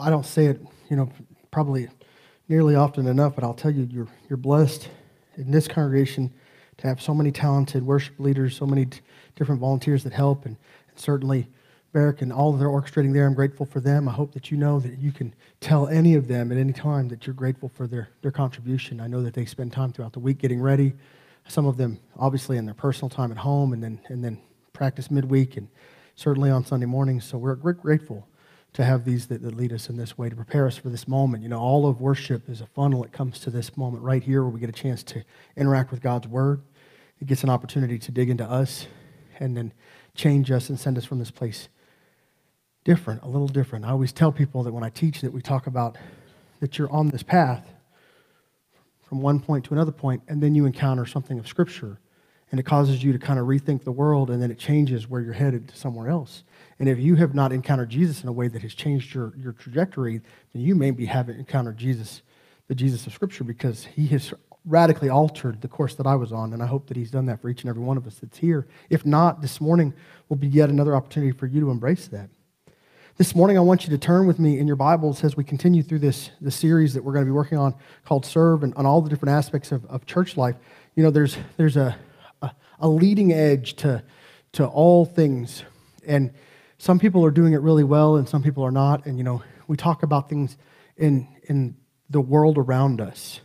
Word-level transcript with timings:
I 0.00 0.10
don't 0.10 0.26
say 0.26 0.46
it, 0.46 0.60
you 0.90 0.96
know, 0.96 1.10
probably 1.50 1.88
nearly 2.48 2.74
often 2.74 3.06
enough, 3.06 3.34
but 3.34 3.44
I'll 3.44 3.54
tell 3.54 3.70
you, 3.70 3.88
you're, 3.90 4.08
you're 4.28 4.36
blessed 4.36 4.88
in 5.36 5.50
this 5.50 5.68
congregation 5.68 6.32
to 6.78 6.86
have 6.86 7.00
so 7.00 7.14
many 7.14 7.32
talented 7.32 7.82
worship 7.84 8.18
leaders, 8.20 8.56
so 8.56 8.66
many 8.66 8.86
different 9.34 9.60
volunteers 9.60 10.04
that 10.04 10.12
help, 10.12 10.44
and, 10.44 10.56
and 10.88 10.98
certainly 10.98 11.48
Barrick 11.92 12.20
and 12.20 12.32
all 12.32 12.52
that 12.52 12.58
they're 12.58 12.68
orchestrating 12.68 13.14
there. 13.14 13.26
I'm 13.26 13.34
grateful 13.34 13.64
for 13.64 13.80
them. 13.80 14.06
I 14.08 14.12
hope 14.12 14.32
that 14.34 14.50
you 14.50 14.58
know 14.58 14.78
that 14.80 14.98
you 14.98 15.12
can 15.12 15.34
tell 15.60 15.88
any 15.88 16.14
of 16.14 16.28
them 16.28 16.52
at 16.52 16.58
any 16.58 16.74
time 16.74 17.08
that 17.08 17.26
you're 17.26 17.34
grateful 17.34 17.70
for 17.70 17.86
their, 17.86 18.10
their 18.20 18.30
contribution. 18.30 19.00
I 19.00 19.06
know 19.06 19.22
that 19.22 19.32
they 19.32 19.46
spend 19.46 19.72
time 19.72 19.92
throughout 19.92 20.12
the 20.12 20.20
week 20.20 20.38
getting 20.38 20.60
ready. 20.60 20.92
Some 21.48 21.64
of 21.64 21.78
them, 21.78 21.98
obviously, 22.18 22.58
in 22.58 22.66
their 22.66 22.74
personal 22.74 23.08
time 23.08 23.30
at 23.30 23.38
home, 23.38 23.72
and 23.72 23.82
then 23.82 24.00
and 24.08 24.22
then 24.22 24.38
practice 24.72 25.10
midweek, 25.10 25.56
and 25.56 25.68
certainly 26.16 26.50
on 26.50 26.66
Sunday 26.66 26.86
mornings. 26.86 27.24
So 27.24 27.38
we're 27.38 27.54
grateful 27.54 28.28
to 28.76 28.84
have 28.84 29.06
these 29.06 29.28
that, 29.28 29.40
that 29.40 29.56
lead 29.56 29.72
us 29.72 29.88
in 29.88 29.96
this 29.96 30.18
way 30.18 30.28
to 30.28 30.36
prepare 30.36 30.66
us 30.66 30.76
for 30.76 30.90
this 30.90 31.08
moment. 31.08 31.42
You 31.42 31.48
know, 31.48 31.58
all 31.58 31.88
of 31.88 31.98
worship 31.98 32.46
is 32.46 32.60
a 32.60 32.66
funnel 32.66 33.04
It 33.04 33.10
comes 33.10 33.38
to 33.40 33.50
this 33.50 33.74
moment 33.74 34.02
right 34.02 34.22
here 34.22 34.42
where 34.42 34.50
we 34.50 34.60
get 34.60 34.68
a 34.68 34.72
chance 34.72 35.02
to 35.04 35.24
interact 35.56 35.90
with 35.90 36.02
God's 36.02 36.28
word. 36.28 36.60
It 37.18 37.26
gets 37.26 37.42
an 37.42 37.48
opportunity 37.48 37.98
to 37.98 38.12
dig 38.12 38.28
into 38.28 38.44
us 38.44 38.86
and 39.40 39.56
then 39.56 39.72
change 40.14 40.50
us 40.50 40.68
and 40.68 40.78
send 40.78 40.98
us 40.98 41.06
from 41.06 41.18
this 41.18 41.30
place 41.30 41.70
different, 42.84 43.22
a 43.22 43.28
little 43.28 43.48
different. 43.48 43.86
I 43.86 43.92
always 43.92 44.12
tell 44.12 44.30
people 44.30 44.62
that 44.64 44.74
when 44.74 44.84
I 44.84 44.90
teach 44.90 45.22
that 45.22 45.32
we 45.32 45.40
talk 45.40 45.66
about 45.66 45.96
that 46.60 46.76
you're 46.76 46.92
on 46.92 47.08
this 47.08 47.22
path 47.22 47.66
from 49.08 49.22
one 49.22 49.40
point 49.40 49.64
to 49.64 49.72
another 49.72 49.90
point, 49.92 50.22
and 50.28 50.42
then 50.42 50.54
you 50.54 50.66
encounter 50.66 51.06
something 51.06 51.38
of 51.38 51.48
Scripture, 51.48 51.98
and 52.50 52.60
it 52.60 52.64
causes 52.64 53.02
you 53.02 53.12
to 53.12 53.18
kind 53.18 53.38
of 53.38 53.46
rethink 53.46 53.82
the 53.82 53.92
world, 53.92 54.30
and 54.30 54.40
then 54.40 54.50
it 54.50 54.58
changes 54.58 55.08
where 55.08 55.20
you're 55.20 55.32
headed 55.32 55.68
to 55.68 55.76
somewhere 55.76 56.08
else. 56.08 56.44
And 56.78 56.88
if 56.88 56.98
you 56.98 57.16
have 57.16 57.34
not 57.34 57.52
encountered 57.52 57.88
Jesus 57.88 58.22
in 58.22 58.28
a 58.28 58.32
way 58.32 58.48
that 58.48 58.62
has 58.62 58.74
changed 58.74 59.14
your, 59.14 59.32
your 59.36 59.52
trajectory, 59.52 60.20
then 60.52 60.62
you 60.62 60.74
maybe 60.74 61.06
haven't 61.06 61.38
encountered 61.38 61.76
Jesus, 61.76 62.22
the 62.68 62.74
Jesus 62.74 63.06
of 63.06 63.12
Scripture, 63.12 63.44
because 63.44 63.84
he 63.84 64.06
has 64.08 64.32
radically 64.64 65.08
altered 65.08 65.60
the 65.60 65.68
course 65.68 65.94
that 65.94 66.06
I 66.06 66.16
was 66.16 66.32
on. 66.32 66.52
And 66.52 66.62
I 66.62 66.66
hope 66.66 66.86
that 66.88 66.96
he's 66.96 67.10
done 67.10 67.26
that 67.26 67.40
for 67.40 67.48
each 67.48 67.62
and 67.62 67.70
every 67.70 67.82
one 67.82 67.96
of 67.96 68.06
us 68.06 68.16
that's 68.16 68.38
here. 68.38 68.66
If 68.90 69.06
not, 69.06 69.40
this 69.40 69.60
morning 69.60 69.94
will 70.28 70.36
be 70.36 70.48
yet 70.48 70.68
another 70.68 70.94
opportunity 70.94 71.32
for 71.32 71.46
you 71.46 71.60
to 71.60 71.70
embrace 71.70 72.08
that. 72.08 72.28
This 73.16 73.34
morning, 73.34 73.56
I 73.56 73.62
want 73.62 73.84
you 73.84 73.90
to 73.90 73.98
turn 73.98 74.26
with 74.26 74.38
me 74.38 74.58
in 74.58 74.66
your 74.66 74.76
Bibles 74.76 75.24
as 75.24 75.36
we 75.36 75.44
continue 75.44 75.82
through 75.82 76.00
this, 76.00 76.30
this 76.40 76.54
series 76.54 76.92
that 76.94 77.02
we're 77.02 77.14
going 77.14 77.24
to 77.24 77.28
be 77.28 77.34
working 77.34 77.56
on 77.56 77.74
called 78.04 78.26
Serve 78.26 78.62
and 78.62 78.74
on 78.74 78.84
all 78.84 79.00
the 79.00 79.08
different 79.08 79.34
aspects 79.34 79.72
of, 79.72 79.86
of 79.86 80.04
church 80.04 80.36
life. 80.36 80.56
You 80.96 81.02
know, 81.02 81.10
there's, 81.10 81.38
there's 81.56 81.78
a, 81.78 81.96
a, 82.80 82.88
leading 82.88 83.32
edge 83.32 83.74
to, 83.76 84.02
to 84.52 84.66
all 84.66 85.04
things. 85.04 85.62
And 86.06 86.32
some 86.78 86.98
people 86.98 87.24
are 87.24 87.30
doing 87.30 87.52
it 87.52 87.60
really 87.60 87.84
well 87.84 88.16
and 88.16 88.28
some 88.28 88.42
people 88.42 88.62
are 88.64 88.70
not. 88.70 89.06
And, 89.06 89.18
you 89.18 89.24
know, 89.24 89.42
we 89.66 89.76
talk 89.76 90.02
about 90.02 90.28
things 90.28 90.56
in, 90.96 91.28
in 91.44 91.76
the 92.10 92.20
world 92.20 92.58
around 92.58 93.00
us. 93.00 93.40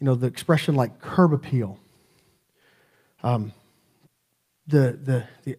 You 0.00 0.06
know, 0.06 0.14
the 0.14 0.26
expression 0.26 0.74
like 0.74 1.00
curb 1.00 1.32
appeal. 1.32 1.78
Um, 3.22 3.52
the, 4.66 4.98
the, 5.02 5.24
the, 5.44 5.56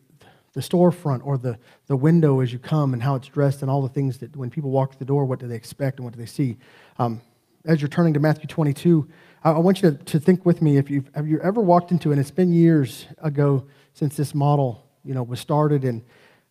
the 0.54 0.62
storefront 0.62 1.26
or 1.26 1.38
the, 1.38 1.58
the 1.88 1.96
window 1.96 2.40
as 2.40 2.54
you 2.54 2.60
come 2.60 2.94
and 2.94 3.02
how 3.02 3.16
it's 3.16 3.28
dressed 3.28 3.62
and 3.62 3.72
all 3.72 3.82
the 3.82 3.90
things 3.90 4.20
that 4.20 4.36
when 4.36 4.50
people 4.50 4.70
walk 4.70 4.92
through 4.92 5.00
the 5.00 5.06
door, 5.06 5.26
what 5.26 5.40
do 5.40 5.48
they 5.48 5.56
expect 5.56 6.00
and 6.00 6.06
what 6.06 6.14
do 6.14 6.20
they 6.20 6.26
see? 6.26 6.58
Um, 7.00 7.22
as 7.66 7.82
you're 7.82 7.90
turning 7.90 8.14
to 8.14 8.20
Matthew 8.20 8.48
22, 8.48 9.08
I, 9.44 9.60
want 9.60 9.82
you 9.82 9.92
to, 9.92 9.98
to 9.98 10.20
think 10.20 10.46
with 10.46 10.62
me 10.62 10.78
if 10.78 10.90
you 10.90 11.02
have 11.02 11.16
have 11.16 11.28
you 11.28 11.40
ever 11.42 11.60
walked 11.60 11.92
into, 11.92 12.12
and 12.12 12.20
it's 12.20 12.32
been 12.32 12.54
years 12.54 13.08
ago 13.22 13.66
since 13.94 14.16
this 14.16 14.34
model 14.34 14.84
you 15.04 15.14
know, 15.14 15.24
was 15.24 15.40
started, 15.40 15.84
and, 15.84 16.02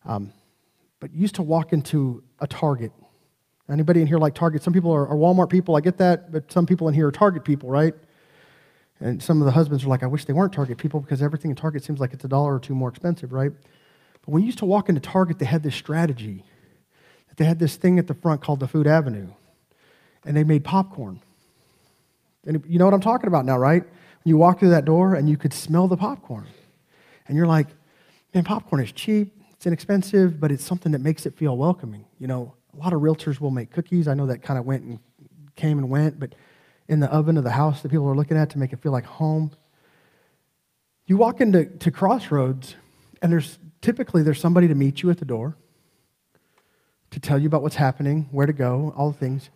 um, 0.05 0.31
but 0.99 1.13
used 1.13 1.35
to 1.35 1.41
walk 1.41 1.73
into 1.73 2.23
a 2.39 2.47
Target. 2.47 2.91
Anybody 3.69 4.01
in 4.01 4.07
here 4.07 4.19
like 4.19 4.35
Target? 4.35 4.61
Some 4.61 4.73
people 4.73 4.91
are, 4.91 5.07
are 5.07 5.15
Walmart 5.15 5.49
people, 5.49 5.75
I 5.75 5.81
get 5.81 5.97
that, 5.97 6.31
but 6.31 6.51
some 6.51 6.65
people 6.65 6.87
in 6.87 6.93
here 6.93 7.07
are 7.07 7.11
Target 7.11 7.43
people, 7.43 7.69
right? 7.69 7.93
And 8.99 9.21
some 9.21 9.41
of 9.41 9.45
the 9.45 9.51
husbands 9.51 9.83
are 9.83 9.87
like, 9.87 10.03
I 10.03 10.07
wish 10.07 10.25
they 10.25 10.33
weren't 10.33 10.53
Target 10.53 10.77
people 10.77 10.99
because 10.99 11.21
everything 11.21 11.49
in 11.49 11.55
Target 11.55 11.83
seems 11.83 11.99
like 11.99 12.13
it's 12.13 12.23
a 12.23 12.27
dollar 12.27 12.55
or 12.55 12.59
two 12.59 12.75
more 12.75 12.89
expensive, 12.89 13.33
right? 13.33 13.51
But 13.51 14.31
when 14.31 14.43
you 14.43 14.45
used 14.45 14.59
to 14.59 14.65
walk 14.65 14.89
into 14.89 15.01
Target, 15.01 15.39
they 15.39 15.45
had 15.45 15.63
this 15.63 15.75
strategy. 15.75 16.43
That 17.29 17.37
they 17.37 17.45
had 17.45 17.57
this 17.57 17.75
thing 17.75 17.97
at 17.97 18.07
the 18.07 18.13
front 18.13 18.41
called 18.41 18.59
the 18.59 18.67
Food 18.67 18.85
Avenue, 18.85 19.29
and 20.25 20.37
they 20.37 20.43
made 20.43 20.63
popcorn. 20.63 21.21
And 22.45 22.63
you 22.67 22.79
know 22.79 22.85
what 22.85 22.93
I'm 22.93 23.01
talking 23.01 23.27
about 23.27 23.45
now, 23.45 23.57
right? 23.57 23.83
When 23.83 24.29
you 24.29 24.37
walk 24.37 24.59
through 24.59 24.69
that 24.69 24.85
door 24.85 25.15
and 25.15 25.29
you 25.29 25.37
could 25.37 25.53
smell 25.53 25.87
the 25.87 25.97
popcorn. 25.97 26.47
And 27.27 27.37
you're 27.37 27.47
like, 27.47 27.67
man, 28.33 28.43
popcorn 28.43 28.81
is 28.81 28.91
cheap, 28.91 29.33
it's 29.51 29.65
inexpensive, 29.65 30.39
but 30.39 30.51
it's 30.51 30.63
something 30.63 30.91
that 30.91 30.99
makes 30.99 31.25
it 31.25 31.35
feel 31.35 31.55
welcoming. 31.57 32.05
You 32.19 32.27
know, 32.27 32.53
a 32.73 32.77
lot 32.77 32.93
of 32.93 33.01
realtors 33.01 33.39
will 33.39 33.51
make 33.51 33.71
cookies. 33.71 34.07
I 34.07 34.13
know 34.13 34.25
that 34.27 34.41
kind 34.41 34.59
of 34.59 34.65
went 34.65 34.83
and 34.83 34.99
came 35.55 35.77
and 35.77 35.89
went, 35.89 36.19
but 36.19 36.35
in 36.87 36.99
the 36.99 37.07
oven 37.07 37.37
of 37.37 37.43
the 37.43 37.51
house 37.51 37.81
that 37.81 37.89
people 37.89 38.07
are 38.07 38.15
looking 38.15 38.37
at 38.37 38.49
to 38.51 38.59
make 38.59 38.73
it 38.73 38.81
feel 38.81 38.91
like 38.91 39.05
home. 39.05 39.51
You 41.05 41.17
walk 41.17 41.41
into 41.41 41.65
to 41.65 41.91
Crossroads, 41.91 42.75
and 43.21 43.31
there's 43.31 43.59
typically 43.81 44.23
there's 44.23 44.39
somebody 44.39 44.67
to 44.67 44.75
meet 44.75 45.01
you 45.01 45.09
at 45.09 45.17
the 45.17 45.25
door, 45.25 45.55
to 47.11 47.19
tell 47.19 47.37
you 47.37 47.47
about 47.47 47.61
what's 47.61 47.75
happening, 47.75 48.27
where 48.31 48.45
to 48.45 48.53
go, 48.53 48.93
all 48.97 49.11
the 49.11 49.17
things. 49.17 49.49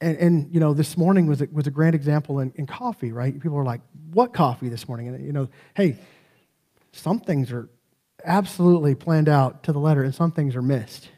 And, 0.00 0.16
and 0.16 0.54
you 0.54 0.60
know, 0.60 0.72
this 0.72 0.96
morning 0.96 1.26
was 1.26 1.42
a, 1.42 1.48
was 1.52 1.66
a 1.66 1.70
grand 1.70 1.94
example 1.94 2.40
in, 2.40 2.52
in 2.56 2.66
coffee, 2.66 3.12
right? 3.12 3.38
People 3.38 3.58
are 3.58 3.64
like, 3.64 3.82
what 4.12 4.32
coffee 4.32 4.68
this 4.68 4.88
morning? 4.88 5.08
And, 5.08 5.24
you 5.24 5.32
know, 5.32 5.48
hey, 5.74 5.98
some 6.92 7.20
things 7.20 7.52
are 7.52 7.68
absolutely 8.24 8.94
planned 8.94 9.28
out 9.28 9.62
to 9.64 9.72
the 9.72 9.78
letter, 9.78 10.02
and 10.02 10.14
some 10.14 10.32
things 10.32 10.56
are 10.56 10.62
missed. 10.62 11.08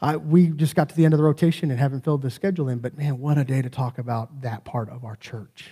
I, 0.00 0.16
we 0.16 0.48
just 0.48 0.76
got 0.76 0.88
to 0.90 0.94
the 0.94 1.04
end 1.04 1.14
of 1.14 1.18
the 1.18 1.24
rotation 1.24 1.70
and 1.70 1.78
haven't 1.78 2.04
filled 2.04 2.22
the 2.22 2.30
schedule 2.30 2.68
in, 2.68 2.78
but 2.78 2.96
man, 2.96 3.18
what 3.18 3.36
a 3.36 3.44
day 3.44 3.62
to 3.62 3.70
talk 3.70 3.98
about 3.98 4.42
that 4.42 4.64
part 4.64 4.88
of 4.90 5.04
our 5.04 5.16
church. 5.16 5.70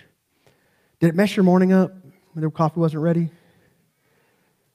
Did 0.99 1.09
it 1.09 1.15
mess 1.15 1.35
your 1.35 1.43
morning 1.43 1.71
up 1.71 1.93
when 2.33 2.43
the 2.43 2.51
coffee 2.51 2.79
wasn't 2.79 3.03
ready? 3.03 3.29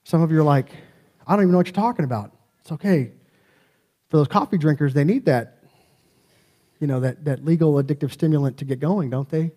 Some 0.04 0.22
of 0.22 0.30
you 0.30 0.40
are 0.40 0.44
like, 0.44 0.70
I 1.26 1.34
don't 1.34 1.42
even 1.42 1.52
know 1.52 1.58
what 1.58 1.66
you're 1.66 1.74
talking 1.74 2.04
about. 2.04 2.32
It's 2.60 2.72
okay. 2.72 3.12
For 4.08 4.16
those 4.16 4.28
coffee 4.28 4.58
drinkers, 4.58 4.94
they 4.94 5.04
need 5.04 5.26
that, 5.26 5.62
you 6.82 6.88
know, 6.88 6.98
that, 6.98 7.25
that 7.25 7.44
legal 7.44 7.75
addictive 7.75 8.10
stimulant 8.10 8.56
to 8.56 8.65
get 8.65 8.81
going, 8.81 9.09
don't 9.09 9.28
they? 9.28 9.53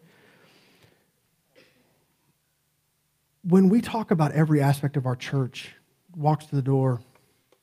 When 3.44 3.68
we 3.68 3.82
talk 3.82 4.12
about 4.12 4.32
every 4.34 4.62
aspect 4.62 4.96
of 4.96 5.08
our 5.08 5.16
church, 5.16 5.72
walks 6.16 6.46
to 6.46 6.56
the 6.56 6.62
door, 6.62 7.02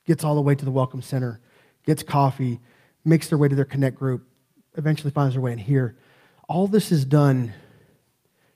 gets 0.05 0.25
all 0.25 0.35
the 0.35 0.41
way 0.41 0.53
to 0.53 0.65
the 0.65 0.69
welcome 0.69 1.01
center, 1.01 1.39
gets 1.85 2.03
coffee, 2.03 2.59
makes 3.05 3.29
their 3.29 3.37
way 3.37 3.47
to 3.47 3.55
their 3.55 3.63
connect 3.63 3.95
group, 3.95 4.27
eventually 4.75 5.11
finds 5.11 5.33
their 5.33 5.41
way 5.41 5.53
in 5.53 5.57
here. 5.57 5.95
All 6.49 6.67
this 6.67 6.91
is 6.91 7.05
done 7.05 7.53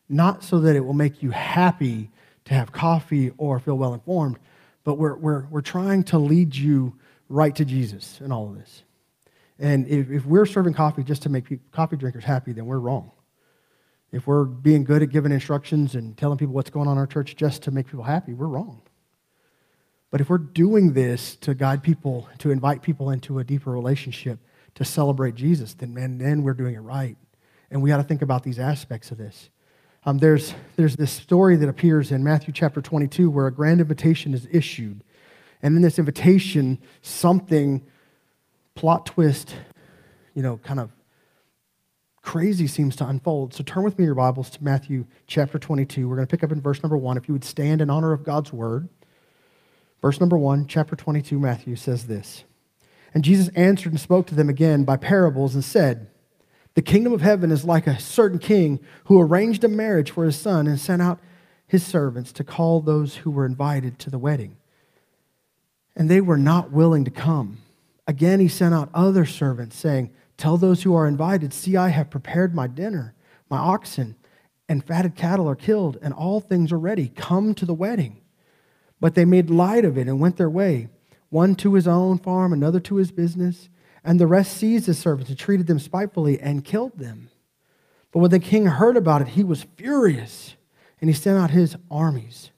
not 0.10 0.44
so 0.44 0.60
that 0.60 0.76
it 0.76 0.82
will 0.82 0.94
make 0.94 1.24
you 1.24 1.32
happy 1.32 2.12
to 2.44 2.54
have 2.54 2.74
coffee 2.74 3.32
or 3.38 3.62
feel 3.62 3.78
well 3.78 3.94
informed, 3.94 4.40
but 4.84 4.96
we're, 4.96 5.16
we're, 5.16 5.46
we're 5.46 5.62
trying 5.62 6.04
to 6.04 6.18
lead 6.18 6.54
you 6.54 6.98
right 7.30 7.56
to 7.56 7.64
Jesus 7.64 8.20
in 8.20 8.34
all 8.34 8.50
of 8.50 8.58
this. 8.58 8.84
And 9.60 9.88
if, 9.88 10.12
if 10.12 10.26
we're 10.26 10.46
serving 10.46 10.74
coffee 10.74 11.04
just 11.04 11.24
to 11.24 11.30
make 11.30 11.72
coffee 11.72 11.98
drinkers 11.98 12.24
happy, 12.24 12.54
then 12.54 12.66
we're 12.66 12.80
wrong. 12.80 13.12
If 14.12 14.28
we're 14.28 14.46
being 14.46 14.84
good 14.84 15.04
at 15.04 15.10
giving 15.10 15.32
instructions 15.32 15.96
and 15.96 16.16
telling 16.16 16.38
people 16.38 16.54
what's 16.54 16.70
going 16.70 16.88
on 16.88 16.94
in 16.94 17.00
our 17.00 17.08
church 17.08 17.36
just 17.36 17.64
to 17.64 17.72
make 17.72 17.88
people 17.88 18.04
happy, 18.04 18.34
we're 18.34 18.48
wrong. 18.48 18.82
But 20.10 20.22
if 20.22 20.30
we're 20.30 20.38
doing 20.38 20.94
this 20.94 21.36
to 21.38 21.54
guide 21.54 21.84
people, 21.84 22.30
to 22.38 22.52
invite 22.52 22.82
people 22.82 23.10
into 23.10 23.40
a 23.40 23.44
deeper 23.44 23.72
relationship, 23.72 24.40
to 24.76 24.86
celebrate 24.86 25.36
Jesus, 25.36 25.74
then 25.74 25.94
man, 25.94 26.18
then 26.18 26.44
we're 26.44 26.54
doing 26.54 26.76
it 26.76 26.80
right. 26.80 27.18
And 27.70 27.82
we 27.82 27.90
got 27.90 27.98
to 27.98 28.04
think 28.04 28.22
about 28.22 28.44
these 28.44 28.60
aspects 28.60 29.12
of 29.12 29.18
this. 29.18 29.50
Um, 30.06 30.20
there's, 30.20 30.54
there's 30.78 30.96
this 30.96 31.12
story 31.12 31.58
that 31.58 31.68
appears 31.68 32.12
in 32.12 32.24
Matthew 32.24 32.54
chapter 32.54 32.82
22 32.82 33.30
where 33.30 33.48
a 33.48 33.52
grand 33.52 33.82
invitation 33.82 34.34
is 34.34 34.48
issued. 34.50 35.04
And 35.62 35.76
in 35.76 35.82
this 35.82 36.00
invitation, 36.00 36.80
something, 37.02 37.86
plot 38.78 39.08
twist, 39.08 39.56
you 40.36 40.44
know, 40.44 40.58
kind 40.58 40.80
of 40.80 40.92
crazy 42.22 42.68
seems 42.68 42.96
to 42.96 43.08
unfold. 43.08 43.54
So 43.54 43.64
turn 43.64 43.84
with 43.84 43.98
me 43.98 44.06
your 44.06 44.16
Bibles 44.16 44.52
to 44.52 44.64
Matthew 44.64 45.06
chapter 45.26 45.58
22. 45.58 46.08
We're 46.08 46.16
going 46.16 46.28
to 46.28 46.32
pick 46.32 46.44
up 46.44 46.52
in 46.52 46.62
verse 46.62 46.84
number 46.84 46.96
1. 46.96 47.18
If 47.18 47.28
you 47.28 47.34
would 47.34 47.44
stand 47.44 47.82
in 47.82 47.90
honor 47.90 48.14
of 48.14 48.24
God's 48.24 48.54
word. 48.54 48.88
Verse 50.00 50.20
number 50.20 50.38
1, 50.38 50.68
chapter 50.68 50.96
22, 50.96 51.40
Matthew 51.40 51.76
says 51.76 52.06
this 52.06 52.44
And 53.16 53.24
Jesus 53.24 53.50
answered 53.56 53.94
and 53.94 54.00
spoke 54.00 54.28
to 54.28 54.36
them 54.36 54.48
again 54.48 54.84
by 54.84 54.96
parables 54.96 55.56
and 55.56 55.64
said, 55.64 56.08
the 56.76 56.84
kingdom 56.84 57.12
of 57.12 57.22
heaven 57.22 57.52
is 57.52 57.66
like 57.66 57.88
a 57.88 58.00
certain 58.00 58.38
king 58.38 58.80
who 59.06 59.20
arranged 59.20 59.64
a 59.64 59.68
marriage 59.68 60.12
for 60.12 60.26
his 60.26 60.36
son 60.36 60.68
and 60.68 60.80
sent 60.80 61.02
out 61.02 61.20
his 61.66 61.84
servants 61.84 62.32
to 62.34 62.44
call 62.44 62.82
those 62.82 63.16
who 63.16 63.32
were 63.32 63.48
invited 63.48 63.98
to 63.98 64.12
the 64.12 64.20
wedding. 64.20 64.58
And 65.96 66.08
they 66.08 66.22
were 66.22 66.38
not 66.38 66.72
willing 66.72 67.04
to 67.06 67.10
come. 67.10 67.58
Again, 68.08 68.40
he 68.40 68.48
sent 68.48 68.74
out 68.74 68.90
other 68.94 69.26
servants, 69.26 69.78
saying, 69.78 70.12
Tell 70.38 70.58
those 70.58 70.84
who 70.84 70.96
are 70.96 71.08
invited, 71.08 71.54
see, 71.54 71.76
I 71.76 71.90
have 71.90 72.10
prepared 72.10 72.56
my 72.56 72.68
dinner. 72.68 73.14
My 73.50 73.58
oxen 73.58 74.16
and 74.70 74.86
fatted 74.86 75.16
cattle 75.16 75.50
are 75.50 75.56
killed, 75.56 75.98
and 76.02 76.14
all 76.14 76.40
things 76.40 76.72
are 76.72 76.80
ready. 76.80 77.10
Come 77.10 77.54
to 77.56 77.66
the 77.66 77.74
wedding. 77.74 78.22
But 79.00 79.16
they 79.16 79.26
made 79.26 79.50
light 79.50 79.86
of 79.86 79.98
it 79.98 80.08
and 80.08 80.20
went 80.20 80.38
their 80.38 80.50
way, 80.50 80.90
one 81.30 81.56
to 81.56 81.74
his 81.74 81.88
own 81.88 82.18
farm, 82.18 82.54
another 82.54 82.80
to 82.82 82.96
his 82.96 83.12
business 83.12 83.70
And 84.04 84.20
the 84.20 84.28
rest 84.28 84.56
seized 84.56 84.86
his 84.86 84.98
servants 84.98 85.30
and 85.30 85.38
treated 85.38 85.68
them 85.68 85.80
spitefully 85.80 86.40
and 86.40 86.64
killed 86.64 86.98
them. 86.98 87.30
But 88.12 88.20
when 88.20 88.32
the 88.32 88.40
king 88.40 88.66
heard 88.66 88.96
about 88.96 89.22
it, 89.22 89.30
he 89.30 89.44
was 89.44 89.68
furious, 89.76 90.56
and 91.02 91.10
he 91.10 91.14
sent 91.14 91.38
out 91.38 91.52
his 91.52 91.76
armies, 91.92 92.52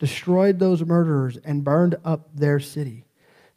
destroyed 0.00 0.58
those 0.58 0.84
murderers, 0.84 1.36
and 1.38 1.62
burned 1.62 1.94
up 2.04 2.28
their 2.34 2.58
city. 2.58 3.05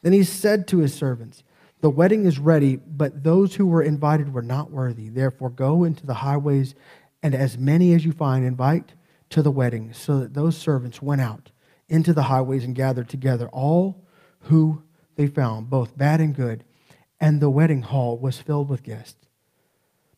Then 0.02 0.14
he 0.14 0.24
said 0.24 0.68
to 0.68 0.80
his 0.80 0.94
servants, 0.94 1.44
The 1.82 1.90
wedding 1.90 2.26
is 2.26 2.40
ready, 2.40 2.76
but 2.76 3.24
those 3.24 3.56
who 3.56 3.68
were 3.68 3.82
invited 3.82 4.34
were 4.34 4.42
not 4.42 4.72
worthy. 4.72 5.10
Therefore, 5.10 5.50
go 5.50 5.84
into 5.84 6.06
the 6.06 6.16
highways, 6.16 6.76
and 7.22 7.36
as 7.36 7.58
many 7.58 7.94
as 7.94 8.06
you 8.06 8.12
find, 8.12 8.46
invite 8.46 8.94
to 9.32 9.42
the 9.42 9.52
wedding. 9.52 9.94
So 9.94 10.20
that 10.20 10.34
those 10.34 10.58
servants 10.58 11.02
went 11.02 11.22
out 11.22 11.52
into 11.88 12.14
the 12.14 12.24
highways 12.24 12.64
and 12.64 12.76
gathered 12.76 13.10
together 13.10 13.50
all 13.50 14.06
who 14.44 14.84
they 15.16 15.28
found, 15.28 15.70
both 15.70 15.98
bad 15.98 16.22
and 16.22 16.36
good, 16.36 16.64
and 17.20 17.42
the 17.42 17.50
wedding 17.50 17.82
hall 17.82 18.18
was 18.18 18.40
filled 18.40 18.70
with 18.70 18.84
guests. 18.84 19.28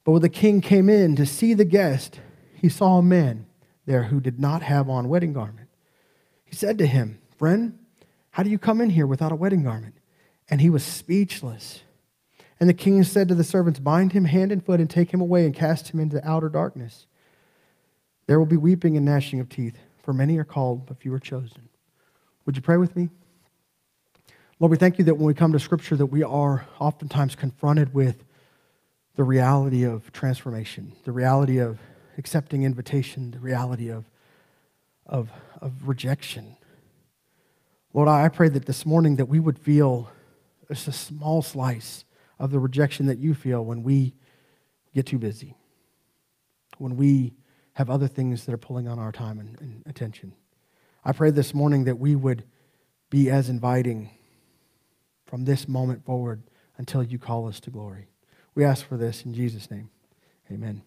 But 0.03 0.11
when 0.11 0.21
the 0.21 0.29
king 0.29 0.61
came 0.61 0.89
in 0.89 1.15
to 1.15 1.25
see 1.25 1.53
the 1.53 1.65
guest, 1.65 2.19
he 2.53 2.69
saw 2.69 2.97
a 2.97 3.03
man 3.03 3.47
there 3.85 4.03
who 4.03 4.19
did 4.19 4.39
not 4.39 4.61
have 4.61 4.89
on 4.89 5.09
wedding 5.09 5.33
garment. 5.33 5.69
He 6.43 6.55
said 6.55 6.77
to 6.77 6.85
him, 6.85 7.19
Friend, 7.37 7.77
how 8.31 8.43
do 8.43 8.49
you 8.49 8.57
come 8.57 8.81
in 8.81 8.89
here 8.89 9.07
without 9.07 9.31
a 9.31 9.35
wedding 9.35 9.63
garment? 9.63 9.95
And 10.49 10.59
he 10.61 10.69
was 10.69 10.83
speechless. 10.83 11.81
And 12.59 12.69
the 12.69 12.73
king 12.73 13.03
said 13.03 13.27
to 13.29 13.35
the 13.35 13.43
servants, 13.43 13.79
Bind 13.79 14.13
him 14.13 14.25
hand 14.25 14.51
and 14.51 14.65
foot 14.65 14.79
and 14.79 14.89
take 14.89 15.11
him 15.11 15.21
away 15.21 15.45
and 15.45 15.53
cast 15.53 15.89
him 15.89 15.99
into 15.99 16.17
the 16.17 16.27
outer 16.27 16.49
darkness. 16.49 17.07
There 18.27 18.39
will 18.39 18.45
be 18.45 18.57
weeping 18.57 18.95
and 18.95 19.05
gnashing 19.05 19.39
of 19.39 19.49
teeth, 19.49 19.77
for 20.03 20.13
many 20.13 20.37
are 20.37 20.43
called, 20.43 20.85
but 20.85 20.99
few 20.99 21.13
are 21.13 21.19
chosen. 21.19 21.69
Would 22.45 22.55
you 22.55 22.61
pray 22.61 22.77
with 22.77 22.95
me? 22.95 23.09
Lord, 24.59 24.71
we 24.71 24.77
thank 24.77 24.99
you 24.99 25.05
that 25.05 25.15
when 25.15 25.25
we 25.25 25.33
come 25.33 25.53
to 25.53 25.59
Scripture 25.59 25.95
that 25.95 26.05
we 26.05 26.23
are 26.23 26.67
oftentimes 26.79 27.35
confronted 27.35 27.93
with 27.93 28.23
the 29.15 29.23
reality 29.23 29.83
of 29.83 30.11
transformation, 30.13 30.93
the 31.03 31.11
reality 31.11 31.57
of 31.57 31.79
accepting 32.17 32.63
invitation, 32.63 33.31
the 33.31 33.39
reality 33.39 33.89
of, 33.89 34.05
of, 35.05 35.29
of 35.59 35.87
rejection. 35.87 36.55
Lord, 37.93 38.07
I 38.07 38.29
pray 38.29 38.47
that 38.49 38.65
this 38.65 38.85
morning 38.85 39.17
that 39.17 39.25
we 39.25 39.39
would 39.39 39.59
feel 39.59 40.09
just 40.67 40.87
a 40.87 40.93
small 40.93 41.41
slice 41.41 42.05
of 42.39 42.51
the 42.51 42.59
rejection 42.59 43.05
that 43.07 43.17
you 43.17 43.33
feel 43.33 43.63
when 43.65 43.83
we 43.83 44.13
get 44.95 45.05
too 45.05 45.19
busy, 45.19 45.55
when 46.77 46.95
we 46.95 47.33
have 47.73 47.89
other 47.89 48.07
things 48.07 48.45
that 48.45 48.53
are 48.53 48.57
pulling 48.57 48.87
on 48.87 48.97
our 48.97 49.11
time 49.11 49.39
and, 49.39 49.59
and 49.59 49.83
attention. 49.85 50.33
I 51.03 51.11
pray 51.11 51.31
this 51.31 51.53
morning 51.53 51.83
that 51.85 51.99
we 51.99 52.15
would 52.15 52.45
be 53.09 53.29
as 53.29 53.49
inviting 53.49 54.09
from 55.25 55.45
this 55.45 55.67
moment 55.67 56.05
forward 56.05 56.43
until 56.77 57.03
you 57.03 57.19
call 57.19 57.47
us 57.47 57.59
to 57.61 57.69
glory. 57.69 58.07
We 58.55 58.63
ask 58.63 58.85
for 58.85 58.97
this 58.97 59.25
in 59.25 59.33
Jesus' 59.33 59.69
name. 59.69 59.89
Amen. 60.51 60.81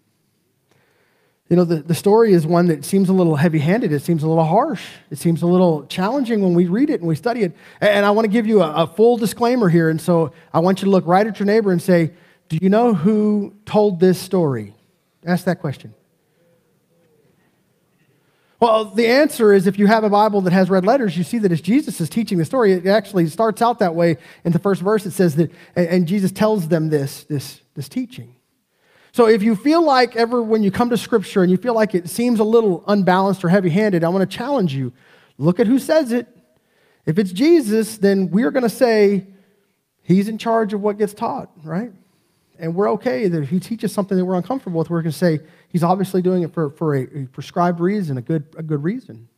You 1.51 1.57
know, 1.57 1.65
the, 1.65 1.77
the 1.77 1.95
story 1.95 2.33
is 2.33 2.47
one 2.47 2.69
that 2.69 2.87
seems 2.87 3.11
a 3.11 3.13
little 3.13 3.37
heavy 3.37 3.59
handed. 3.59 3.93
It 3.93 4.01
seems 4.01 4.23
a 4.23 4.29
little 4.29 4.45
harsh. 4.45 4.83
It 5.11 5.19
seems 5.19 5.43
a 5.43 5.47
little 5.47 5.85
challenging 5.87 6.41
when 6.41 6.55
we 6.55 6.67
read 6.67 6.89
it 6.89 7.01
and 7.01 7.09
we 7.09 7.17
study 7.17 7.43
it. 7.43 7.55
And 7.83 8.07
I 8.07 8.11
want 8.13 8.25
to 8.25 8.31
give 8.31 8.47
you 8.47 8.63
a, 8.63 8.73
a 8.73 8.87
full 8.87 9.19
disclaimer 9.19 9.69
here. 9.69 9.91
And 9.91 10.01
so 10.01 10.33
I 10.55 10.61
want 10.61 10.81
you 10.81 10.87
to 10.87 10.91
look 10.91 11.07
right 11.07 11.27
at 11.27 11.39
your 11.39 11.47
neighbor 11.47 11.71
and 11.71 11.83
say, 11.83 12.13
Do 12.49 12.59
you 12.63 12.71
know 12.71 12.95
who 12.95 13.55
told 13.67 14.01
this 14.01 14.19
story? 14.19 14.75
Ask 15.27 15.45
that 15.45 15.61
question. 15.61 15.95
Well, 18.59 18.87
the 18.87 19.07
answer 19.07 19.53
is 19.53 19.67
if 19.67 19.79
you 19.79 19.87
have 19.87 20.05
a 20.05 20.09
Bible 20.09 20.41
that 20.43 20.55
has 20.55 20.71
red 20.71 20.87
letters, 20.87 21.19
you 21.19 21.25
see 21.25 21.37
that 21.39 21.53
as 21.53 21.61
Jesus 21.61 22.01
is 22.01 22.09
teaching 22.09 22.39
the 22.39 22.47
story, 22.47 22.73
it 22.73 22.87
actually 22.87 23.27
starts 23.27 23.61
out 23.61 23.81
that 23.81 23.95
way. 23.95 24.17
In 24.45 24.53
the 24.53 24.59
first 24.59 24.81
verse, 24.81 25.05
it 25.05 25.11
says 25.11 25.37
that, 25.37 25.53
and 25.77 26.09
Jesus 26.09 26.33
tells 26.33 26.69
them 26.69 26.89
this, 26.89 27.25
this, 27.25 27.61
this 27.75 27.91
teaching. 27.91 28.34
So 29.15 29.27
if 29.27 29.45
you 29.45 29.55
feel 29.55 29.81
like 29.81 30.17
ever 30.17 30.43
when 30.43 30.65
you 30.65 30.73
come 30.73 30.91
to 30.91 30.97
Scripture 30.97 31.45
and 31.45 31.51
you 31.53 31.57
feel 31.57 31.73
like 31.73 31.95
it 31.95 32.11
seems 32.11 32.41
a 32.41 32.45
little 32.45 32.83
unbalanced 32.89 33.45
or 33.45 33.49
heavy 33.49 33.71
handed, 33.71 34.03
I 34.03 34.09
want 34.09 34.29
to 34.29 34.37
challenge 34.37 34.75
you. 34.75 34.93
Look 35.39 35.61
at 35.61 35.69
who 35.69 35.79
says 35.79 36.11
it. 36.11 36.27
If 37.07 37.17
it's 37.21 37.31
Jesus, 37.31 37.97
then 37.99 38.29
we're 38.33 38.51
going 38.51 38.65
to 38.65 38.69
say 38.69 39.29
he's 40.03 40.27
in 40.27 40.37
charge 40.37 40.73
of 40.73 40.81
what 40.81 40.99
gets 40.99 41.15
taught, 41.15 41.49
right? 41.63 41.93
And 42.59 42.75
we're 42.75 42.91
okay 42.95 43.29
that 43.29 43.41
if 43.41 43.51
he 43.51 43.61
teaches 43.61 43.93
something 43.93 44.19
that 44.19 44.25
we're 44.25 44.35
uncomfortable 44.35 44.81
with, 44.81 44.91
we're 44.91 45.03
going 45.03 45.13
to 45.13 45.17
say 45.17 45.39
he's 45.69 45.85
obviously 45.85 46.21
doing 46.21 46.43
it 46.43 46.53
for, 46.53 46.71
for 46.71 46.97
a, 46.97 47.03
a 47.03 47.27
prescribed 47.27 47.79
reason, 47.79 48.19
a 48.19 48.23
good, 48.23 48.45
a 48.59 48.65
good 48.65 48.83
reason. 48.83 49.29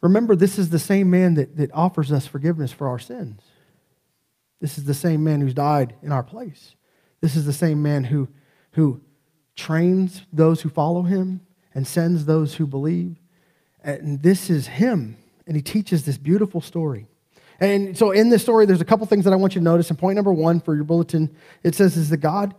Remember, 0.00 0.34
this 0.34 0.58
is 0.58 0.70
the 0.70 0.80
same 0.80 1.10
man 1.10 1.34
that, 1.34 1.56
that 1.58 1.70
offers 1.72 2.10
us 2.10 2.26
forgiveness 2.26 2.72
for 2.72 2.88
our 2.88 2.98
sins. 2.98 3.40
This 4.60 4.78
is 4.78 4.84
the 4.84 4.94
same 4.94 5.22
man 5.22 5.40
who's 5.40 5.54
died 5.54 5.94
in 6.02 6.10
our 6.10 6.24
place. 6.24 6.74
This 7.24 7.36
is 7.36 7.46
the 7.46 7.54
same 7.54 7.82
man 7.82 8.04
who, 8.04 8.28
who 8.72 9.00
trains 9.56 10.26
those 10.30 10.60
who 10.60 10.68
follow 10.68 11.04
him 11.04 11.40
and 11.74 11.86
sends 11.86 12.26
those 12.26 12.56
who 12.56 12.66
believe. 12.66 13.16
And 13.82 14.22
this 14.22 14.50
is 14.50 14.66
him. 14.66 15.16
And 15.46 15.56
he 15.56 15.62
teaches 15.62 16.04
this 16.04 16.18
beautiful 16.18 16.60
story. 16.60 17.06
And 17.60 17.96
so 17.96 18.10
in 18.10 18.28
this 18.28 18.42
story, 18.42 18.66
there's 18.66 18.82
a 18.82 18.84
couple 18.84 19.06
things 19.06 19.24
that 19.24 19.32
I 19.32 19.36
want 19.36 19.54
you 19.54 19.62
to 19.62 19.64
notice. 19.64 19.88
And 19.88 19.98
point 19.98 20.16
number 20.16 20.34
one 20.34 20.60
for 20.60 20.74
your 20.74 20.84
bulletin, 20.84 21.34
it 21.62 21.74
says 21.74 21.96
is 21.96 22.10
that 22.10 22.18
God 22.18 22.54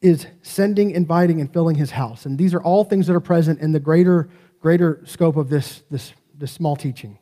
is 0.00 0.26
sending, 0.40 0.92
inviting, 0.92 1.42
and 1.42 1.52
filling 1.52 1.76
his 1.76 1.90
house. 1.90 2.24
And 2.24 2.38
these 2.38 2.54
are 2.54 2.62
all 2.62 2.84
things 2.84 3.08
that 3.08 3.14
are 3.14 3.20
present 3.20 3.60
in 3.60 3.72
the 3.72 3.80
greater, 3.80 4.30
greater 4.60 5.02
scope 5.04 5.36
of 5.36 5.50
this, 5.50 5.82
this, 5.90 6.14
this 6.34 6.52
small 6.52 6.74
teaching. 6.74 7.18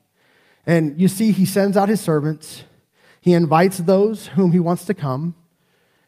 And 0.64 1.00
you 1.00 1.08
see, 1.08 1.32
he 1.32 1.44
sends 1.44 1.76
out 1.76 1.88
his 1.88 2.00
servants, 2.00 2.62
he 3.20 3.32
invites 3.32 3.78
those 3.78 4.28
whom 4.28 4.52
he 4.52 4.60
wants 4.60 4.84
to 4.84 4.94
come, 4.94 5.34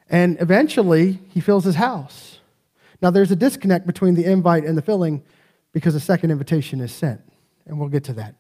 and 0.09 0.41
eventually 0.41 1.21
he 1.29 1.41
fills 1.41 1.65
his 1.65 1.77
house. 1.77 2.41
Now, 3.03 3.11
there's 3.11 3.31
a 3.31 3.37
disconnect 3.37 3.87
between 3.87 4.15
the 4.15 4.25
invite 4.25 4.65
and 4.65 4.77
the 4.77 4.83
filling 4.83 5.23
because 5.73 5.95
a 5.95 6.01
second 6.01 6.31
invitation 6.31 6.81
is 6.81 6.93
sent, 6.93 7.21
and 7.67 7.79
we'll 7.79 7.89
get 7.89 8.05
to 8.05 8.13
that. 8.15 8.35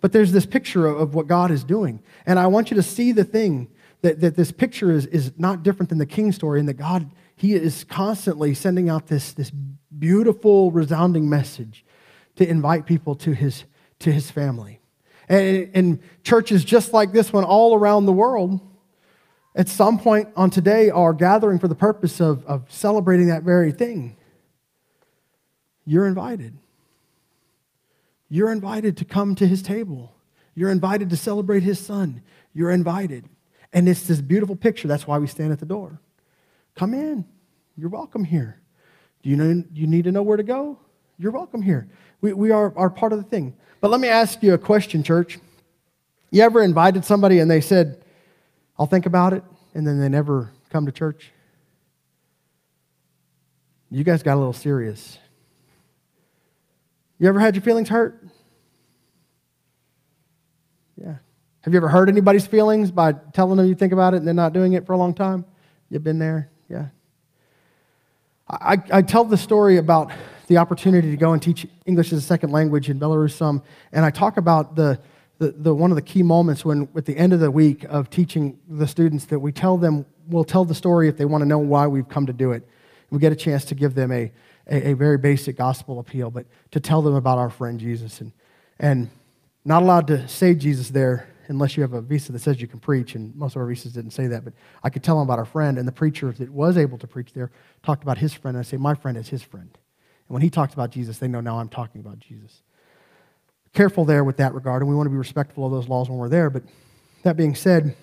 But 0.00 0.12
there's 0.12 0.32
this 0.32 0.46
picture 0.46 0.86
of 0.86 1.14
what 1.14 1.26
God 1.26 1.50
is 1.50 1.62
doing. 1.62 2.02
And 2.26 2.38
I 2.38 2.46
want 2.46 2.70
you 2.70 2.74
to 2.76 2.82
see 2.82 3.12
the 3.12 3.24
thing 3.24 3.68
that, 4.02 4.20
that 4.20 4.34
this 4.34 4.50
picture 4.50 4.90
is, 4.90 5.06
is 5.06 5.32
not 5.38 5.62
different 5.62 5.90
than 5.90 5.98
the 5.98 6.06
king 6.06 6.32
story, 6.32 6.58
and 6.58 6.68
that 6.68 6.74
God, 6.74 7.08
He 7.36 7.54
is 7.54 7.84
constantly 7.84 8.54
sending 8.54 8.88
out 8.88 9.06
this, 9.06 9.32
this 9.32 9.50
beautiful, 9.50 10.72
resounding 10.72 11.28
message 11.28 11.84
to 12.36 12.48
invite 12.48 12.86
people 12.86 13.14
to 13.16 13.32
His, 13.32 13.64
to 14.00 14.10
his 14.10 14.30
family. 14.30 14.80
And, 15.28 15.70
and 15.74 15.98
churches 16.24 16.64
just 16.64 16.92
like 16.92 17.12
this 17.12 17.32
one 17.32 17.44
all 17.44 17.74
around 17.74 18.06
the 18.06 18.12
world, 18.12 18.60
at 19.54 19.68
some 19.68 19.98
point 19.98 20.28
on 20.36 20.50
today, 20.50 20.90
are 20.90 21.12
gathering 21.12 21.58
for 21.58 21.68
the 21.68 21.74
purpose 21.74 22.20
of, 22.20 22.44
of 22.46 22.64
celebrating 22.68 23.28
that 23.28 23.42
very 23.42 23.72
thing. 23.72 24.16
You're 25.84 26.06
invited. 26.06 26.56
You're 28.28 28.52
invited 28.52 28.96
to 28.98 29.04
come 29.04 29.34
to 29.34 29.46
his 29.46 29.60
table. 29.60 30.14
You're 30.54 30.70
invited 30.70 31.10
to 31.10 31.16
celebrate 31.16 31.64
his 31.64 31.80
son. 31.80 32.22
You're 32.54 32.70
invited. 32.70 33.28
And 33.72 33.88
it's 33.88 34.06
this 34.06 34.20
beautiful 34.20 34.54
picture. 34.54 34.86
That's 34.86 35.06
why 35.06 35.18
we 35.18 35.26
stand 35.26 35.52
at 35.52 35.58
the 35.58 35.66
door. 35.66 36.00
Come 36.76 36.94
in. 36.94 37.24
You're 37.76 37.88
welcome 37.88 38.24
here. 38.24 38.60
Do 39.22 39.30
you, 39.30 39.36
know, 39.36 39.64
you 39.72 39.86
need 39.86 40.04
to 40.04 40.12
know 40.12 40.22
where 40.22 40.36
to 40.36 40.42
go? 40.42 40.78
You're 41.18 41.32
welcome 41.32 41.60
here. 41.60 41.88
We, 42.20 42.32
we 42.32 42.50
are, 42.50 42.72
are 42.76 42.88
part 42.88 43.12
of 43.12 43.22
the 43.22 43.28
thing. 43.28 43.54
But 43.80 43.90
let 43.90 44.00
me 44.00 44.08
ask 44.08 44.42
you 44.42 44.54
a 44.54 44.58
question, 44.58 45.02
church. 45.02 45.38
You 46.30 46.42
ever 46.42 46.62
invited 46.62 47.04
somebody 47.04 47.40
and 47.40 47.50
they 47.50 47.60
said, 47.60 47.99
I'll 48.80 48.86
think 48.86 49.04
about 49.04 49.34
it, 49.34 49.44
and 49.74 49.86
then 49.86 50.00
they 50.00 50.08
never 50.08 50.50
come 50.70 50.86
to 50.86 50.92
church? 50.92 51.32
You 53.90 54.02
guys 54.04 54.22
got 54.22 54.36
a 54.36 54.38
little 54.38 54.54
serious. 54.54 55.18
You 57.18 57.28
ever 57.28 57.38
had 57.38 57.54
your 57.54 57.62
feelings 57.62 57.90
hurt? 57.90 58.24
Yeah. 60.96 61.16
Have 61.60 61.74
you 61.74 61.76
ever 61.76 61.88
hurt 61.88 62.08
anybody's 62.08 62.46
feelings 62.46 62.90
by 62.90 63.12
telling 63.34 63.58
them 63.58 63.66
you 63.66 63.74
think 63.74 63.92
about 63.92 64.14
it 64.14 64.18
and 64.18 64.26
they're 64.26 64.32
not 64.32 64.54
doing 64.54 64.72
it 64.72 64.86
for 64.86 64.94
a 64.94 64.96
long 64.96 65.12
time? 65.12 65.44
You've 65.90 66.04
been 66.04 66.18
there? 66.18 66.48
Yeah. 66.70 66.86
I, 68.48 68.78
I 68.90 69.02
tell 69.02 69.24
the 69.26 69.36
story 69.36 69.76
about 69.76 70.10
the 70.46 70.56
opportunity 70.56 71.10
to 71.10 71.18
go 71.18 71.34
and 71.34 71.42
teach 71.42 71.66
English 71.84 72.14
as 72.14 72.18
a 72.20 72.26
second 72.26 72.50
language 72.50 72.88
in 72.88 72.98
Belarus 72.98 73.32
some, 73.32 73.62
and 73.92 74.06
I 74.06 74.10
talk 74.10 74.38
about 74.38 74.74
the, 74.74 74.98
the, 75.40 75.50
the, 75.50 75.74
one 75.74 75.90
of 75.90 75.96
the 75.96 76.02
key 76.02 76.22
moments 76.22 76.64
when 76.64 76.88
at 76.96 77.06
the 77.06 77.16
end 77.16 77.32
of 77.32 77.40
the 77.40 77.50
week 77.50 77.84
of 77.88 78.10
teaching 78.10 78.58
the 78.68 78.86
students 78.86 79.24
that 79.26 79.40
we 79.40 79.50
tell 79.50 79.76
them 79.76 80.06
we'll 80.28 80.44
tell 80.44 80.64
the 80.64 80.74
story 80.74 81.08
if 81.08 81.16
they 81.16 81.24
want 81.24 81.42
to 81.42 81.48
know 81.48 81.58
why 81.58 81.86
we've 81.86 82.08
come 82.08 82.26
to 82.26 82.32
do 82.32 82.52
it 82.52 82.62
we 83.10 83.18
get 83.18 83.32
a 83.32 83.36
chance 83.36 83.64
to 83.66 83.74
give 83.74 83.94
them 83.94 84.12
a, 84.12 84.32
a, 84.68 84.90
a, 84.90 84.92
very 84.94 85.18
basic 85.18 85.56
gospel 85.56 85.98
appeal, 85.98 86.30
but 86.30 86.46
to 86.70 86.80
tell 86.80 87.02
them 87.02 87.14
about 87.14 87.38
our 87.38 87.50
friend 87.50 87.78
Jesus. 87.78 88.20
And, 88.20 88.32
and 88.78 89.10
not 89.64 89.82
allowed 89.82 90.06
to 90.06 90.26
say 90.28 90.54
Jesus 90.54 90.88
there 90.90 91.28
unless 91.48 91.76
you 91.76 91.82
have 91.82 91.92
a 91.92 92.00
visa 92.00 92.30
that 92.30 92.38
says 92.38 92.60
you 92.60 92.68
can 92.68 92.78
preach, 92.78 93.16
and 93.16 93.34
most 93.34 93.56
of 93.56 93.62
our 93.62 93.66
visas 93.66 93.92
didn't 93.92 94.12
say 94.12 94.28
that. 94.28 94.44
But 94.44 94.54
I 94.84 94.90
could 94.90 95.02
tell 95.02 95.16
them 95.16 95.24
about 95.24 95.40
our 95.40 95.44
friend, 95.44 95.78
and 95.78 95.86
the 95.86 95.92
preacher 95.92 96.30
that 96.30 96.50
was 96.50 96.78
able 96.78 96.96
to 96.98 97.08
preach 97.08 97.32
there 97.32 97.50
talked 97.82 98.04
about 98.04 98.18
his 98.18 98.32
friend. 98.32 98.56
And 98.56 98.64
I 98.64 98.68
say, 98.68 98.76
My 98.76 98.94
friend 98.94 99.18
is 99.18 99.28
his 99.28 99.42
friend. 99.42 99.68
And 99.72 100.34
when 100.34 100.42
he 100.42 100.50
talks 100.50 100.72
about 100.72 100.90
Jesus, 100.90 101.18
they 101.18 101.26
know 101.26 101.40
now 101.40 101.58
I'm 101.58 101.68
talking 101.68 102.00
about 102.00 102.20
Jesus. 102.20 102.62
Careful 103.72 104.04
there 104.04 104.24
with 104.24 104.38
that 104.38 104.54
regard, 104.54 104.82
and 104.82 104.90
we 104.90 104.96
want 104.96 105.06
to 105.06 105.10
be 105.10 105.16
respectful 105.16 105.64
of 105.64 105.72
those 105.72 105.88
laws 105.88 106.08
when 106.08 106.18
we're 106.18 106.28
there. 106.28 106.50
But 106.50 106.64
that 107.22 107.36
being 107.36 107.54
said, 107.54 107.96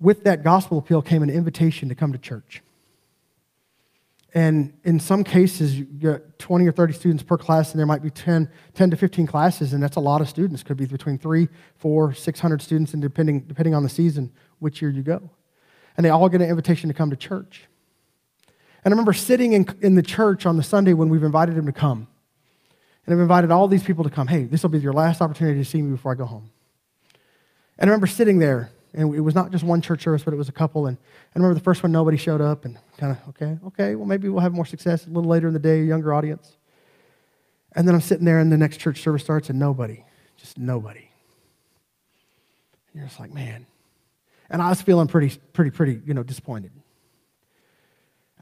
with 0.00 0.24
that 0.24 0.42
gospel 0.42 0.78
appeal 0.78 1.02
came 1.02 1.22
an 1.22 1.30
invitation 1.30 1.88
to 1.88 1.94
come 1.94 2.12
to 2.12 2.18
church. 2.18 2.62
And 4.34 4.72
in 4.82 4.98
some 4.98 5.22
cases, 5.22 5.78
you 5.78 5.84
get 5.84 6.40
20 6.40 6.66
or 6.66 6.72
30 6.72 6.92
students 6.92 7.22
per 7.22 7.38
class, 7.38 7.70
and 7.70 7.78
there 7.78 7.86
might 7.86 8.02
be 8.02 8.10
10, 8.10 8.50
10 8.74 8.90
to 8.90 8.96
15 8.96 9.28
classes, 9.28 9.72
and 9.72 9.80
that's 9.80 9.94
a 9.94 10.00
lot 10.00 10.20
of 10.20 10.28
students. 10.28 10.64
Could 10.64 10.76
be 10.76 10.86
between 10.86 11.18
three, 11.18 11.48
four, 11.76 12.12
600 12.12 12.60
students, 12.60 12.94
and 12.94 13.00
depending, 13.00 13.40
depending 13.40 13.74
on 13.74 13.84
the 13.84 13.88
season, 13.88 14.32
which 14.58 14.82
year 14.82 14.90
you 14.90 15.02
go. 15.02 15.30
And 15.96 16.04
they 16.04 16.10
all 16.10 16.28
get 16.28 16.42
an 16.42 16.50
invitation 16.50 16.88
to 16.88 16.94
come 16.94 17.10
to 17.10 17.16
church. 17.16 17.68
And 18.84 18.92
I 18.92 18.94
remember 18.94 19.12
sitting 19.12 19.52
in, 19.52 19.66
in 19.80 19.94
the 19.94 20.02
church 20.02 20.46
on 20.46 20.56
the 20.56 20.64
Sunday 20.64 20.94
when 20.94 21.08
we've 21.08 21.22
invited 21.22 21.54
them 21.54 21.66
to 21.66 21.72
come. 21.72 22.08
And 23.06 23.14
I've 23.14 23.20
invited 23.20 23.50
all 23.50 23.68
these 23.68 23.82
people 23.82 24.04
to 24.04 24.10
come. 24.10 24.26
Hey, 24.26 24.44
this 24.44 24.62
will 24.62 24.70
be 24.70 24.78
your 24.78 24.92
last 24.92 25.20
opportunity 25.20 25.58
to 25.58 25.64
see 25.64 25.82
me 25.82 25.90
before 25.90 26.12
I 26.12 26.14
go 26.14 26.24
home. 26.24 26.50
And 27.78 27.88
I 27.88 27.92
remember 27.92 28.06
sitting 28.06 28.38
there 28.38 28.70
and 28.94 29.14
it 29.14 29.20
was 29.20 29.34
not 29.34 29.50
just 29.50 29.64
one 29.64 29.80
church 29.82 30.02
service, 30.02 30.22
but 30.22 30.32
it 30.32 30.36
was 30.36 30.48
a 30.48 30.52
couple. 30.52 30.86
And 30.86 30.96
I 30.96 31.38
remember 31.38 31.54
the 31.54 31.64
first 31.64 31.82
one, 31.82 31.90
nobody 31.90 32.16
showed 32.16 32.40
up, 32.40 32.64
and 32.64 32.78
kind 32.96 33.10
of, 33.12 33.28
okay, 33.30 33.58
okay, 33.66 33.96
well, 33.96 34.06
maybe 34.06 34.28
we'll 34.28 34.40
have 34.40 34.52
more 34.52 34.64
success 34.64 35.04
a 35.04 35.10
little 35.10 35.28
later 35.28 35.48
in 35.48 35.52
the 35.52 35.58
day, 35.58 35.80
a 35.80 35.84
younger 35.84 36.14
audience. 36.14 36.56
And 37.72 37.88
then 37.88 37.96
I'm 37.96 38.00
sitting 38.00 38.24
there, 38.24 38.38
and 38.38 38.52
the 38.52 38.56
next 38.56 38.76
church 38.76 39.02
service 39.02 39.24
starts, 39.24 39.50
and 39.50 39.58
nobody, 39.58 40.04
just 40.36 40.58
nobody. 40.58 41.10
And 42.92 43.00
you're 43.00 43.06
just 43.06 43.18
like, 43.18 43.34
man. 43.34 43.66
And 44.48 44.62
I 44.62 44.68
was 44.68 44.80
feeling 44.80 45.08
pretty, 45.08 45.36
pretty, 45.52 45.72
pretty, 45.72 46.00
you 46.06 46.14
know, 46.14 46.22
disappointed. 46.22 46.70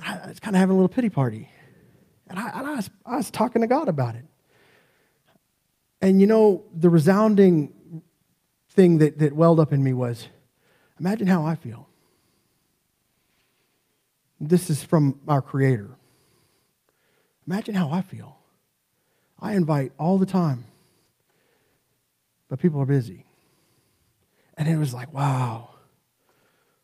I 0.04 0.28
was 0.28 0.38
kind 0.38 0.54
of 0.54 0.61
having 0.61 0.75
a 0.75 0.76
little 0.76 0.90
pity 0.90 1.09
party. 1.09 1.49
And 2.28 2.38
I, 2.38 2.50
and 2.50 2.66
I, 2.66 2.75
was, 2.75 2.90
I 3.07 3.16
was 3.16 3.31
talking 3.31 3.62
to 3.62 3.69
God 3.69 3.88
about 3.88 4.16
it. 4.16 4.25
And 6.02 6.21
you 6.21 6.26
know, 6.26 6.64
the 6.75 6.90
resounding 6.90 7.73
thing 8.71 8.99
that, 8.99 9.18
that 9.21 9.32
welled 9.32 9.61
up 9.61 9.73
in 9.73 9.82
me 9.82 9.94
was, 9.94 10.28
Imagine 11.02 11.26
how 11.26 11.44
I 11.44 11.56
feel. 11.56 11.88
This 14.40 14.71
is 14.71 14.85
from 14.85 15.18
our 15.26 15.42
Creator. 15.42 15.90
Imagine 17.44 17.75
how 17.75 17.90
I 17.90 18.02
feel. 18.02 18.38
I 19.40 19.54
invite 19.54 19.90
all 19.99 20.18
the 20.18 20.26
time, 20.26 20.64
but 22.49 22.61
people 22.61 22.80
are 22.80 22.87
busy. 22.87 23.26
And 24.56 24.68
it 24.68 24.76
was 24.76 24.94
like, 24.94 25.12
wow, 25.12 25.71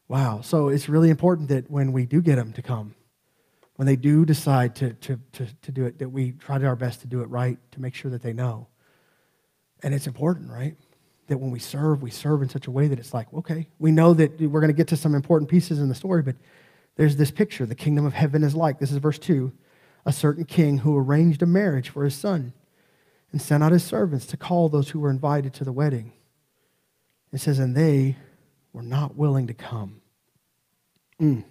wow. 0.09 0.41
So 0.41 0.69
it's 0.69 0.89
really 0.89 1.11
important 1.11 1.49
that 1.51 1.71
when 1.71 1.93
we 1.93 2.05
do 2.05 2.21
get 2.21 2.37
them 2.37 2.53
to 2.55 2.63
come, 2.63 2.97
when 3.77 3.87
they 3.87 3.95
do 3.95 4.25
decide 4.25 4.75
to, 4.77 4.95
to, 4.95 5.21
to, 5.31 5.47
to 5.63 5.71
do 5.71 5.85
it, 5.85 6.01
that 6.01 6.09
we 6.09 6.33
try 6.33 6.61
our 6.65 6.75
best 6.75 7.03
to 7.03 7.07
do 7.07 7.21
it 7.21 7.27
right 7.27 7.57
to 7.71 7.81
make 7.81 7.95
sure 7.95 8.11
that 8.11 8.23
they 8.23 8.33
know. 8.33 8.67
And 9.83 9.95
it's 9.95 10.07
important, 10.07 10.51
right? 10.51 10.77
that 11.29 11.39
when 11.39 11.51
we 11.51 11.59
serve, 11.59 12.03
we 12.03 12.11
serve 12.11 12.43
in 12.43 12.49
such 12.49 12.67
a 12.67 12.71
way 12.71 12.89
that 12.89 12.99
it's 12.99 13.15
like, 13.15 13.33
okay, 13.33 13.69
we 13.79 13.91
know 13.91 14.15
that 14.15 14.41
we're 14.41 14.61
going 14.61 14.69
to 14.69 14.77
get 14.77 14.89
to 14.89 14.97
some 14.97 15.15
important 15.15 15.49
pieces 15.49 15.79
in 15.79 15.89
the 15.89 15.95
story, 15.95 16.23
but 16.23 16.37
there's 16.97 17.17
this 17.17 17.31
picture. 17.31 17.65
The 17.67 17.75
kingdom 17.75 18.05
of 18.05 18.15
heaven 18.15 18.43
is 18.43 18.55
like, 18.55 18.79
this 18.79 18.91
is 18.91 18.97
verse 18.97 19.19
2, 19.19 19.53
a 20.07 20.13
certain 20.13 20.45
king 20.45 20.79
who 20.79 20.97
arranged 20.97 21.43
a 21.43 21.47
marriage 21.47 21.91
for 21.91 22.05
his 22.05 22.15
son 22.15 22.55
and 23.31 23.41
sent 23.41 23.63
out 23.63 23.73
his 23.73 23.85
servants 23.85 24.27
to 24.27 24.39
call 24.39 24.69
those 24.69 24.89
who 24.91 25.01
were 25.01 25.11
invited 25.11 25.53
to 25.55 25.65
the 25.65 25.73
wedding. 25.73 26.13
It 27.31 27.41
says, 27.41 27.59
and 27.59 27.77
they 27.77 28.17
were 28.73 28.83
not 28.83 29.17
willing 29.17 29.49
to 29.49 29.55
come. 29.55 30.01
Mm. 31.21 31.45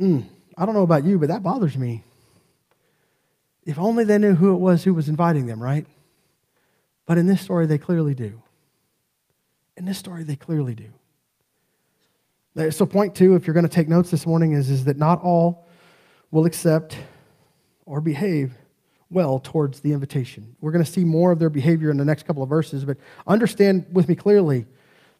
Mm. 0.00 0.24
I 0.56 0.64
don't 0.64 0.74
know 0.74 0.82
about 0.82 1.04
you, 1.04 1.18
but 1.18 1.28
that 1.28 1.42
bothers 1.42 1.76
me. 1.76 2.02
If 3.66 3.78
only 3.78 4.04
they 4.04 4.16
knew 4.16 4.34
who 4.34 4.54
it 4.54 4.58
was 4.58 4.84
who 4.84 4.94
was 4.94 5.10
inviting 5.10 5.44
them, 5.44 5.62
right? 5.62 5.86
But 7.08 7.16
in 7.16 7.26
this 7.26 7.40
story, 7.40 7.64
they 7.64 7.78
clearly 7.78 8.14
do. 8.14 8.42
In 9.78 9.86
this 9.86 9.96
story, 9.96 10.24
they 10.24 10.36
clearly 10.36 10.74
do. 10.74 12.70
So, 12.70 12.84
point 12.84 13.14
two, 13.14 13.34
if 13.34 13.46
you're 13.46 13.54
going 13.54 13.66
to 13.66 13.74
take 13.74 13.88
notes 13.88 14.10
this 14.10 14.26
morning, 14.26 14.52
is, 14.52 14.68
is 14.68 14.84
that 14.84 14.98
not 14.98 15.22
all 15.22 15.66
will 16.30 16.44
accept 16.44 16.98
or 17.86 18.02
behave 18.02 18.52
well 19.08 19.38
towards 19.38 19.80
the 19.80 19.92
invitation. 19.92 20.54
We're 20.60 20.72
going 20.72 20.84
to 20.84 20.90
see 20.90 21.02
more 21.02 21.32
of 21.32 21.38
their 21.38 21.48
behavior 21.48 21.90
in 21.90 21.96
the 21.96 22.04
next 22.04 22.26
couple 22.26 22.42
of 22.42 22.50
verses, 22.50 22.84
but 22.84 22.98
understand 23.26 23.86
with 23.90 24.06
me 24.06 24.14
clearly 24.14 24.66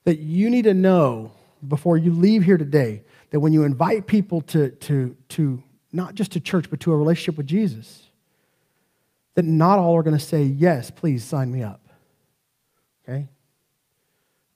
that 0.04 0.18
you 0.18 0.50
need 0.50 0.64
to 0.64 0.74
know 0.74 1.32
before 1.66 1.96
you 1.96 2.12
leave 2.12 2.42
here 2.42 2.58
today 2.58 3.02
that 3.30 3.40
when 3.40 3.54
you 3.54 3.62
invite 3.62 4.06
people 4.06 4.42
to, 4.42 4.70
to, 4.72 5.16
to 5.30 5.62
not 5.90 6.14
just 6.14 6.32
to 6.32 6.40
church, 6.40 6.68
but 6.68 6.80
to 6.80 6.92
a 6.92 6.96
relationship 6.96 7.38
with 7.38 7.46
Jesus, 7.46 8.07
that 9.38 9.44
not 9.44 9.78
all 9.78 9.96
are 9.96 10.02
going 10.02 10.18
to 10.18 10.24
say, 10.24 10.42
Yes, 10.42 10.90
please 10.90 11.22
sign 11.22 11.52
me 11.52 11.62
up. 11.62 11.80
Okay? 13.08 13.28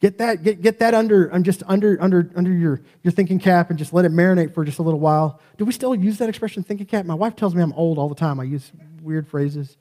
Get 0.01 0.19
that, 0.19 0.43
get, 0.43 0.61
get 0.61 0.81
that 0.81 0.93
under, 0.93 1.29
I'm 1.29 1.45
just 1.45 1.63
under, 1.69 1.97
under, 2.03 2.33
under 2.35 2.51
your, 2.51 2.83
your 3.05 3.13
thinking 3.13 3.39
cap 3.39 3.71
and 3.71 3.79
just 3.79 3.93
let 3.93 4.05
it 4.05 4.11
marinate 4.11 4.53
for 4.53 4.65
just 4.65 4.81
a 4.81 4.83
little 4.83 4.99
while. 4.99 5.41
Do 5.57 5.65
we 5.65 5.71
still 5.71 5.95
use 5.95 6.19
that 6.19 6.29
expression, 6.29 6.65
thinking 6.65 6.87
cap? 6.87 7.07
My 7.07 7.15
wife 7.15 7.37
tells 7.37 7.55
me 7.55 7.63
I'm 7.63 7.73
old 7.75 7.97
all 7.97 8.09
the 8.09 8.17
time. 8.17 8.41
I 8.41 8.43
use 8.43 8.73
weird 9.01 9.29
phrases. 9.29 9.77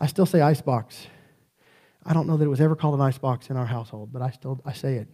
I 0.00 0.06
still 0.06 0.24
say 0.24 0.40
icebox. 0.40 1.08
I 2.06 2.14
don't 2.14 2.26
know 2.26 2.38
that 2.38 2.44
it 2.46 2.48
was 2.48 2.62
ever 2.62 2.74
called 2.74 2.94
an 2.94 3.02
icebox 3.02 3.50
in 3.50 3.58
our 3.58 3.66
household, 3.66 4.14
but 4.14 4.22
I 4.22 4.30
still 4.30 4.62
I 4.64 4.72
say 4.72 4.94
it. 4.94 5.08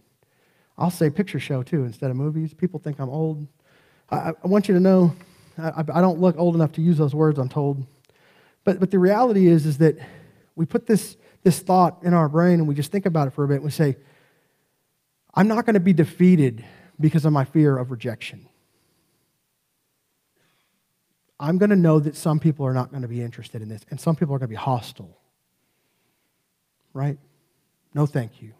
I'll 0.77 0.91
say 0.91 1.09
picture 1.09 1.41
show 1.41 1.61
too 1.61 1.83
instead 1.83 2.09
of 2.09 2.15
movies. 2.15 2.53
People 2.53 2.79
think 2.79 3.01
I'm 3.01 3.09
old. 3.09 3.45
I, 4.09 4.31
I 4.41 4.47
want 4.47 4.69
you 4.69 4.75
to 4.75 4.79
know 4.79 5.13
I, 5.57 5.83
I 5.93 5.99
don't 5.99 6.21
look 6.21 6.37
old 6.37 6.55
enough 6.55 6.71
to 6.73 6.81
use 6.81 6.97
those 6.97 7.13
words, 7.13 7.37
I'm 7.37 7.49
told. 7.49 7.85
But, 8.63 8.79
but 8.79 8.91
the 8.91 8.99
reality 8.99 9.47
is, 9.47 9.65
is 9.65 9.77
that 9.79 9.97
we 10.55 10.65
put 10.65 10.85
this, 10.85 11.17
this 11.43 11.59
thought 11.59 12.03
in 12.03 12.13
our 12.13 12.29
brain 12.29 12.59
and 12.59 12.67
we 12.67 12.75
just 12.75 12.91
think 12.91 13.05
about 13.05 13.27
it 13.27 13.31
for 13.31 13.43
a 13.43 13.47
bit 13.47 13.55
and 13.55 13.63
we 13.63 13.71
say, 13.71 13.97
I'm 15.33 15.47
not 15.47 15.65
going 15.65 15.75
to 15.75 15.79
be 15.79 15.93
defeated 15.93 16.65
because 16.99 17.25
of 17.25 17.31
my 17.31 17.45
fear 17.45 17.77
of 17.77 17.91
rejection. 17.91 18.47
I'm 21.39 21.57
going 21.57 21.69
to 21.69 21.77
know 21.77 21.99
that 21.99 22.17
some 22.17 22.39
people 22.39 22.65
are 22.65 22.73
not 22.73 22.91
going 22.91 23.03
to 23.03 23.07
be 23.07 23.21
interested 23.21 23.61
in 23.61 23.69
this 23.69 23.81
and 23.89 23.99
some 23.99 24.15
people 24.15 24.35
are 24.35 24.39
going 24.39 24.49
to 24.49 24.51
be 24.51 24.55
hostile. 24.55 25.17
Right? 26.93 27.17
No 27.93 28.05
thank 28.05 28.41
you. 28.41 28.53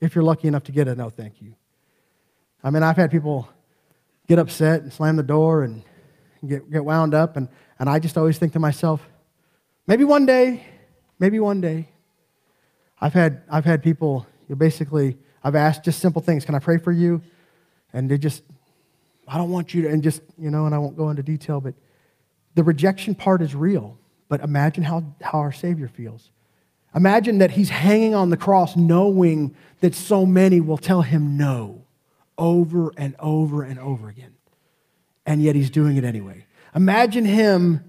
If 0.00 0.14
you're 0.14 0.24
lucky 0.24 0.48
enough 0.48 0.64
to 0.64 0.72
get 0.72 0.88
a 0.88 0.94
no 0.94 1.10
thank 1.10 1.42
you. 1.42 1.54
I 2.64 2.70
mean, 2.70 2.82
I've 2.82 2.96
had 2.96 3.10
people 3.10 3.48
get 4.26 4.38
upset 4.38 4.82
and 4.82 4.92
slam 4.92 5.16
the 5.16 5.22
door 5.22 5.62
and 5.62 5.82
get, 6.46 6.70
get 6.70 6.84
wound 6.84 7.14
up, 7.14 7.36
and, 7.36 7.48
and 7.78 7.88
I 7.88 7.98
just 7.98 8.16
always 8.16 8.38
think 8.38 8.52
to 8.54 8.58
myself, 8.58 9.06
Maybe 9.86 10.04
one 10.04 10.26
day, 10.26 10.64
maybe 11.18 11.38
one 11.38 11.60
day. 11.60 11.88
I've 13.00 13.12
had, 13.12 13.42
I've 13.48 13.64
had 13.64 13.82
people, 13.82 14.26
you 14.48 14.56
basically, 14.56 15.16
I've 15.44 15.54
asked 15.54 15.84
just 15.84 16.00
simple 16.00 16.20
things. 16.20 16.44
Can 16.44 16.54
I 16.54 16.58
pray 16.58 16.78
for 16.78 16.90
you? 16.90 17.22
And 17.92 18.10
they 18.10 18.18
just, 18.18 18.42
I 19.28 19.38
don't 19.38 19.50
want 19.50 19.74
you 19.74 19.82
to, 19.82 19.88
and 19.88 20.02
just, 20.02 20.22
you 20.38 20.50
know, 20.50 20.66
and 20.66 20.74
I 20.74 20.78
won't 20.78 20.96
go 20.96 21.10
into 21.10 21.22
detail, 21.22 21.60
but 21.60 21.74
the 22.54 22.64
rejection 22.64 23.14
part 23.14 23.42
is 23.42 23.54
real. 23.54 23.98
But 24.28 24.40
imagine 24.40 24.82
how, 24.82 25.04
how 25.22 25.38
our 25.38 25.52
Savior 25.52 25.88
feels. 25.88 26.30
Imagine 26.94 27.38
that 27.38 27.52
he's 27.52 27.68
hanging 27.68 28.14
on 28.14 28.30
the 28.30 28.36
cross 28.36 28.74
knowing 28.74 29.54
that 29.80 29.94
so 29.94 30.26
many 30.26 30.60
will 30.60 30.78
tell 30.78 31.02
him 31.02 31.36
no 31.36 31.82
over 32.38 32.92
and 32.96 33.14
over 33.18 33.62
and 33.62 33.78
over 33.78 34.08
again. 34.08 34.34
And 35.26 35.42
yet 35.42 35.54
he's 35.54 35.70
doing 35.70 35.96
it 35.96 36.04
anyway. 36.04 36.46
Imagine 36.74 37.24
him 37.24 37.84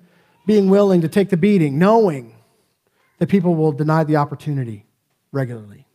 being 0.48 0.70
willing 0.70 1.02
to 1.02 1.10
take 1.10 1.30
the 1.30 1.38
beating, 1.38 1.78
knowing 1.78 2.34
that 3.20 3.28
people 3.28 3.54
will 3.54 3.74
deny 3.74 4.04
the 4.04 4.16
opportunity 4.16 4.86
regularly. 5.32 5.86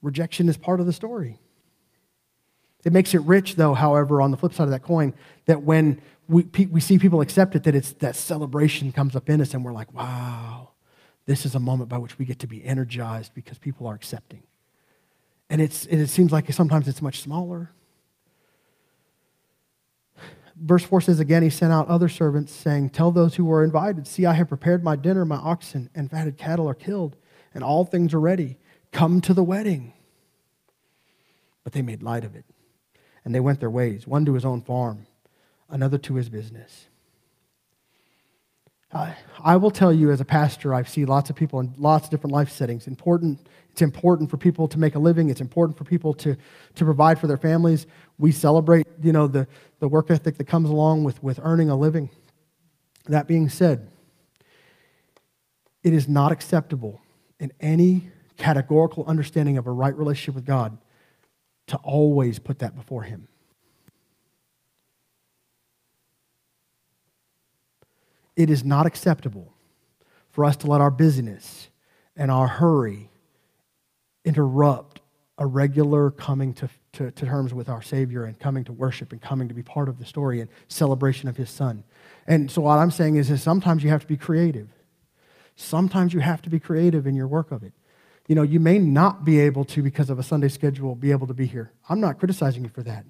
Rejection 0.00 0.48
is 0.48 0.56
part 0.56 0.78
of 0.78 0.86
the 0.86 0.92
story. 0.92 1.38
It 2.84 2.92
makes 2.92 3.14
it 3.14 3.20
rich, 3.22 3.56
though, 3.56 3.74
however, 3.74 4.22
on 4.22 4.30
the 4.30 4.36
flip 4.36 4.54
side 4.54 4.64
of 4.64 4.70
that 4.70 4.82
coin, 4.82 5.12
that 5.46 5.62
when 5.62 6.00
we, 6.28 6.44
we 6.70 6.80
see 6.80 6.98
people 6.98 7.20
accept 7.20 7.54
it, 7.56 7.64
that 7.64 7.74
it's 7.74 7.92
that 7.94 8.16
celebration 8.16 8.92
comes 8.92 9.16
up 9.16 9.28
in 9.28 9.40
us 9.40 9.54
and 9.54 9.64
we're 9.64 9.72
like, 9.72 9.92
wow, 9.92 10.70
this 11.26 11.44
is 11.44 11.54
a 11.54 11.60
moment 11.60 11.88
by 11.88 11.98
which 11.98 12.18
we 12.18 12.24
get 12.24 12.38
to 12.40 12.46
be 12.46 12.64
energized 12.64 13.34
because 13.34 13.58
people 13.58 13.86
are 13.88 13.94
accepting. 13.94 14.42
And, 15.50 15.60
it's, 15.60 15.84
and 15.86 16.00
it 16.00 16.08
seems 16.08 16.32
like 16.32 16.50
sometimes 16.52 16.86
it's 16.86 17.02
much 17.02 17.20
smaller, 17.20 17.70
verse 20.62 20.84
4 20.84 21.00
says 21.02 21.20
again, 21.20 21.42
he 21.42 21.50
sent 21.50 21.72
out 21.72 21.88
other 21.88 22.08
servants, 22.08 22.52
saying, 22.52 22.90
Tell 22.90 23.10
those 23.10 23.34
who 23.34 23.44
were 23.44 23.64
invited, 23.64 24.06
See, 24.06 24.24
I 24.24 24.34
have 24.34 24.48
prepared 24.48 24.84
my 24.84 24.96
dinner, 24.96 25.24
my 25.24 25.36
oxen 25.36 25.90
and 25.94 26.10
fatted 26.10 26.38
cattle 26.38 26.68
are 26.68 26.74
killed, 26.74 27.16
and 27.54 27.62
all 27.64 27.84
things 27.84 28.14
are 28.14 28.20
ready. 28.20 28.58
Come 28.92 29.20
to 29.22 29.34
the 29.34 29.44
wedding. 29.44 29.92
But 31.64 31.72
they 31.72 31.82
made 31.82 32.02
light 32.02 32.24
of 32.24 32.34
it, 32.34 32.44
and 33.24 33.34
they 33.34 33.40
went 33.40 33.60
their 33.60 33.70
ways, 33.70 34.06
one 34.06 34.24
to 34.24 34.34
his 34.34 34.44
own 34.44 34.62
farm, 34.62 35.06
another 35.68 35.98
to 35.98 36.14
his 36.14 36.28
business. 36.28 36.86
I, 38.92 39.16
I 39.42 39.56
will 39.56 39.70
tell 39.70 39.92
you, 39.92 40.10
as 40.10 40.20
a 40.20 40.24
pastor, 40.24 40.74
I 40.74 40.82
see 40.82 41.04
lots 41.04 41.30
of 41.30 41.36
people 41.36 41.60
in 41.60 41.74
lots 41.78 42.06
of 42.06 42.10
different 42.10 42.32
life 42.32 42.50
settings. 42.50 42.86
Important, 42.86 43.46
it's 43.70 43.80
important 43.80 44.30
for 44.30 44.36
people 44.36 44.68
to 44.68 44.78
make 44.78 44.94
a 44.94 44.98
living. 44.98 45.30
It's 45.30 45.40
important 45.40 45.78
for 45.78 45.84
people 45.84 46.12
to, 46.14 46.36
to 46.74 46.84
provide 46.84 47.18
for 47.18 47.26
their 47.26 47.38
families. 47.38 47.86
We 48.18 48.32
celebrate, 48.32 48.86
you 49.02 49.12
know, 49.12 49.26
the, 49.26 49.46
the 49.80 49.88
work 49.88 50.10
ethic 50.10 50.36
that 50.36 50.44
comes 50.44 50.68
along 50.68 51.04
with, 51.04 51.22
with 51.22 51.40
earning 51.42 51.70
a 51.70 51.76
living. 51.76 52.10
That 53.06 53.26
being 53.26 53.48
said, 53.48 53.88
it 55.82 55.92
is 55.92 56.06
not 56.06 56.30
acceptable 56.30 57.00
in 57.40 57.52
any 57.60 58.10
categorical 58.36 59.04
understanding 59.06 59.56
of 59.56 59.66
a 59.66 59.72
right 59.72 59.96
relationship 59.96 60.34
with 60.34 60.44
God 60.44 60.76
to 61.68 61.76
always 61.78 62.38
put 62.38 62.58
that 62.58 62.76
before 62.76 63.02
Him. 63.02 63.26
It 68.36 68.50
is 68.50 68.64
not 68.64 68.86
acceptable 68.86 69.52
for 70.30 70.44
us 70.44 70.56
to 70.58 70.66
let 70.66 70.80
our 70.80 70.90
busyness 70.90 71.68
and 72.16 72.30
our 72.30 72.46
hurry 72.46 73.10
interrupt 74.24 75.00
a 75.38 75.46
regular 75.46 76.10
coming 76.10 76.52
to, 76.54 76.68
to, 76.92 77.10
to, 77.10 77.26
terms 77.26 77.52
with 77.52 77.68
our 77.68 77.82
Savior 77.82 78.24
and 78.24 78.38
coming 78.38 78.64
to 78.64 78.72
worship 78.72 79.12
and 79.12 79.20
coming 79.20 79.48
to 79.48 79.54
be 79.54 79.62
part 79.62 79.88
of 79.88 79.98
the 79.98 80.04
story 80.04 80.40
and 80.40 80.48
celebration 80.68 81.28
of 81.28 81.36
His 81.36 81.50
Son. 81.50 81.84
And 82.26 82.50
so, 82.50 82.62
what 82.62 82.78
I'm 82.78 82.90
saying 82.90 83.16
is, 83.16 83.30
is 83.30 83.42
sometimes 83.42 83.82
you 83.82 83.90
have 83.90 84.02
to 84.02 84.06
be 84.06 84.16
creative. 84.16 84.68
Sometimes 85.56 86.14
you 86.14 86.20
have 86.20 86.42
to 86.42 86.50
be 86.50 86.60
creative 86.60 87.06
in 87.06 87.14
your 87.14 87.26
work 87.26 87.50
of 87.50 87.62
it. 87.62 87.72
You 88.28 88.34
know, 88.34 88.42
you 88.42 88.60
may 88.60 88.78
not 88.78 89.24
be 89.24 89.40
able 89.40 89.64
to, 89.66 89.82
because 89.82 90.10
of 90.10 90.18
a 90.18 90.22
Sunday 90.22 90.48
schedule, 90.48 90.94
be 90.94 91.10
able 91.10 91.26
to 91.26 91.34
be 91.34 91.46
here. 91.46 91.72
I'm 91.88 92.00
not 92.00 92.18
criticizing 92.18 92.62
you 92.62 92.70
for 92.70 92.82
that. 92.84 93.04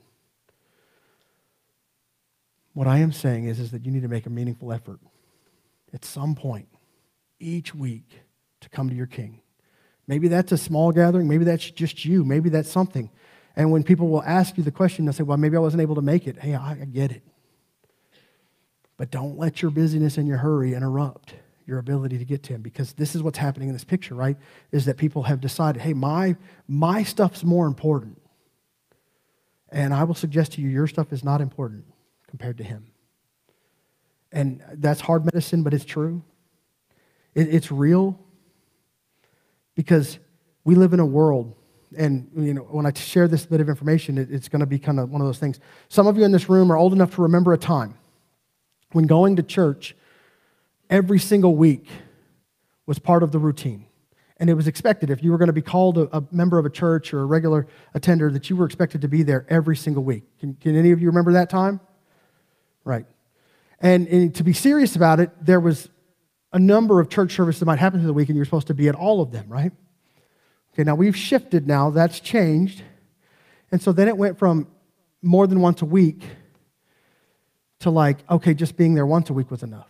What 2.75 2.87
I 2.87 2.99
am 2.99 3.12
saying 3.12 3.47
is, 3.47 3.61
is 3.61 3.71
that 3.73 3.85
you 3.85 3.93
need 3.93 4.02
to 4.02 4.09
make 4.09 4.26
a 4.26 4.31
meaningful 4.31 4.73
effort 4.73 5.00
at 5.93 6.05
some 6.05 6.35
point 6.35 6.69
each 7.38 7.75
week 7.75 8.21
to 8.61 8.69
come 8.69 8.88
to 8.88 8.95
your 8.95 9.07
king. 9.07 9.41
Maybe 10.07 10.29
that's 10.29 10.52
a 10.52 10.59
small 10.59 10.93
gathering. 10.93 11.29
Maybe 11.29 11.45
that's 11.45 11.71
just 11.71 12.05
you. 12.05 12.25
Maybe 12.25 12.49
that's 12.49 12.71
something. 12.71 13.11
And 13.55 13.71
when 13.71 13.83
people 13.83 14.09
will 14.09 14.23
ask 14.23 14.57
you 14.57 14.64
the 14.64 14.71
question, 14.71 15.05
they'll 15.05 15.12
say, 15.12 15.23
Well, 15.23 15.37
maybe 15.37 15.57
I 15.57 15.61
wasn't 15.61 15.83
able 15.83 15.97
to 15.97 16.02
make 16.02 16.26
it. 16.26 16.38
Hey, 16.38 16.55
I, 16.55 16.75
get 16.75 17.12
it. 17.12 17.23
But 18.97 19.11
don't 19.11 19.38
let 19.38 19.62
your 19.62 19.71
busyness 19.71 20.17
and 20.17 20.26
your 20.26 20.38
hurry 20.38 20.75
interrupt 20.75 21.35
your 21.67 21.79
ability 21.79 22.19
to 22.19 22.25
get 22.25 22.43
to 22.45 22.55
him 22.55 22.62
because 22.62 22.95
this 22.95 23.14
is 23.14 23.23
what's 23.23 23.38
happening 23.38 23.69
in 23.69 23.75
this 23.75 23.85
picture, 23.85 24.14
right? 24.14 24.37
Is 24.73 24.87
that 24.87 24.97
people 24.97 25.25
have 25.25 25.41
decided, 25.41 25.83
hey, 25.83 25.93
my, 25.93 26.37
my 26.67 27.02
stuff's 27.02 27.45
more 27.45 27.67
important. 27.67 28.21
And 29.71 29.95
I 29.95 30.05
will 30.05 30.14
suggest 30.14 30.52
to 30.52 30.61
you, 30.61 30.69
your 30.69 30.87
stuff 30.87 31.12
is 31.12 31.23
not 31.23 31.41
important 31.41 31.85
compared 32.33 32.57
to 32.57 32.65
him. 32.65 32.87
And 34.33 34.62
that's 34.77 35.03
hard 35.03 35.27
medicine, 35.27 35.62
but 35.62 35.75
it's 35.75 35.85
true. 35.85 36.23
It, 37.35 37.53
it's 37.55 37.71
real 37.71 38.19
because 39.75 40.19
we 40.65 40.75
live 40.75 40.95
in 40.95 41.01
a 41.01 41.05
world, 41.05 41.55
and 41.95 42.31
you 42.35 42.55
know, 42.55 42.62
when 42.62 42.87
I 42.87 42.93
share 42.95 43.29
this 43.29 43.45
bit 43.45 43.61
of 43.61 43.69
information, 43.69 44.17
it, 44.17 44.31
it's 44.31 44.49
going 44.49 44.61
to 44.61 44.67
be 44.67 44.79
kind 44.79 44.99
of 44.99 45.11
one 45.11 45.21
of 45.21 45.27
those 45.27 45.39
things. 45.39 45.61
Some 45.91 46.07
of 46.07 46.17
you 46.17 46.25
in 46.25 46.33
this 46.33 46.49
room 46.49 46.73
are 46.73 46.77
old 46.79 46.95
enough 46.95 47.15
to 47.17 47.23
remember 47.23 47.53
a 47.53 47.59
time 47.59 47.99
when 48.93 49.07
going 49.07 49.37
to 49.37 49.43
church 49.43 49.95
every 50.89 51.19
single 51.19 51.55
week 51.55 51.87
was 52.87 52.99
part 52.99 53.23
of 53.23 53.31
the 53.31 53.39
routine. 53.39 53.85
And 54.39 54.49
it 54.49 54.55
was 54.55 54.69
expected 54.69 55.11
if 55.11 55.23
you 55.23 55.33
were 55.33 55.39
going 55.39 55.49
to 55.49 55.53
be 55.53 55.61
called 55.61 55.99
a, 55.99 56.17
a, 56.17 56.25
member 56.33 56.59
of 56.59 56.65
a 56.65 56.71
church 56.71 57.12
or 57.12 57.21
a 57.21 57.27
regular 57.27 57.67
attender 57.93 58.31
that 58.31 58.49
you 58.49 58.57
were 58.57 58.65
expected 58.65 59.03
to 59.03 59.09
be 59.09 59.23
there 59.23 59.45
every 59.51 59.77
single 59.77 60.03
week. 60.03 60.25
Can, 60.41 60.55
can 60.55 60.75
any 60.75 60.93
of 60.93 61.01
you 61.03 61.09
remember 61.09 61.35
that 61.35 61.51
time? 61.51 61.79
Right. 62.85 63.07
And, 63.81 64.07
and, 64.09 64.35
to 64.37 64.45
be 64.45 64.53
serious 64.53 64.97
about 64.97 65.21
it, 65.21 65.31
there 65.41 65.61
was 65.61 65.89
a 66.53 66.59
number 66.59 67.01
of 67.01 67.09
church 67.09 67.35
services 67.35 67.61
that 67.61 67.67
might 67.67 67.79
happen 67.79 68.01
through 68.01 68.07
the 68.07 68.12
week, 68.12 68.29
and 68.29 68.37
you're 68.37 68.45
supposed 68.45 68.69
to 68.69 68.75
be 68.75 68.89
at 68.89 68.95
all 68.95 69.21
of 69.21 69.33
them, 69.33 69.47
right? 69.49 69.73
Okay, 70.73 70.85
now 70.85 70.95
we've 70.95 71.17
shifted 71.17 71.67
now, 71.67 71.91
that's 71.91 72.21
changed. 72.21 72.83
And 73.71 73.83
so 73.83 73.93
then 73.93 74.09
it 74.09 74.17
went 74.17 74.39
from 74.39 74.69
more 75.23 75.47
than 75.47 75.61
once 75.61 75.83
a 75.83 75.87
week 75.87 76.25
to 77.81 77.91
like, 77.91 78.19
okay, 78.31 78.55
just 78.55 78.77
being 78.77 78.95
there 78.95 79.07
once 79.07 79.31
a 79.31 79.33
week 79.33 79.51
was 79.51 79.62
enough. 79.62 79.89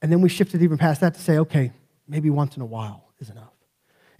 And 0.00 0.10
then 0.10 0.20
we 0.20 0.28
shifted 0.28 0.62
even 0.62 0.78
past 0.78 1.00
that 1.00 1.14
to 1.14 1.20
say, 1.20 1.38
okay, 1.38 1.72
maybe 2.06 2.30
once 2.30 2.56
in 2.56 2.62
a 2.62 2.66
while 2.66 3.04
is 3.18 3.30
enough. 3.30 3.52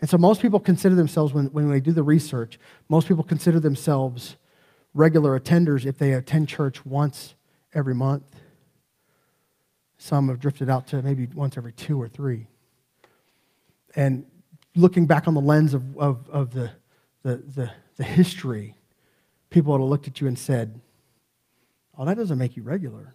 And 0.00 0.08
so 0.08 0.18
most 0.18 0.42
people 0.42 0.60
consider 0.60 0.94
themselves, 0.94 1.32
when, 1.32 1.46
when 1.46 1.70
they 1.70 1.80
do 1.80 1.92
the 1.92 2.02
research, 2.02 2.58
most 2.88 3.08
people 3.08 3.24
consider 3.24 3.58
themselves 3.60 4.36
regular 4.98 5.38
attenders 5.38 5.86
if 5.86 5.96
they 5.96 6.12
attend 6.12 6.48
church 6.48 6.84
once 6.84 7.36
every 7.72 7.94
month. 7.94 8.24
Some 9.96 10.28
have 10.28 10.40
drifted 10.40 10.68
out 10.68 10.88
to 10.88 11.00
maybe 11.02 11.28
once 11.34 11.56
every 11.56 11.72
two 11.72 12.00
or 12.00 12.08
three. 12.08 12.48
And 13.94 14.26
looking 14.74 15.06
back 15.06 15.28
on 15.28 15.34
the 15.34 15.40
lens 15.40 15.72
of, 15.72 15.96
of, 15.96 16.28
of 16.30 16.52
the, 16.52 16.72
the, 17.22 17.36
the, 17.36 17.70
the 17.96 18.04
history, 18.04 18.74
people 19.50 19.72
would 19.72 19.80
have 19.80 19.88
looked 19.88 20.08
at 20.08 20.20
you 20.20 20.26
and 20.26 20.38
said, 20.38 20.80
Oh, 21.96 22.04
that 22.04 22.16
doesn't 22.16 22.38
make 22.38 22.56
you 22.56 22.62
regular. 22.62 23.14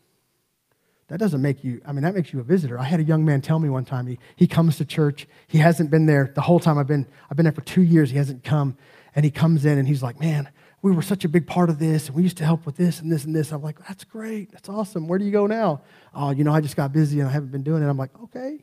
That 1.08 1.20
doesn't 1.20 1.42
make 1.42 1.64
you, 1.64 1.82
I 1.86 1.92
mean, 1.92 2.04
that 2.04 2.16
makes 2.16 2.34
you 2.34 2.40
a 2.40 2.44
visitor. 2.44 2.80
I 2.80 2.84
had 2.84 3.00
a 3.00 3.04
young 3.04 3.24
man 3.24 3.42
tell 3.42 3.60
me 3.60 3.70
one 3.70 3.86
time, 3.86 4.08
he, 4.08 4.20
he 4.36 4.48
comes 4.48 4.78
to 4.78 4.86
church. 4.86 5.28
He 5.48 5.58
hasn't 5.58 5.90
been 5.92 6.06
there 6.06 6.32
the 6.34 6.42
whole 6.42 6.60
time 6.60 6.78
I've 6.78 6.88
been, 6.88 7.08
I've 7.30 7.38
been 7.38 7.46
there 7.46 7.54
for 7.54 7.62
two 7.62 7.82
years. 7.82 8.10
He 8.10 8.18
hasn't 8.18 8.44
come. 8.44 8.78
And 9.16 9.24
he 9.24 9.32
comes 9.32 9.64
in 9.64 9.78
and 9.78 9.88
he's 9.88 10.02
like, 10.02 10.20
man, 10.20 10.50
we 10.84 10.92
were 10.92 11.02
such 11.02 11.24
a 11.24 11.30
big 11.30 11.48
part 11.48 11.70
of 11.70 11.80
this, 11.80 12.08
and 12.08 12.16
we 12.16 12.24
used 12.24 12.36
to 12.38 12.44
help 12.44 12.66
with 12.66 12.76
this 12.76 13.00
and 13.00 13.10
this 13.10 13.24
and 13.24 13.34
this. 13.34 13.54
I'm 13.54 13.64
like, 13.64 13.80
that's 13.88 14.04
great. 14.04 14.52
That's 14.52 14.68
awesome. 14.68 15.08
Where 15.08 15.18
do 15.18 15.24
you 15.24 15.32
go 15.32 15.48
now? 15.48 15.82
Oh, 16.14 16.32
you 16.32 16.44
know, 16.44 16.54
I 16.54 16.60
just 16.60 16.76
got 16.76 16.92
busy 16.92 17.22
and 17.22 17.30
I 17.30 17.32
haven't 17.32 17.54
been 17.54 17.64
doing 17.64 17.82
it. 17.82 17.88
I'm 17.88 17.98
like, 17.98 18.12
okay. 18.24 18.60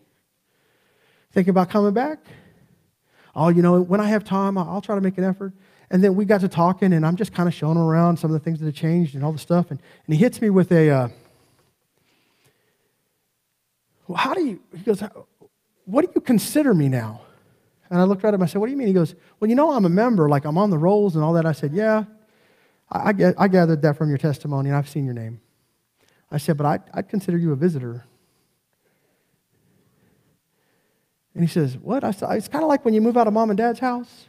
Thinking 1.32 1.50
about 1.50 1.70
coming 1.70 1.94
back? 1.94 2.18
Oh, 3.34 3.48
you 3.48 3.62
know, 3.62 3.80
when 3.80 4.00
I 4.00 4.08
have 4.08 4.22
time, 4.22 4.58
I'll 4.58 4.82
try 4.82 4.96
to 4.96 5.00
make 5.00 5.16
an 5.16 5.24
effort. 5.24 5.54
And 5.90 6.04
then 6.04 6.14
we 6.14 6.26
got 6.26 6.42
to 6.42 6.48
talking, 6.48 6.92
and 6.92 7.06
I'm 7.06 7.16
just 7.16 7.32
kind 7.32 7.48
of 7.48 7.54
showing 7.54 7.76
him 7.76 7.82
around 7.82 8.18
some 8.18 8.30
of 8.30 8.38
the 8.38 8.44
things 8.44 8.60
that 8.60 8.66
have 8.66 8.74
changed 8.74 9.14
and 9.14 9.24
all 9.24 9.32
the 9.32 9.38
stuff. 9.38 9.70
And, 9.70 9.80
and 10.06 10.14
he 10.14 10.20
hits 10.20 10.42
me 10.42 10.50
with 10.50 10.70
a, 10.72 10.90
uh, 10.90 11.08
well, 14.06 14.18
how 14.18 14.34
do 14.34 14.44
you, 14.44 14.60
he 14.76 14.82
goes, 14.82 15.02
what 15.86 16.04
do 16.04 16.12
you 16.14 16.20
consider 16.20 16.74
me 16.74 16.90
now? 16.90 17.22
And 17.90 18.00
I 18.00 18.04
looked 18.04 18.24
at 18.24 18.32
him, 18.32 18.42
I 18.42 18.46
said, 18.46 18.60
what 18.60 18.66
do 18.66 18.72
you 18.72 18.78
mean? 18.78 18.86
He 18.86 18.94
goes, 18.94 19.14
well, 19.40 19.50
you 19.50 19.56
know 19.56 19.72
I'm 19.72 19.84
a 19.84 19.90
member, 19.90 20.28
like 20.28 20.44
I'm 20.44 20.56
on 20.56 20.70
the 20.70 20.78
rolls 20.78 21.16
and 21.16 21.24
all 21.24 21.32
that. 21.32 21.44
I 21.44 21.52
said, 21.52 21.72
yeah, 21.72 22.04
I, 22.90 23.10
I, 23.10 23.34
I 23.36 23.48
gathered 23.48 23.82
that 23.82 23.96
from 23.96 24.08
your 24.08 24.18
testimony, 24.18 24.68
and 24.68 24.76
I've 24.76 24.88
seen 24.88 25.04
your 25.04 25.14
name. 25.14 25.40
I 26.30 26.38
said, 26.38 26.56
but 26.56 26.66
I'd, 26.66 26.82
I'd 26.94 27.08
consider 27.08 27.36
you 27.36 27.52
a 27.52 27.56
visitor. 27.56 28.04
And 31.34 31.42
he 31.42 31.48
says, 31.48 31.76
what? 31.76 32.04
I 32.04 32.12
said, 32.12 32.30
it's 32.32 32.48
kind 32.48 32.62
of 32.62 32.68
like 32.68 32.84
when 32.84 32.94
you 32.94 33.00
move 33.00 33.16
out 33.16 33.26
of 33.26 33.32
mom 33.32 33.50
and 33.50 33.56
dad's 33.56 33.80
house. 33.80 34.26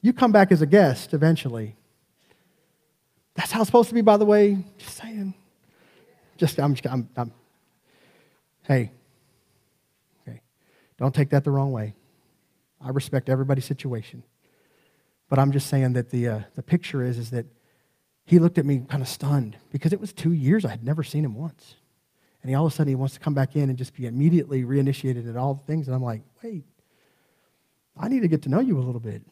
You 0.00 0.12
come 0.12 0.32
back 0.32 0.50
as 0.52 0.62
a 0.62 0.66
guest 0.66 1.14
eventually. 1.14 1.76
That's 3.34 3.52
how 3.52 3.60
it's 3.60 3.68
supposed 3.68 3.88
to 3.88 3.94
be, 3.94 4.00
by 4.00 4.16
the 4.16 4.24
way. 4.24 4.58
Just 4.78 4.96
saying. 4.96 5.34
Just, 6.36 6.58
I'm, 6.58 6.76
I'm, 6.88 7.08
I'm 7.16 7.32
Hey, 8.68 8.90
don't 10.98 11.14
take 11.14 11.30
that 11.30 11.44
the 11.44 11.50
wrong 11.50 11.72
way. 11.72 11.94
I 12.80 12.90
respect 12.90 13.28
everybody's 13.28 13.64
situation. 13.64 14.22
But 15.28 15.38
I'm 15.38 15.52
just 15.52 15.68
saying 15.68 15.92
that 15.92 16.10
the, 16.10 16.28
uh, 16.28 16.40
the 16.54 16.62
picture 16.62 17.02
is, 17.02 17.18
is 17.18 17.30
that 17.30 17.46
he 18.24 18.38
looked 18.38 18.58
at 18.58 18.66
me 18.66 18.84
kind 18.88 19.02
of 19.02 19.08
stunned 19.08 19.56
because 19.72 19.92
it 19.92 20.00
was 20.00 20.12
two 20.12 20.32
years 20.32 20.64
I 20.64 20.70
had 20.70 20.84
never 20.84 21.02
seen 21.02 21.24
him 21.24 21.34
once. 21.34 21.76
And 22.42 22.50
he 22.50 22.54
all 22.54 22.66
of 22.66 22.72
a 22.72 22.76
sudden 22.76 22.88
he 22.88 22.94
wants 22.94 23.14
to 23.14 23.20
come 23.20 23.34
back 23.34 23.56
in 23.56 23.68
and 23.68 23.76
just 23.76 23.94
be 23.94 24.06
immediately 24.06 24.64
reinitiated 24.64 25.28
at 25.28 25.36
all 25.36 25.54
the 25.54 25.64
things. 25.64 25.86
And 25.86 25.94
I'm 25.94 26.02
like, 26.02 26.22
wait, 26.42 26.64
I 27.96 28.08
need 28.08 28.20
to 28.20 28.28
get 28.28 28.42
to 28.42 28.48
know 28.48 28.60
you 28.60 28.78
a 28.78 28.80
little 28.80 29.00
bit. 29.00 29.22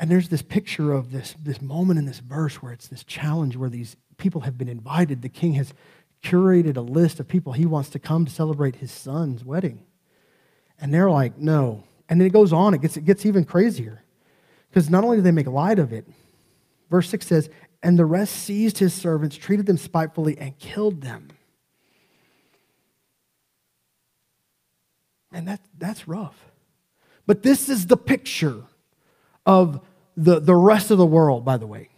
And 0.00 0.10
there's 0.10 0.28
this 0.28 0.42
picture 0.42 0.92
of 0.92 1.10
this, 1.10 1.34
this 1.42 1.60
moment 1.60 1.98
in 1.98 2.06
this 2.06 2.20
verse 2.20 2.62
where 2.62 2.72
it's 2.72 2.88
this 2.88 3.04
challenge 3.04 3.56
where 3.56 3.68
these 3.68 3.96
people 4.16 4.42
have 4.42 4.56
been 4.56 4.68
invited. 4.68 5.22
The 5.22 5.28
king 5.28 5.54
has 5.54 5.74
curated 6.22 6.76
a 6.76 6.80
list 6.80 7.20
of 7.20 7.28
people 7.28 7.52
he 7.52 7.66
wants 7.66 7.90
to 7.90 7.98
come 7.98 8.24
to 8.24 8.30
celebrate 8.30 8.76
his 8.76 8.90
son's 8.90 9.44
wedding. 9.44 9.84
And 10.80 10.92
they're 10.92 11.10
like, 11.10 11.38
no. 11.38 11.84
And 12.08 12.20
then 12.20 12.26
it 12.26 12.32
goes 12.32 12.52
on, 12.52 12.74
it 12.74 12.80
gets, 12.80 12.96
it 12.96 13.04
gets 13.04 13.26
even 13.26 13.44
crazier. 13.44 14.02
Because 14.70 14.90
not 14.90 15.04
only 15.04 15.18
do 15.18 15.22
they 15.22 15.30
make 15.30 15.46
light 15.46 15.78
of 15.78 15.92
it, 15.92 16.06
verse 16.90 17.08
6 17.08 17.26
says, 17.26 17.50
and 17.82 17.98
the 17.98 18.04
rest 18.04 18.34
seized 18.34 18.78
his 18.78 18.92
servants, 18.92 19.36
treated 19.36 19.66
them 19.66 19.76
spitefully, 19.76 20.36
and 20.38 20.58
killed 20.58 21.00
them. 21.00 21.28
And 25.32 25.46
that, 25.46 25.60
that's 25.76 26.08
rough. 26.08 26.36
But 27.26 27.42
this 27.42 27.68
is 27.68 27.86
the 27.86 27.96
picture 27.96 28.62
of 29.46 29.80
the, 30.16 30.40
the 30.40 30.54
rest 30.54 30.90
of 30.90 30.98
the 30.98 31.06
world, 31.06 31.44
by 31.44 31.56
the 31.56 31.66
way 31.66 31.90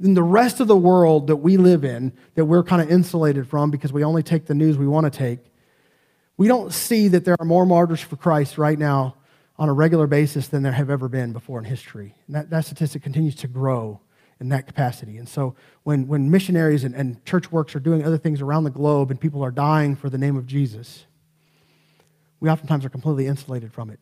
in 0.00 0.14
the 0.14 0.22
rest 0.22 0.60
of 0.60 0.68
the 0.68 0.76
world 0.76 1.26
that 1.26 1.36
we 1.36 1.56
live 1.56 1.84
in, 1.84 2.12
that 2.34 2.44
we're 2.44 2.62
kind 2.62 2.80
of 2.80 2.90
insulated 2.90 3.48
from 3.48 3.70
because 3.70 3.92
we 3.92 4.04
only 4.04 4.22
take 4.22 4.46
the 4.46 4.54
news 4.54 4.78
we 4.78 4.86
want 4.86 5.12
to 5.12 5.16
take, 5.16 5.40
we 6.36 6.46
don't 6.46 6.72
see 6.72 7.08
that 7.08 7.24
there 7.24 7.36
are 7.40 7.44
more 7.44 7.66
martyrs 7.66 8.00
for 8.00 8.16
Christ 8.16 8.58
right 8.58 8.78
now 8.78 9.16
on 9.58 9.68
a 9.68 9.72
regular 9.72 10.06
basis 10.06 10.46
than 10.48 10.62
there 10.62 10.72
have 10.72 10.88
ever 10.88 11.08
been 11.08 11.32
before 11.32 11.58
in 11.58 11.64
history. 11.64 12.14
And 12.26 12.36
that, 12.36 12.50
that 12.50 12.64
statistic 12.64 13.02
continues 13.02 13.34
to 13.36 13.48
grow 13.48 14.00
in 14.38 14.50
that 14.50 14.68
capacity. 14.68 15.18
And 15.18 15.28
so 15.28 15.56
when, 15.82 16.06
when 16.06 16.30
missionaries 16.30 16.84
and, 16.84 16.94
and 16.94 17.24
church 17.24 17.50
works 17.50 17.74
are 17.74 17.80
doing 17.80 18.04
other 18.04 18.18
things 18.18 18.40
around 18.40 18.64
the 18.64 18.70
globe 18.70 19.10
and 19.10 19.20
people 19.20 19.44
are 19.44 19.50
dying 19.50 19.96
for 19.96 20.08
the 20.08 20.18
name 20.18 20.36
of 20.36 20.46
Jesus, 20.46 21.06
we 22.38 22.48
oftentimes 22.48 22.84
are 22.84 22.88
completely 22.88 23.26
insulated 23.26 23.72
from 23.72 23.90
it. 23.90 23.98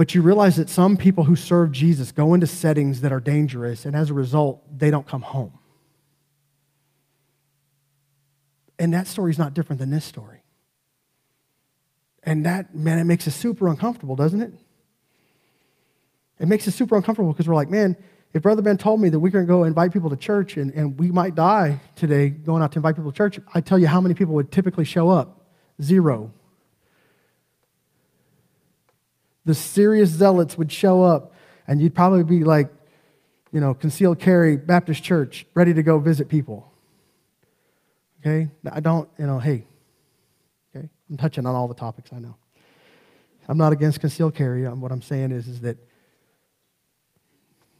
But 0.00 0.14
you 0.14 0.22
realize 0.22 0.56
that 0.56 0.70
some 0.70 0.96
people 0.96 1.24
who 1.24 1.36
serve 1.36 1.72
Jesus 1.72 2.10
go 2.10 2.32
into 2.32 2.46
settings 2.46 3.02
that 3.02 3.12
are 3.12 3.20
dangerous, 3.20 3.84
and 3.84 3.94
as 3.94 4.08
a 4.08 4.14
result, 4.14 4.62
they 4.78 4.90
don't 4.90 5.06
come 5.06 5.20
home. 5.20 5.52
And 8.78 8.94
that 8.94 9.06
story 9.06 9.30
is 9.30 9.38
not 9.38 9.52
different 9.52 9.78
than 9.78 9.90
this 9.90 10.06
story. 10.06 10.42
And 12.22 12.46
that, 12.46 12.74
man, 12.74 12.98
it 12.98 13.04
makes 13.04 13.28
us 13.28 13.34
super 13.36 13.68
uncomfortable, 13.68 14.16
doesn't 14.16 14.40
it? 14.40 14.54
It 16.38 16.48
makes 16.48 16.66
us 16.66 16.74
super 16.74 16.96
uncomfortable 16.96 17.34
because 17.34 17.46
we're 17.46 17.54
like, 17.54 17.68
man, 17.68 17.94
if 18.32 18.40
Brother 18.40 18.62
Ben 18.62 18.78
told 18.78 19.02
me 19.02 19.10
that 19.10 19.18
going 19.18 19.32
to 19.32 19.44
go 19.44 19.64
invite 19.64 19.92
people 19.92 20.08
to 20.08 20.16
church 20.16 20.56
and, 20.56 20.72
and 20.72 20.98
we 20.98 21.10
might 21.10 21.34
die 21.34 21.78
today 21.94 22.30
going 22.30 22.62
out 22.62 22.72
to 22.72 22.78
invite 22.78 22.96
people 22.96 23.12
to 23.12 23.16
church, 23.18 23.38
I 23.52 23.60
tell 23.60 23.78
you 23.78 23.86
how 23.86 24.00
many 24.00 24.14
people 24.14 24.34
would 24.36 24.50
typically 24.50 24.86
show 24.86 25.10
up. 25.10 25.44
Zero. 25.82 26.32
The 29.44 29.54
serious 29.54 30.10
zealots 30.10 30.58
would 30.58 30.70
show 30.70 31.02
up, 31.02 31.32
and 31.66 31.80
you'd 31.80 31.94
probably 31.94 32.24
be 32.24 32.44
like, 32.44 32.70
you 33.52 33.60
know, 33.60 33.74
concealed 33.74 34.20
carry 34.20 34.56
Baptist 34.56 35.02
church, 35.02 35.46
ready 35.54 35.74
to 35.74 35.82
go 35.82 35.98
visit 35.98 36.28
people. 36.28 36.70
Okay? 38.20 38.48
I 38.70 38.80
don't, 38.80 39.08
you 39.18 39.26
know, 39.26 39.38
hey, 39.38 39.64
okay? 40.74 40.88
I'm 41.08 41.16
touching 41.16 41.46
on 41.46 41.54
all 41.54 41.66
the 41.66 41.74
topics, 41.74 42.12
I 42.12 42.18
know. 42.18 42.36
I'm 43.48 43.58
not 43.58 43.72
against 43.72 44.00
concealed 44.00 44.34
carry. 44.34 44.68
What 44.68 44.92
I'm 44.92 45.02
saying 45.02 45.32
is, 45.32 45.48
is 45.48 45.62
that 45.62 45.78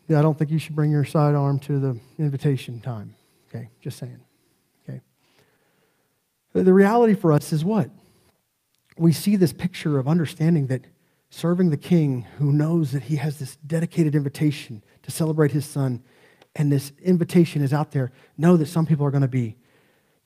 I 0.08 0.22
don't 0.22 0.36
think 0.36 0.50
you 0.50 0.58
should 0.58 0.74
bring 0.74 0.90
your 0.90 1.04
sidearm 1.04 1.60
to 1.60 1.78
the 1.78 1.96
invitation 2.18 2.80
time. 2.80 3.14
Okay, 3.48 3.68
just 3.80 3.96
saying. 3.98 4.18
Okay. 4.88 5.00
The 6.52 6.72
reality 6.72 7.14
for 7.14 7.32
us 7.32 7.52
is 7.52 7.64
what? 7.64 7.90
We 8.96 9.12
see 9.12 9.36
this 9.36 9.52
picture 9.52 10.00
of 10.00 10.08
understanding 10.08 10.66
that 10.66 10.82
serving 11.30 11.70
the 11.70 11.76
king 11.76 12.26
who 12.38 12.52
knows 12.52 12.92
that 12.92 13.04
he 13.04 13.16
has 13.16 13.38
this 13.38 13.56
dedicated 13.66 14.14
invitation 14.14 14.82
to 15.02 15.10
celebrate 15.10 15.52
his 15.52 15.64
son, 15.64 16.02
and 16.54 16.70
this 16.70 16.92
invitation 17.02 17.62
is 17.62 17.72
out 17.72 17.92
there. 17.92 18.12
Know 18.36 18.56
that 18.56 18.66
some 18.66 18.84
people 18.84 19.06
are 19.06 19.10
going 19.10 19.22
to 19.22 19.28
be 19.28 19.56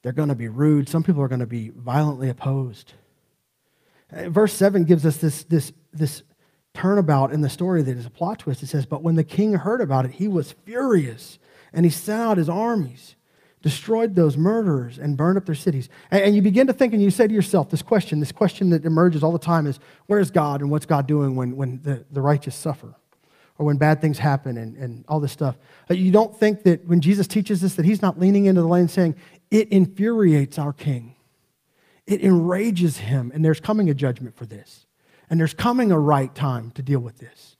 they're 0.05 0.12
going 0.12 0.29
to 0.29 0.35
be 0.35 0.49
rude. 0.49 0.88
Some 0.88 1.03
people 1.03 1.23
are 1.23 1.29
going 1.29 1.40
to 1.40 1.47
be 1.47 1.71
violently 1.71 2.29
opposed. 2.29 2.93
Uh, 4.12 4.29
verse 4.29 4.53
7 4.53 4.85
gives 4.85 5.07
us 5.07 5.17
this, 5.17 5.45
this, 5.45 5.73
this 5.95 6.23
turnabout 6.75 7.33
in 7.33 7.40
the 7.40 7.49
story 7.49 7.83
that 7.83 7.97
is 7.97 8.05
a 8.05 8.11
plot 8.11 8.40
twist. 8.40 8.62
It 8.62 8.67
says, 8.67 8.85
But 8.85 9.03
when 9.03 9.14
the 9.14 9.25
king 9.25 9.55
heard 9.55 9.81
about 9.81 10.05
it, 10.05 10.12
he 10.12 10.29
was 10.29 10.53
furious, 10.53 11.38
and 11.73 11.87
he 11.87 11.90
sent 11.90 12.21
out 12.21 12.37
his 12.37 12.51
armies, 12.51 13.17
destroyed 13.64 14.14
those 14.14 14.37
murderers, 14.37 14.98
and 14.98 15.16
burned 15.16 15.38
up 15.38 15.46
their 15.46 15.55
cities. 15.55 15.88
And, 16.11 16.22
and 16.22 16.37
you 16.37 16.42
begin 16.42 16.66
to 16.66 16.74
think, 16.74 16.92
and 16.92 17.03
you 17.03 17.11
say 17.11 17.27
to 17.27 17.33
yourself, 17.33 17.70
this 17.70 17.81
question, 17.81 18.20
this 18.20 18.31
question 18.31 18.68
that 18.70 18.85
emerges 18.85 19.24
all 19.24 19.33
the 19.33 19.38
time 19.38 19.66
is, 19.66 19.81
Where's 20.05 20.31
God, 20.31 20.61
and 20.61 20.70
what's 20.70 20.85
God 20.85 21.07
doing 21.07 21.35
when, 21.35 21.57
when 21.57 21.81
the, 21.83 22.05
the 22.11 22.20
righteous 22.20 22.55
suffer? 22.55 22.94
Or 23.57 23.64
when 23.64 23.79
bad 23.79 24.03
things 24.03 24.18
happen 24.18 24.59
and, 24.59 24.77
and 24.77 25.07
all 25.09 25.18
this 25.18 25.33
stuff. 25.33 25.57
Uh, 25.90 25.94
you 25.94 26.11
don't 26.11 26.37
think 26.37 26.64
that 26.64 26.87
when 26.87 27.00
Jesus 27.00 27.27
teaches 27.27 27.62
this, 27.62 27.77
that 27.77 27.87
he's 27.87 28.03
not 28.03 28.20
leaning 28.20 28.44
into 28.44 28.61
the 28.61 28.68
lane 28.68 28.87
saying, 28.87 29.14
It 29.50 29.70
infuriates 29.70 30.59
our 30.59 30.74
king. 30.74 31.16
It 32.07 32.22
enrages 32.22 32.98
him, 32.98 33.33
and 33.35 33.42
there's 33.42 33.61
coming 33.61 33.88
a 33.88 33.94
judgment 33.94 34.37
for 34.37 34.44
this. 34.44 34.85
And 35.31 35.40
there's 35.40 35.55
coming 35.55 35.90
a 35.90 35.98
right 35.98 36.35
time 36.35 36.70
to 36.72 36.83
deal 36.83 37.00
with 37.00 37.16
this. 37.16 37.57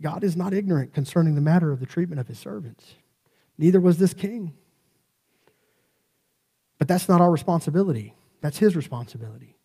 God 0.00 0.22
is 0.22 0.36
not 0.36 0.54
ignorant 0.54 0.94
concerning 0.94 1.34
the 1.34 1.40
matter 1.40 1.72
of 1.72 1.80
the 1.80 1.86
treatment 1.86 2.20
of 2.20 2.28
his 2.28 2.38
servants. 2.38 2.94
Neither 3.60 3.78
was 3.78 3.98
this 3.98 4.14
king. 4.14 4.54
But 6.78 6.88
that's 6.88 7.10
not 7.10 7.20
our 7.20 7.30
responsibility. 7.30 8.14
That's 8.40 8.56
his 8.56 8.74
responsibility. 8.74 9.58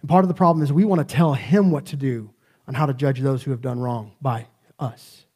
And 0.00 0.08
part 0.08 0.24
of 0.24 0.28
the 0.28 0.34
problem 0.34 0.62
is 0.62 0.72
we 0.72 0.84
want 0.84 1.06
to 1.06 1.14
tell 1.14 1.34
him 1.34 1.72
what 1.72 1.86
to 1.86 1.96
do 1.96 2.30
on 2.68 2.74
how 2.74 2.86
to 2.86 2.94
judge 2.94 3.18
those 3.18 3.42
who 3.42 3.50
have 3.50 3.60
done 3.60 3.80
wrong 3.80 4.12
by 4.22 4.46
us. 4.78 5.26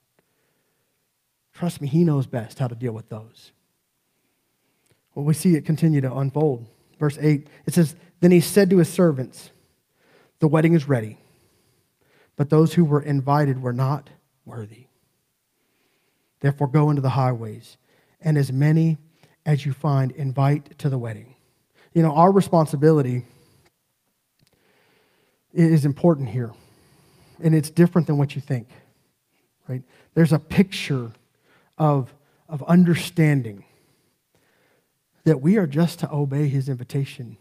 Trust 1.53 1.81
me, 1.81 1.88
he 1.88 2.05
knows 2.05 2.29
best 2.29 2.61
how 2.61 2.68
to 2.68 2.77
deal 2.77 2.92
with 2.92 3.09
those. 3.09 3.50
Well, 5.16 5.24
we 5.24 5.35
see 5.35 5.57
it 5.57 5.64
continue 5.66 6.00
to 6.00 6.14
unfold. 6.14 6.68
Verse 7.00 7.18
8, 7.20 7.48
it 7.66 7.74
says, 7.74 7.96
Then 8.20 8.31
he 8.31 8.40
said 8.40 8.70
to 8.70 8.79
his 8.79 8.88
servants, 8.88 9.50
the 10.38 10.46
wedding 10.46 10.74
is 10.74 10.88
ready, 10.88 11.18
but 12.37 12.48
those 12.48 12.74
who 12.74 12.85
were 12.85 13.03
invited 13.03 13.61
were 13.61 13.72
not 13.72 14.11
worthy. 14.44 14.87
Therefore, 16.38 16.68
go 16.68 16.90
into 16.90 17.03
the 17.03 17.11
highways, 17.11 17.77
and 18.25 18.37
as 18.37 18.51
many 18.51 18.99
as 19.47 19.65
you 19.65 19.73
find, 19.73 20.11
invite 20.13 20.79
to 20.79 20.89
the 20.89 20.99
wedding. 20.99 21.37
You 21.93 22.03
know, 22.03 22.15
our 22.15 22.33
responsibility 22.33 23.25
is 25.53 25.85
important 25.85 26.31
here, 26.31 26.53
and 27.43 27.55
it's 27.55 27.71
different 27.71 28.07
than 28.07 28.19
what 28.19 28.35
you 28.35 28.41
think, 28.41 28.69
right? 29.69 29.83
There's 30.15 30.33
a 30.33 30.39
picture 30.39 31.13
of, 31.79 32.13
of 32.49 32.63
understanding 32.65 33.65
that 35.25 35.41
we 35.41 35.59
are 35.59 35.67
just 35.67 36.01
to 36.01 36.11
obey 36.11 36.49
his 36.49 36.69
invitation 36.69 37.37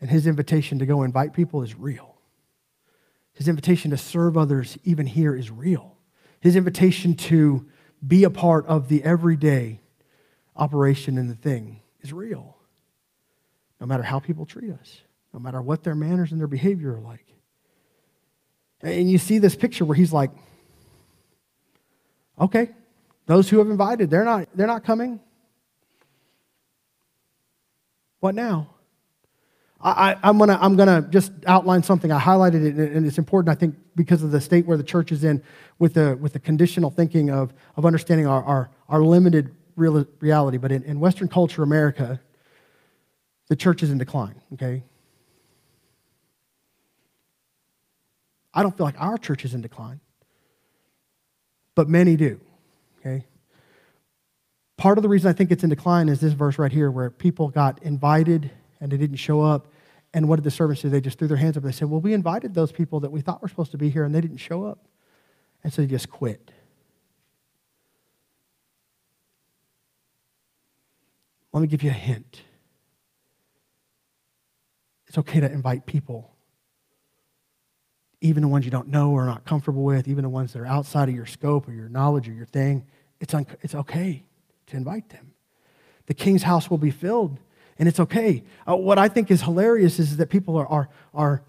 and 0.00 0.10
his 0.10 0.26
invitation 0.26 0.78
to 0.78 0.86
go 0.86 1.02
invite 1.02 1.32
people 1.32 1.62
is 1.62 1.74
real. 1.74 2.16
His 3.32 3.48
invitation 3.48 3.90
to 3.92 3.96
serve 3.96 4.36
others, 4.36 4.76
even 4.84 5.06
here, 5.06 5.34
is 5.34 5.50
real. 5.50 5.96
His 6.40 6.56
invitation 6.56 7.14
to 7.14 7.66
be 8.06 8.24
a 8.24 8.30
part 8.30 8.66
of 8.66 8.88
the 8.88 9.02
everyday 9.02 9.80
operation 10.56 11.18
in 11.18 11.28
the 11.28 11.34
thing 11.34 11.80
is 12.00 12.12
real. 12.12 12.56
No 13.80 13.86
matter 13.86 14.02
how 14.02 14.18
people 14.18 14.46
treat 14.46 14.70
us, 14.70 15.00
no 15.32 15.40
matter 15.40 15.62
what 15.62 15.84
their 15.84 15.94
manners 15.94 16.32
and 16.32 16.40
their 16.40 16.48
behavior 16.48 16.96
are 16.96 17.00
like. 17.00 17.24
And 18.82 19.10
you 19.10 19.18
see 19.18 19.38
this 19.38 19.56
picture 19.56 19.84
where 19.84 19.96
he's 19.96 20.12
like, 20.12 20.30
okay, 22.40 22.70
those 23.26 23.48
who 23.48 23.58
have 23.58 23.68
invited, 23.68 24.10
they're 24.10 24.24
not, 24.24 24.48
they're 24.54 24.66
not 24.66 24.84
coming. 24.84 25.20
What 28.20 28.34
now? 28.34 28.68
I, 29.80 30.16
am 30.24 30.38
gonna 30.38 30.58
I'm 30.60 30.76
gonna 30.76 31.02
just 31.02 31.30
outline 31.46 31.84
something. 31.84 32.10
I 32.10 32.18
highlighted 32.18 32.64
it, 32.64 32.92
and 32.92 33.06
it's 33.06 33.18
important, 33.18 33.56
I 33.56 33.58
think, 33.58 33.76
because 33.94 34.24
of 34.24 34.32
the 34.32 34.40
state 34.40 34.66
where 34.66 34.76
the 34.76 34.82
church 34.82 35.12
is 35.12 35.22
in, 35.22 35.42
with 35.78 35.94
the 35.94 36.16
with 36.16 36.32
the 36.32 36.40
conditional 36.40 36.90
thinking 36.90 37.30
of 37.30 37.54
of 37.76 37.86
understanding 37.86 38.26
our 38.26 38.42
our, 38.42 38.70
our 38.88 39.02
limited 39.02 39.54
real, 39.76 40.04
reality. 40.18 40.58
But 40.58 40.72
in, 40.72 40.82
in 40.82 40.98
Western 40.98 41.28
culture, 41.28 41.62
America, 41.62 42.20
the 43.48 43.54
church 43.54 43.84
is 43.84 43.90
in 43.90 43.98
decline. 43.98 44.40
Okay. 44.54 44.82
I 48.52 48.62
don't 48.62 48.76
feel 48.76 48.86
like 48.86 49.00
our 49.00 49.16
church 49.16 49.44
is 49.44 49.54
in 49.54 49.60
decline, 49.60 50.00
but 51.76 51.88
many 51.88 52.16
do. 52.16 52.40
Okay. 52.98 53.24
Part 54.76 54.98
of 54.98 55.02
the 55.02 55.08
reason 55.08 55.28
I 55.28 55.32
think 55.32 55.52
it's 55.52 55.62
in 55.62 55.70
decline 55.70 56.08
is 56.08 56.20
this 56.20 56.32
verse 56.32 56.58
right 56.58 56.72
here, 56.72 56.90
where 56.90 57.10
people 57.10 57.48
got 57.48 57.80
invited 57.84 58.50
and 58.80 58.90
they 58.90 58.96
didn't 58.96 59.16
show 59.16 59.40
up. 59.42 59.68
And 60.14 60.28
what 60.28 60.36
did 60.36 60.44
the 60.44 60.50
servants 60.50 60.82
do? 60.82 60.88
They 60.88 61.00
just 61.00 61.18
threw 61.18 61.28
their 61.28 61.36
hands 61.36 61.56
up 61.56 61.64
and 61.64 61.72
they 61.72 61.76
said, 61.76 61.90
Well, 61.90 62.00
we 62.00 62.14
invited 62.14 62.54
those 62.54 62.72
people 62.72 63.00
that 63.00 63.10
we 63.10 63.20
thought 63.20 63.42
were 63.42 63.48
supposed 63.48 63.72
to 63.72 63.78
be 63.78 63.90
here 63.90 64.04
and 64.04 64.14
they 64.14 64.20
didn't 64.20 64.38
show 64.38 64.64
up. 64.64 64.86
And 65.62 65.72
so 65.72 65.82
they 65.82 65.88
just 65.88 66.08
quit. 66.08 66.50
Let 71.52 71.60
me 71.60 71.66
give 71.66 71.82
you 71.82 71.90
a 71.90 71.94
hint. 71.94 72.42
It's 75.08 75.18
okay 75.18 75.40
to 75.40 75.50
invite 75.50 75.86
people, 75.86 76.34
even 78.20 78.42
the 78.42 78.48
ones 78.48 78.66
you 78.66 78.70
don't 78.70 78.88
know 78.88 79.10
or 79.10 79.24
not 79.24 79.46
comfortable 79.46 79.82
with, 79.82 80.06
even 80.06 80.22
the 80.22 80.28
ones 80.28 80.52
that 80.52 80.60
are 80.60 80.66
outside 80.66 81.08
of 81.08 81.14
your 81.14 81.26
scope 81.26 81.66
or 81.66 81.72
your 81.72 81.88
knowledge 81.88 82.28
or 82.28 82.32
your 82.32 82.46
thing. 82.46 82.86
It's, 83.18 83.32
un- 83.32 83.46
it's 83.62 83.74
okay 83.74 84.24
to 84.66 84.76
invite 84.76 85.08
them. 85.08 85.32
The 86.06 86.14
king's 86.14 86.42
house 86.42 86.70
will 86.70 86.78
be 86.78 86.90
filled 86.90 87.38
and 87.78 87.88
it's 87.88 88.00
okay. 88.00 88.42
Uh, 88.68 88.76
what 88.76 88.98
I 88.98 89.08
think 89.08 89.30
is 89.30 89.42
hilarious 89.42 89.98
is 89.98 90.16
that 90.16 90.30
people 90.30 90.56
are, 90.56 90.66
are, 90.66 90.88
are 91.14 91.42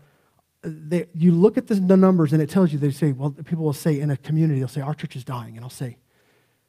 they, 0.61 1.07
you 1.13 1.31
look 1.31 1.57
at 1.57 1.67
the, 1.67 1.75
the 1.75 1.97
numbers 1.97 2.33
and 2.33 2.41
it 2.41 2.49
tells 2.49 2.71
you, 2.71 2.79
they 2.79 2.91
say, 2.91 3.11
well, 3.11 3.31
people 3.31 3.63
will 3.63 3.73
say 3.73 3.99
in 3.99 4.11
a 4.11 4.17
community, 4.17 4.59
they'll 4.59 4.67
say, 4.67 4.81
our 4.81 4.93
church 4.93 5.15
is 5.15 5.23
dying. 5.23 5.55
And 5.55 5.63
I'll 5.63 5.69
say, 5.69 5.97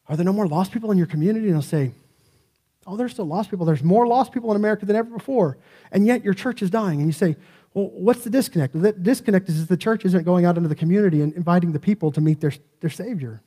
are 0.08 0.16
there 0.16 0.24
no 0.24 0.32
more 0.32 0.46
lost 0.46 0.72
people 0.72 0.90
in 0.90 0.98
your 0.98 1.06
community? 1.06 1.46
And 1.46 1.54
they'll 1.54 1.62
say, 1.62 1.92
oh, 2.86 2.96
there's 2.96 3.12
still 3.12 3.26
lost 3.26 3.50
people. 3.50 3.66
There's 3.66 3.82
more 3.82 4.06
lost 4.06 4.32
people 4.32 4.50
in 4.50 4.56
America 4.56 4.86
than 4.86 4.96
ever 4.96 5.10
before. 5.10 5.58
And 5.92 6.06
yet 6.06 6.24
your 6.24 6.34
church 6.34 6.62
is 6.62 6.70
dying. 6.70 6.98
And 7.00 7.08
you 7.08 7.12
say, 7.12 7.36
well, 7.74 7.90
what's 7.92 8.24
the 8.24 8.30
disconnect? 8.30 8.80
The 8.80 8.92
disconnect 8.92 9.48
is 9.48 9.66
the 9.66 9.76
church 9.76 10.04
isn't 10.04 10.24
going 10.24 10.44
out 10.44 10.56
into 10.56 10.68
the 10.68 10.74
community 10.74 11.20
and 11.20 11.32
inviting 11.34 11.72
the 11.72 11.78
people 11.78 12.10
to 12.12 12.20
meet 12.20 12.40
their, 12.40 12.52
their 12.80 12.90
Savior. 12.90 13.42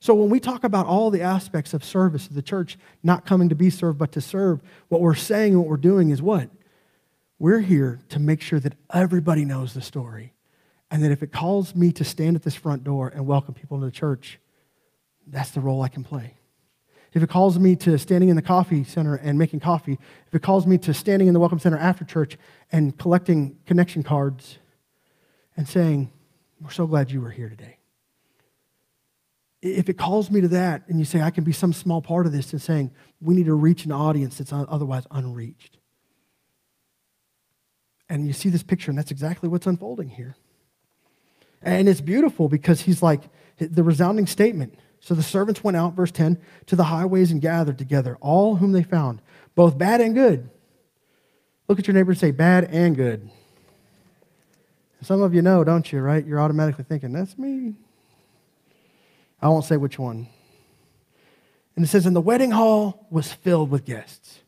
So 0.00 0.14
when 0.14 0.30
we 0.30 0.40
talk 0.40 0.64
about 0.64 0.86
all 0.86 1.10
the 1.10 1.20
aspects 1.20 1.74
of 1.74 1.84
service 1.84 2.26
of 2.26 2.34
the 2.34 2.40
church, 2.40 2.78
not 3.02 3.26
coming 3.26 3.50
to 3.50 3.54
be 3.54 3.68
served, 3.68 3.98
but 3.98 4.12
to 4.12 4.22
serve, 4.22 4.62
what 4.88 5.02
we're 5.02 5.14
saying 5.14 5.52
and 5.52 5.60
what 5.60 5.68
we're 5.68 5.76
doing 5.76 6.08
is 6.08 6.22
what? 6.22 6.48
We're 7.38 7.60
here 7.60 8.00
to 8.08 8.18
make 8.18 8.40
sure 8.40 8.58
that 8.60 8.74
everybody 8.92 9.44
knows 9.44 9.74
the 9.74 9.82
story. 9.82 10.32
And 10.90 11.04
that 11.04 11.12
if 11.12 11.22
it 11.22 11.32
calls 11.32 11.74
me 11.76 11.92
to 11.92 12.04
stand 12.04 12.34
at 12.34 12.42
this 12.42 12.54
front 12.54 12.82
door 12.82 13.08
and 13.14 13.26
welcome 13.26 13.54
people 13.54 13.78
to 13.78 13.84
the 13.84 13.92
church, 13.92 14.40
that's 15.26 15.50
the 15.50 15.60
role 15.60 15.82
I 15.82 15.88
can 15.88 16.02
play. 16.02 16.34
If 17.12 17.22
it 17.22 17.28
calls 17.28 17.58
me 17.58 17.76
to 17.76 17.98
standing 17.98 18.30
in 18.30 18.36
the 18.36 18.42
coffee 18.42 18.84
center 18.84 19.16
and 19.16 19.38
making 19.38 19.60
coffee, 19.60 19.98
if 20.26 20.34
it 20.34 20.42
calls 20.42 20.66
me 20.66 20.78
to 20.78 20.94
standing 20.94 21.28
in 21.28 21.34
the 21.34 21.40
welcome 21.40 21.58
center 21.58 21.78
after 21.78 22.04
church 22.04 22.38
and 22.72 22.96
collecting 22.96 23.58
connection 23.66 24.02
cards 24.02 24.58
and 25.56 25.68
saying, 25.68 26.10
We're 26.60 26.70
so 26.70 26.86
glad 26.86 27.10
you 27.10 27.20
were 27.20 27.30
here 27.30 27.50
today 27.50 27.79
if 29.62 29.88
it 29.88 29.94
calls 29.98 30.30
me 30.30 30.40
to 30.40 30.48
that 30.48 30.82
and 30.88 30.98
you 30.98 31.04
say 31.04 31.20
I 31.20 31.30
can 31.30 31.44
be 31.44 31.52
some 31.52 31.72
small 31.72 32.00
part 32.00 32.26
of 32.26 32.32
this 32.32 32.52
and 32.52 32.62
saying 32.62 32.90
we 33.20 33.34
need 33.34 33.46
to 33.46 33.54
reach 33.54 33.84
an 33.84 33.92
audience 33.92 34.38
that's 34.38 34.52
otherwise 34.52 35.06
unreached. 35.10 35.76
And 38.08 38.26
you 38.26 38.32
see 38.32 38.48
this 38.48 38.62
picture, 38.62 38.90
and 38.90 38.98
that's 38.98 39.10
exactly 39.10 39.48
what's 39.48 39.66
unfolding 39.66 40.08
here. 40.08 40.34
And 41.62 41.88
it's 41.88 42.00
beautiful 42.00 42.48
because 42.48 42.80
he's 42.80 43.02
like 43.02 43.22
the 43.58 43.82
resounding 43.82 44.26
statement. 44.26 44.78
So 44.98 45.14
the 45.14 45.22
servants 45.22 45.62
went 45.62 45.76
out, 45.76 45.94
verse 45.94 46.10
10, 46.10 46.38
to 46.66 46.76
the 46.76 46.84
highways 46.84 47.30
and 47.30 47.40
gathered 47.40 47.78
together 47.78 48.16
all 48.20 48.56
whom 48.56 48.72
they 48.72 48.82
found, 48.82 49.22
both 49.54 49.78
bad 49.78 50.00
and 50.00 50.14
good. 50.14 50.50
Look 51.68 51.78
at 51.78 51.86
your 51.86 51.94
neighbor 51.94 52.10
and 52.10 52.18
say, 52.18 52.32
bad 52.32 52.64
and 52.64 52.96
good. 52.96 53.30
Some 55.02 55.22
of 55.22 55.32
you 55.34 55.40
know, 55.40 55.62
don't 55.62 55.90
you, 55.92 56.00
right? 56.00 56.26
You're 56.26 56.40
automatically 56.40 56.84
thinking, 56.84 57.12
that's 57.12 57.38
me. 57.38 57.74
I 59.42 59.48
won't 59.48 59.64
say 59.64 59.76
which 59.76 59.98
one. 59.98 60.28
And 61.76 61.84
it 61.84 61.88
says, 61.88 62.06
and 62.06 62.14
the 62.14 62.20
wedding 62.20 62.50
hall 62.50 63.06
was 63.10 63.32
filled 63.32 63.70
with 63.70 63.84
guests. 63.84 64.40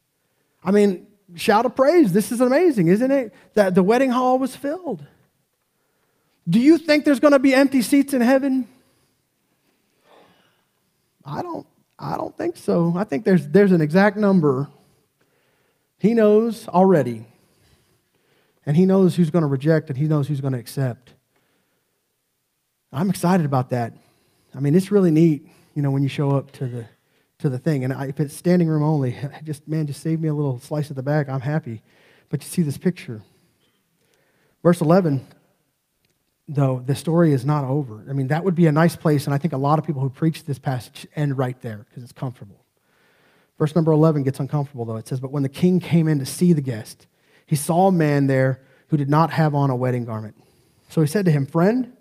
I 0.64 0.70
mean, 0.70 1.06
shout 1.34 1.66
of 1.66 1.74
praise. 1.74 2.12
This 2.12 2.30
is 2.32 2.40
amazing, 2.40 2.88
isn't 2.88 3.10
it? 3.10 3.32
That 3.54 3.74
the 3.74 3.82
wedding 3.82 4.10
hall 4.10 4.38
was 4.38 4.54
filled. 4.54 5.04
Do 6.48 6.58
you 6.58 6.78
think 6.78 7.04
there's 7.04 7.20
going 7.20 7.32
to 7.32 7.38
be 7.38 7.54
empty 7.54 7.82
seats 7.82 8.12
in 8.14 8.20
heaven? 8.20 8.68
I 11.24 11.42
don't 11.42 11.66
I 11.98 12.16
don't 12.16 12.36
think 12.36 12.56
so. 12.56 12.94
I 12.96 13.04
think 13.04 13.24
there's 13.24 13.46
there's 13.46 13.72
an 13.72 13.80
exact 13.80 14.16
number. 14.16 14.68
He 15.98 16.14
knows 16.14 16.66
already. 16.66 17.26
And 18.66 18.76
he 18.76 18.86
knows 18.86 19.16
who's 19.16 19.30
going 19.30 19.42
to 19.42 19.48
reject 19.48 19.88
and 19.88 19.96
he 19.96 20.06
knows 20.06 20.28
who's 20.28 20.40
going 20.40 20.52
to 20.52 20.58
accept. 20.58 21.14
I'm 22.92 23.08
excited 23.08 23.46
about 23.46 23.70
that. 23.70 23.94
I 24.54 24.60
mean, 24.60 24.74
it's 24.74 24.90
really 24.90 25.10
neat, 25.10 25.48
you 25.74 25.82
know, 25.82 25.90
when 25.90 26.02
you 26.02 26.08
show 26.08 26.30
up 26.30 26.52
to 26.52 26.66
the 26.66 26.86
to 27.38 27.48
the 27.48 27.58
thing. 27.58 27.84
And 27.84 27.92
I, 27.92 28.06
if 28.06 28.20
it's 28.20 28.34
standing 28.34 28.68
room 28.68 28.82
only, 28.82 29.16
just 29.44 29.68
man, 29.68 29.86
just 29.86 30.00
save 30.00 30.20
me 30.20 30.28
a 30.28 30.34
little 30.34 30.58
slice 30.60 30.90
of 30.90 30.96
the 30.96 31.02
back. 31.02 31.28
I'm 31.28 31.40
happy. 31.40 31.82
But 32.28 32.42
you 32.42 32.48
see 32.48 32.62
this 32.62 32.78
picture. 32.78 33.22
Verse 34.62 34.80
11, 34.80 35.26
though, 36.48 36.82
the 36.86 36.94
story 36.94 37.32
is 37.32 37.44
not 37.44 37.64
over. 37.64 38.04
I 38.08 38.12
mean, 38.12 38.28
that 38.28 38.44
would 38.44 38.54
be 38.54 38.66
a 38.68 38.72
nice 38.72 38.96
place, 38.96 39.26
and 39.26 39.34
I 39.34 39.38
think 39.38 39.52
a 39.52 39.58
lot 39.58 39.78
of 39.78 39.84
people 39.84 40.00
who 40.00 40.08
preach 40.08 40.44
this 40.44 40.58
passage 40.58 41.06
end 41.16 41.36
right 41.36 41.60
there 41.60 41.84
because 41.88 42.04
it's 42.04 42.12
comfortable. 42.12 42.64
Verse 43.58 43.74
number 43.74 43.92
11 43.92 44.22
gets 44.22 44.40
uncomfortable, 44.40 44.84
though. 44.84 44.96
It 44.96 45.08
says, 45.08 45.20
But 45.20 45.32
when 45.32 45.42
the 45.42 45.48
king 45.48 45.80
came 45.80 46.08
in 46.08 46.18
to 46.20 46.26
see 46.26 46.52
the 46.52 46.62
guest, 46.62 47.06
he 47.46 47.56
saw 47.56 47.88
a 47.88 47.92
man 47.92 48.28
there 48.28 48.62
who 48.88 48.96
did 48.96 49.10
not 49.10 49.30
have 49.30 49.54
on 49.54 49.70
a 49.70 49.76
wedding 49.76 50.04
garment. 50.04 50.36
So 50.88 51.00
he 51.00 51.06
said 51.06 51.24
to 51.24 51.30
him, 51.30 51.46
Friend, 51.46 51.92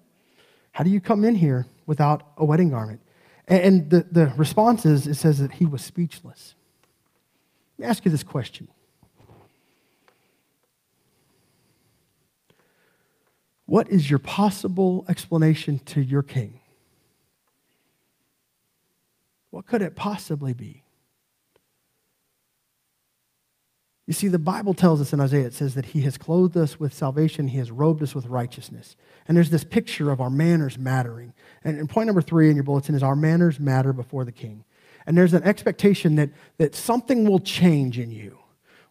how 0.72 0.84
do 0.84 0.90
you 0.90 1.02
come 1.02 1.24
in 1.26 1.36
here 1.36 1.66
without 1.86 2.24
a 2.38 2.46
wedding 2.46 2.70
garment? 2.70 3.02
And 3.48 3.90
the, 3.90 4.06
the 4.10 4.28
response 4.38 4.86
is 4.86 5.08
it 5.08 5.16
says 5.16 5.40
that 5.40 5.54
he 5.54 5.66
was 5.66 5.84
speechless. 5.84 6.56
Let 7.78 7.86
me 7.86 7.90
ask 7.90 8.06
you 8.06 8.12
this 8.12 8.24
question 8.24 8.68
What 13.66 13.90
is 13.90 14.10
your 14.10 14.20
possible 14.20 15.06
explanation 15.08 15.80
to 15.86 16.02
your 16.02 16.24
king? 16.24 16.60
What 19.50 19.66
could 19.66 19.82
it 19.82 19.96
possibly 19.96 20.54
be? 20.54 20.81
You 24.08 24.14
see, 24.14 24.28
the 24.28 24.40
Bible 24.40 24.74
tells 24.74 25.00
us 25.00 25.14
in 25.14 25.20
Isaiah, 25.20 25.46
it 25.46 25.54
says 25.54 25.76
that 25.76 25.86
He 25.86 26.02
has 26.02 26.18
clothed 26.18 26.58
us 26.58 26.80
with 26.80 26.94
salvation, 26.94 27.48
He 27.48 27.60
has 27.60 27.72
robed 27.72 28.02
us 28.02 28.16
with 28.16 28.26
righteousness. 28.26 28.96
And 29.28 29.38
there's 29.38 29.52
this 29.52 29.64
picture 29.64 30.12
of 30.12 30.20
our 30.20 30.30
manners 30.30 30.78
mattering. 30.78 31.34
And, 31.64 31.78
and 31.78 31.90
point 31.90 32.08
number 32.08 32.22
three 32.22 32.50
in 32.50 32.56
your 32.56 32.64
bulletin 32.64 32.96
is 32.96 33.04
our 33.04 33.16
manners 33.16 33.60
matter 33.60 33.94
before 33.94 34.26
the 34.26 34.32
King. 34.32 34.64
And 35.06 35.18
there's 35.18 35.34
an 35.34 35.44
expectation 35.44 36.16
that, 36.16 36.30
that 36.58 36.76
something 36.76 37.30
will 37.30 37.40
change 37.40 38.00
in 38.00 38.12
you. 38.12 38.38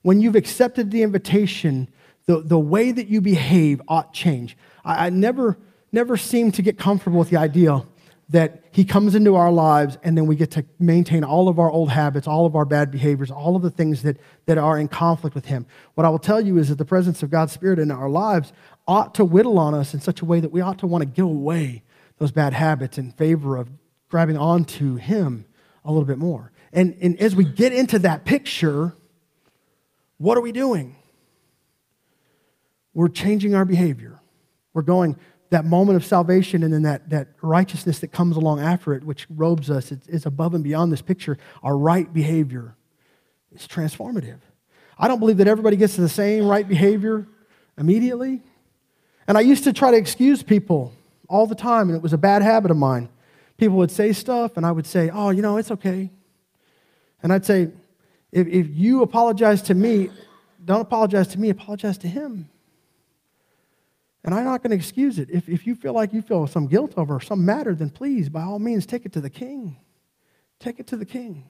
When 0.02 0.20
you've 0.20 0.36
accepted 0.36 0.90
the 0.90 1.02
invitation, 1.02 1.88
the, 2.26 2.40
the 2.40 2.58
way 2.58 2.92
that 2.92 3.08
you 3.08 3.20
behave 3.20 3.82
ought 3.88 4.12
change. 4.12 4.56
I, 4.84 5.06
I 5.06 5.10
never, 5.10 5.58
never 5.92 6.16
seem 6.16 6.52
to 6.52 6.62
get 6.62 6.78
comfortable 6.78 7.18
with 7.18 7.30
the 7.30 7.36
idea 7.36 7.82
that 8.30 8.62
he 8.70 8.84
comes 8.84 9.16
into 9.16 9.34
our 9.34 9.50
lives 9.50 9.98
and 10.04 10.16
then 10.16 10.26
we 10.26 10.36
get 10.36 10.52
to 10.52 10.64
maintain 10.78 11.24
all 11.24 11.48
of 11.48 11.58
our 11.58 11.68
old 11.68 11.90
habits, 11.90 12.28
all 12.28 12.46
of 12.46 12.54
our 12.54 12.64
bad 12.64 12.90
behaviors, 12.90 13.28
all 13.28 13.56
of 13.56 13.62
the 13.62 13.70
things 13.70 14.02
that, 14.02 14.16
that 14.46 14.56
are 14.56 14.78
in 14.78 14.86
conflict 14.86 15.34
with 15.34 15.46
him. 15.46 15.66
What 15.94 16.06
I 16.06 16.10
will 16.10 16.20
tell 16.20 16.40
you 16.40 16.56
is 16.56 16.68
that 16.68 16.78
the 16.78 16.84
presence 16.84 17.24
of 17.24 17.30
God's 17.30 17.52
Spirit 17.52 17.80
in 17.80 17.90
our 17.90 18.08
lives 18.08 18.52
ought 18.86 19.16
to 19.16 19.24
whittle 19.24 19.58
on 19.58 19.74
us 19.74 19.94
in 19.94 20.00
such 20.00 20.22
a 20.22 20.24
way 20.24 20.38
that 20.38 20.52
we 20.52 20.60
ought 20.60 20.78
to 20.78 20.86
want 20.86 21.02
to 21.02 21.06
give 21.06 21.24
away 21.24 21.82
those 22.18 22.30
bad 22.30 22.52
habits 22.52 22.98
in 22.98 23.10
favor 23.12 23.56
of 23.56 23.68
grabbing 24.08 24.36
onto 24.36 24.94
him 24.94 25.44
a 25.84 25.90
little 25.90 26.06
bit 26.06 26.18
more. 26.18 26.52
And, 26.72 26.96
and 27.00 27.18
as 27.20 27.34
we 27.34 27.44
get 27.44 27.72
into 27.72 27.98
that 28.00 28.24
picture, 28.24 28.94
what 30.18 30.38
are 30.38 30.40
we 30.40 30.52
doing? 30.52 30.94
We're 32.94 33.08
changing 33.08 33.56
our 33.56 33.64
behavior. 33.64 34.20
We're 34.72 34.82
going, 34.82 35.16
that 35.50 35.64
moment 35.64 35.96
of 35.96 36.04
salvation 36.04 36.62
and 36.62 36.72
then 36.72 36.82
that, 36.82 37.10
that 37.10 37.28
righteousness 37.42 37.98
that 37.98 38.08
comes 38.08 38.36
along 38.36 38.60
after 38.60 38.94
it, 38.94 39.04
which 39.04 39.26
robes 39.28 39.68
us, 39.68 39.90
it's, 39.92 40.06
it's 40.06 40.26
above 40.26 40.54
and 40.54 40.62
beyond 40.62 40.92
this 40.92 41.02
picture. 41.02 41.36
Our 41.62 41.76
right 41.76 42.12
behavior 42.12 42.76
is 43.52 43.66
transformative. 43.66 44.38
I 44.96 45.08
don't 45.08 45.18
believe 45.18 45.38
that 45.38 45.48
everybody 45.48 45.76
gets 45.76 45.96
to 45.96 46.02
the 46.02 46.08
same 46.08 46.46
right 46.46 46.66
behavior 46.66 47.26
immediately. 47.76 48.42
And 49.26 49.36
I 49.38 49.40
used 49.40 49.64
to 49.64 49.72
try 49.72 49.90
to 49.90 49.96
excuse 49.96 50.42
people 50.42 50.92
all 51.28 51.46
the 51.46 51.54
time, 51.54 51.88
and 51.88 51.96
it 51.96 52.02
was 52.02 52.12
a 52.12 52.18
bad 52.18 52.42
habit 52.42 52.70
of 52.70 52.76
mine. 52.76 53.08
People 53.56 53.76
would 53.78 53.90
say 53.90 54.12
stuff, 54.12 54.56
and 54.56 54.66
I 54.66 54.72
would 54.72 54.86
say, 54.86 55.10
Oh, 55.10 55.30
you 55.30 55.42
know, 55.42 55.56
it's 55.56 55.70
okay. 55.70 56.10
And 57.22 57.32
I'd 57.32 57.46
say, 57.46 57.70
If, 58.30 58.46
if 58.46 58.66
you 58.70 59.02
apologize 59.02 59.62
to 59.62 59.74
me, 59.74 60.10
don't 60.64 60.80
apologize 60.80 61.28
to 61.28 61.40
me, 61.40 61.48
apologize 61.50 61.96
to 61.98 62.08
him. 62.08 62.49
And 64.22 64.35
I'm 64.35 64.44
not 64.44 64.62
going 64.62 64.70
to 64.70 64.76
excuse 64.76 65.18
it. 65.18 65.30
If, 65.30 65.48
if 65.48 65.66
you 65.66 65.74
feel 65.74 65.94
like 65.94 66.12
you 66.12 66.20
feel 66.20 66.46
some 66.46 66.66
guilt 66.66 66.92
over 66.96 67.20
some 67.20 67.44
matter, 67.44 67.74
then 67.74 67.90
please, 67.90 68.28
by 68.28 68.42
all 68.42 68.59
means, 68.59 68.85
take 68.85 69.06
it 69.06 69.12
to 69.14 69.20
the 69.20 69.30
king. 69.30 69.76
Take 70.59 70.78
it 70.78 70.87
to 70.88 70.96
the 70.96 71.06
king. 71.06 71.48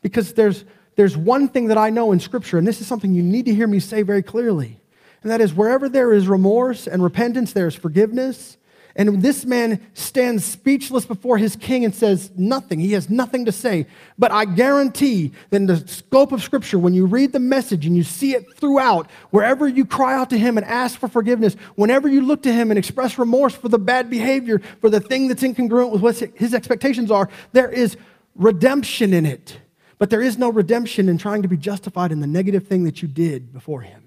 Because 0.00 0.32
there's, 0.32 0.64
there's 0.96 1.16
one 1.16 1.48
thing 1.48 1.68
that 1.68 1.78
I 1.78 1.90
know 1.90 2.12
in 2.12 2.20
Scripture, 2.20 2.56
and 2.56 2.66
this 2.66 2.80
is 2.80 2.86
something 2.86 3.12
you 3.12 3.22
need 3.22 3.44
to 3.46 3.54
hear 3.54 3.66
me 3.66 3.80
say 3.80 4.02
very 4.02 4.22
clearly, 4.22 4.80
and 5.22 5.30
that 5.30 5.40
is 5.40 5.52
wherever 5.52 5.88
there 5.88 6.12
is 6.12 6.28
remorse 6.28 6.86
and 6.86 7.02
repentance, 7.02 7.52
there 7.52 7.66
is 7.66 7.74
forgiveness, 7.74 8.56
and 8.96 9.22
this 9.22 9.44
man 9.44 9.84
stands 9.94 10.44
speechless 10.44 11.04
before 11.04 11.36
his 11.36 11.56
king 11.56 11.84
and 11.84 11.92
says 11.92 12.30
nothing. 12.36 12.78
He 12.78 12.92
has 12.92 13.10
nothing 13.10 13.44
to 13.46 13.52
say. 13.52 13.86
But 14.16 14.30
I 14.30 14.44
guarantee 14.44 15.32
that 15.50 15.56
in 15.56 15.66
the 15.66 15.86
scope 15.88 16.30
of 16.30 16.42
Scripture, 16.42 16.78
when 16.78 16.94
you 16.94 17.06
read 17.06 17.32
the 17.32 17.40
message 17.40 17.86
and 17.86 17.96
you 17.96 18.04
see 18.04 18.34
it 18.36 18.56
throughout, 18.56 19.10
wherever 19.30 19.66
you 19.66 19.84
cry 19.84 20.14
out 20.14 20.30
to 20.30 20.38
him 20.38 20.56
and 20.56 20.64
ask 20.64 20.98
for 20.98 21.08
forgiveness, 21.08 21.56
whenever 21.74 22.08
you 22.08 22.20
look 22.20 22.44
to 22.44 22.52
him 22.52 22.70
and 22.70 22.78
express 22.78 23.18
remorse 23.18 23.54
for 23.54 23.68
the 23.68 23.80
bad 23.80 24.08
behavior, 24.08 24.60
for 24.80 24.88
the 24.88 25.00
thing 25.00 25.26
that's 25.26 25.42
incongruent 25.42 25.90
with 25.90 26.00
what 26.00 26.16
his 26.16 26.54
expectations 26.54 27.10
are, 27.10 27.28
there 27.52 27.70
is 27.70 27.96
redemption 28.36 29.12
in 29.12 29.26
it. 29.26 29.58
But 29.98 30.10
there 30.10 30.22
is 30.22 30.38
no 30.38 30.50
redemption 30.50 31.08
in 31.08 31.18
trying 31.18 31.42
to 31.42 31.48
be 31.48 31.56
justified 31.56 32.12
in 32.12 32.20
the 32.20 32.26
negative 32.28 32.68
thing 32.68 32.84
that 32.84 33.02
you 33.02 33.08
did 33.08 33.52
before 33.52 33.80
him. 33.80 34.03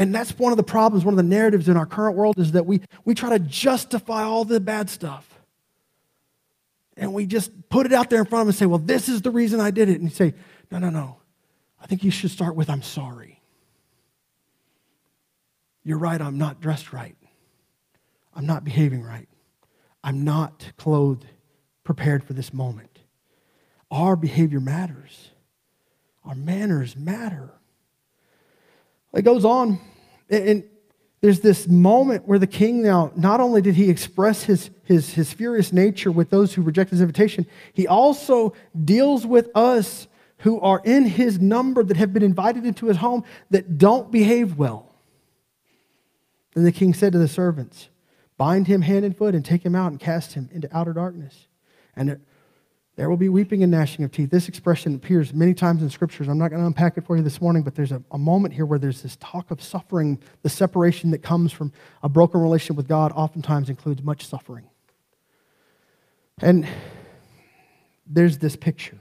And 0.00 0.14
that's 0.14 0.30
one 0.38 0.50
of 0.50 0.56
the 0.56 0.64
problems, 0.64 1.04
one 1.04 1.12
of 1.12 1.18
the 1.18 1.22
narratives 1.22 1.68
in 1.68 1.76
our 1.76 1.84
current 1.84 2.16
world 2.16 2.38
is 2.38 2.52
that 2.52 2.64
we, 2.64 2.80
we 3.04 3.14
try 3.14 3.28
to 3.28 3.38
justify 3.38 4.22
all 4.22 4.46
the 4.46 4.58
bad 4.58 4.88
stuff. 4.88 5.28
And 6.96 7.12
we 7.12 7.26
just 7.26 7.68
put 7.68 7.84
it 7.84 7.92
out 7.92 8.08
there 8.08 8.20
in 8.20 8.24
front 8.24 8.40
of 8.40 8.46
them 8.46 8.48
and 8.48 8.56
say, 8.56 8.64
well, 8.64 8.78
this 8.78 9.10
is 9.10 9.20
the 9.20 9.30
reason 9.30 9.60
I 9.60 9.70
did 9.70 9.90
it. 9.90 10.00
And 10.00 10.04
you 10.04 10.14
say, 10.14 10.32
no, 10.70 10.78
no, 10.78 10.88
no. 10.88 11.18
I 11.78 11.86
think 11.86 12.02
you 12.02 12.10
should 12.10 12.30
start 12.30 12.56
with, 12.56 12.70
I'm 12.70 12.80
sorry. 12.80 13.42
You're 15.84 15.98
right, 15.98 16.20
I'm 16.20 16.38
not 16.38 16.62
dressed 16.62 16.94
right. 16.94 17.16
I'm 18.34 18.46
not 18.46 18.64
behaving 18.64 19.02
right. 19.02 19.28
I'm 20.02 20.24
not 20.24 20.72
clothed, 20.78 21.26
prepared 21.84 22.24
for 22.24 22.32
this 22.32 22.54
moment. 22.54 23.00
Our 23.90 24.16
behavior 24.16 24.60
matters, 24.60 25.28
our 26.24 26.34
manners 26.34 26.96
matter. 26.96 27.52
It 29.12 29.22
goes 29.22 29.44
on, 29.44 29.80
and 30.28 30.64
there's 31.20 31.40
this 31.40 31.68
moment 31.68 32.26
where 32.26 32.38
the 32.38 32.46
king 32.46 32.82
now, 32.82 33.12
not 33.14 33.40
only 33.40 33.60
did 33.60 33.74
he 33.74 33.90
express 33.90 34.44
his, 34.44 34.70
his, 34.84 35.12
his 35.12 35.32
furious 35.32 35.72
nature 35.72 36.10
with 36.10 36.30
those 36.30 36.54
who 36.54 36.62
reject 36.62 36.90
his 36.90 37.00
invitation, 37.00 37.46
he 37.72 37.86
also 37.86 38.54
deals 38.84 39.26
with 39.26 39.50
us 39.54 40.08
who 40.38 40.58
are 40.60 40.80
in 40.84 41.04
his 41.04 41.38
number 41.38 41.82
that 41.82 41.98
have 41.98 42.14
been 42.14 42.22
invited 42.22 42.64
into 42.64 42.86
his 42.86 42.96
home 42.96 43.24
that 43.50 43.76
don't 43.76 44.10
behave 44.10 44.56
well. 44.56 44.94
Then 46.54 46.64
the 46.64 46.72
king 46.72 46.94
said 46.94 47.12
to 47.12 47.18
the 47.18 47.28
servants, 47.28 47.88
Bind 48.38 48.66
him 48.66 48.80
hand 48.80 49.04
and 49.04 49.14
foot 49.14 49.34
and 49.34 49.44
take 49.44 49.62
him 49.62 49.74
out 49.74 49.90
and 49.90 50.00
cast 50.00 50.32
him 50.32 50.48
into 50.52 50.74
outer 50.74 50.94
darkness. 50.94 51.46
And 51.94 52.20
there 52.96 53.08
will 53.08 53.16
be 53.16 53.28
weeping 53.28 53.62
and 53.62 53.70
gnashing 53.70 54.04
of 54.04 54.12
teeth. 54.12 54.30
This 54.30 54.48
expression 54.48 54.94
appears 54.94 55.32
many 55.32 55.54
times 55.54 55.82
in 55.82 55.90
scriptures. 55.90 56.28
I'm 56.28 56.38
not 56.38 56.50
going 56.50 56.60
to 56.60 56.66
unpack 56.66 56.98
it 56.98 57.06
for 57.06 57.16
you 57.16 57.22
this 57.22 57.40
morning, 57.40 57.62
but 57.62 57.74
there's 57.74 57.92
a, 57.92 58.02
a, 58.10 58.18
moment 58.18 58.52
here 58.52 58.66
where 58.66 58.78
there's 58.78 59.02
this 59.02 59.16
talk 59.16 59.50
of 59.50 59.62
suffering. 59.62 60.18
The 60.42 60.48
separation 60.48 61.10
that 61.12 61.22
comes 61.22 61.52
from 61.52 61.72
a 62.02 62.08
broken 62.08 62.40
relationship 62.40 62.76
with 62.76 62.88
God 62.88 63.12
oftentimes 63.12 63.70
includes 63.70 64.02
much 64.02 64.26
suffering. 64.26 64.68
And 66.42 66.66
there's 68.06 68.38
this 68.38 68.56
picture. 68.56 68.98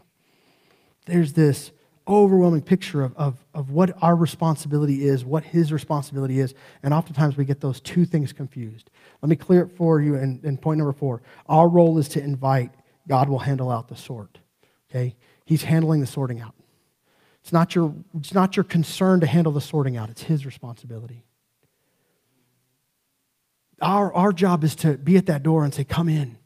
There's 1.05 1.33
this 1.33 1.71
overwhelming 2.07 2.61
picture 2.61 3.03
of, 3.03 3.15
of, 3.15 3.45
of 3.53 3.69
what 3.69 3.91
our 4.01 4.15
responsibility 4.15 5.07
is, 5.07 5.23
what 5.23 5.43
his 5.43 5.71
responsibility 5.71 6.39
is. 6.39 6.55
And 6.81 6.93
oftentimes 6.93 7.37
we 7.37 7.45
get 7.45 7.61
those 7.61 7.79
two 7.79 8.05
things 8.05 8.33
confused. 8.33 8.89
Let 9.21 9.29
me 9.29 9.35
clear 9.35 9.61
it 9.61 9.77
for 9.77 10.01
you 10.01 10.15
in, 10.15 10.39
in 10.43 10.57
point 10.57 10.79
number 10.79 10.93
four. 10.93 11.21
Our 11.47 11.69
role 11.69 11.97
is 11.99 12.09
to 12.09 12.23
invite, 12.23 12.71
God 13.09 13.27
will 13.27 13.39
handle 13.39 13.71
out 13.71 13.87
the 13.87 13.95
sort. 13.95 14.37
Okay? 14.89 15.15
He's 15.45 15.63
handling 15.63 15.99
the 15.99 16.07
sorting 16.07 16.39
out. 16.39 16.53
It's 17.41 17.51
not 17.51 17.73
your, 17.73 17.93
it's 18.17 18.33
not 18.33 18.55
your 18.55 18.63
concern 18.63 19.19
to 19.21 19.27
handle 19.27 19.51
the 19.51 19.61
sorting 19.61 19.97
out, 19.97 20.09
it's 20.09 20.23
his 20.23 20.45
responsibility. 20.45 21.25
Our, 23.81 24.13
our 24.13 24.31
job 24.31 24.63
is 24.63 24.75
to 24.77 24.97
be 24.97 25.17
at 25.17 25.25
that 25.27 25.41
door 25.41 25.63
and 25.63 25.73
say, 25.73 25.83
Come 25.83 26.07
in. 26.09 26.37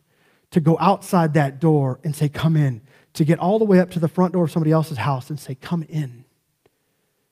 To 0.52 0.60
go 0.60 0.78
outside 0.80 1.34
that 1.34 1.60
door 1.60 2.00
and 2.04 2.16
say, 2.16 2.30
Come 2.30 2.56
in 2.56 2.82
to 3.14 3.26
get 3.26 3.40
all 3.40 3.60
the 3.60 3.66
way 3.66 3.80
up 3.80 3.90
to 3.92 4.00
the 4.00 4.08
front 4.08 4.34
door 4.34 4.46
of 4.46 4.52
somebody 4.52 4.72
else's 4.72 5.00
house 5.00 5.30
and 5.30 5.40
say, 5.40 5.56
Come 5.56 5.84
in. 5.84 6.26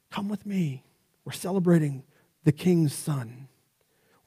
Come 0.09 0.27
with 0.27 0.45
me. 0.45 0.83
We're 1.23 1.31
celebrating 1.31 2.03
the 2.43 2.51
king's 2.51 2.93
son. 2.93 3.47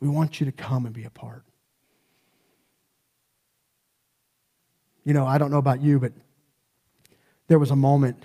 We 0.01 0.09
want 0.09 0.41
you 0.41 0.47
to 0.47 0.53
come 0.53 0.87
and 0.87 0.95
be 0.95 1.05
a 1.05 1.11
part. 1.11 1.45
You 5.05 5.13
know, 5.13 5.27
I 5.27 5.39
don't 5.39 5.51
know 5.51 5.59
about 5.59 5.83
you, 5.83 6.01
but 6.01 6.13
there 7.47 7.59
was 7.59 7.71
a 7.71 7.77
moment, 7.77 8.23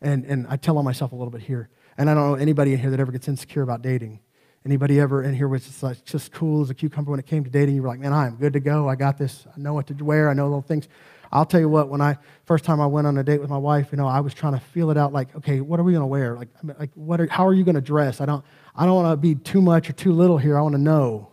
and, 0.00 0.24
and 0.24 0.46
I 0.48 0.56
tell 0.56 0.78
on 0.78 0.84
myself 0.84 1.12
a 1.12 1.16
little 1.16 1.30
bit 1.30 1.42
here, 1.42 1.68
and 1.98 2.08
I 2.08 2.14
don't 2.14 2.30
know 2.30 2.34
anybody 2.36 2.72
in 2.72 2.78
here 2.78 2.90
that 2.90 3.00
ever 3.00 3.12
gets 3.12 3.28
insecure 3.28 3.62
about 3.62 3.82
dating. 3.82 4.20
Anybody 4.64 5.00
ever 5.00 5.24
in 5.24 5.34
here 5.34 5.48
was 5.48 5.64
just 5.64 5.82
like 5.82 6.04
just 6.04 6.30
cool 6.30 6.62
as 6.62 6.70
a 6.70 6.74
cucumber 6.74 7.10
when 7.10 7.18
it 7.18 7.26
came 7.26 7.42
to 7.42 7.50
dating? 7.50 7.74
You 7.74 7.82
were 7.82 7.88
like, 7.88 7.98
man, 7.98 8.12
I 8.12 8.28
am 8.28 8.36
good 8.36 8.52
to 8.52 8.60
go. 8.60 8.88
I 8.88 8.94
got 8.94 9.18
this. 9.18 9.44
I 9.54 9.58
know 9.58 9.74
what 9.74 9.88
to 9.88 10.04
wear. 10.04 10.30
I 10.30 10.34
know 10.34 10.44
little 10.44 10.62
things. 10.62 10.86
I'll 11.32 11.46
tell 11.46 11.60
you 11.60 11.68
what, 11.68 11.88
when 11.88 12.00
I 12.00 12.18
first 12.44 12.64
time 12.64 12.80
I 12.80 12.86
went 12.86 13.06
on 13.06 13.16
a 13.16 13.24
date 13.24 13.40
with 13.40 13.50
my 13.50 13.58
wife, 13.58 13.88
you 13.90 13.96
know, 13.96 14.06
I 14.06 14.20
was 14.20 14.34
trying 14.34 14.52
to 14.52 14.60
feel 14.60 14.90
it 14.90 14.96
out 14.98 15.12
like, 15.12 15.34
okay, 15.34 15.60
what 15.60 15.80
are 15.80 15.82
we 15.82 15.92
going 15.92 16.02
to 16.02 16.06
wear? 16.06 16.36
Like, 16.36 16.48
like 16.78 16.90
what 16.94 17.20
are, 17.20 17.26
how 17.26 17.46
are 17.46 17.54
you 17.54 17.64
going 17.64 17.74
to 17.74 17.80
dress? 17.80 18.20
I 18.20 18.26
don't, 18.26 18.44
I 18.76 18.84
don't 18.84 19.02
want 19.02 19.12
to 19.12 19.16
be 19.16 19.34
too 19.34 19.62
much 19.62 19.88
or 19.88 19.94
too 19.94 20.12
little 20.12 20.36
here. 20.36 20.58
I 20.58 20.60
want 20.60 20.74
to 20.74 20.80
know. 20.80 21.30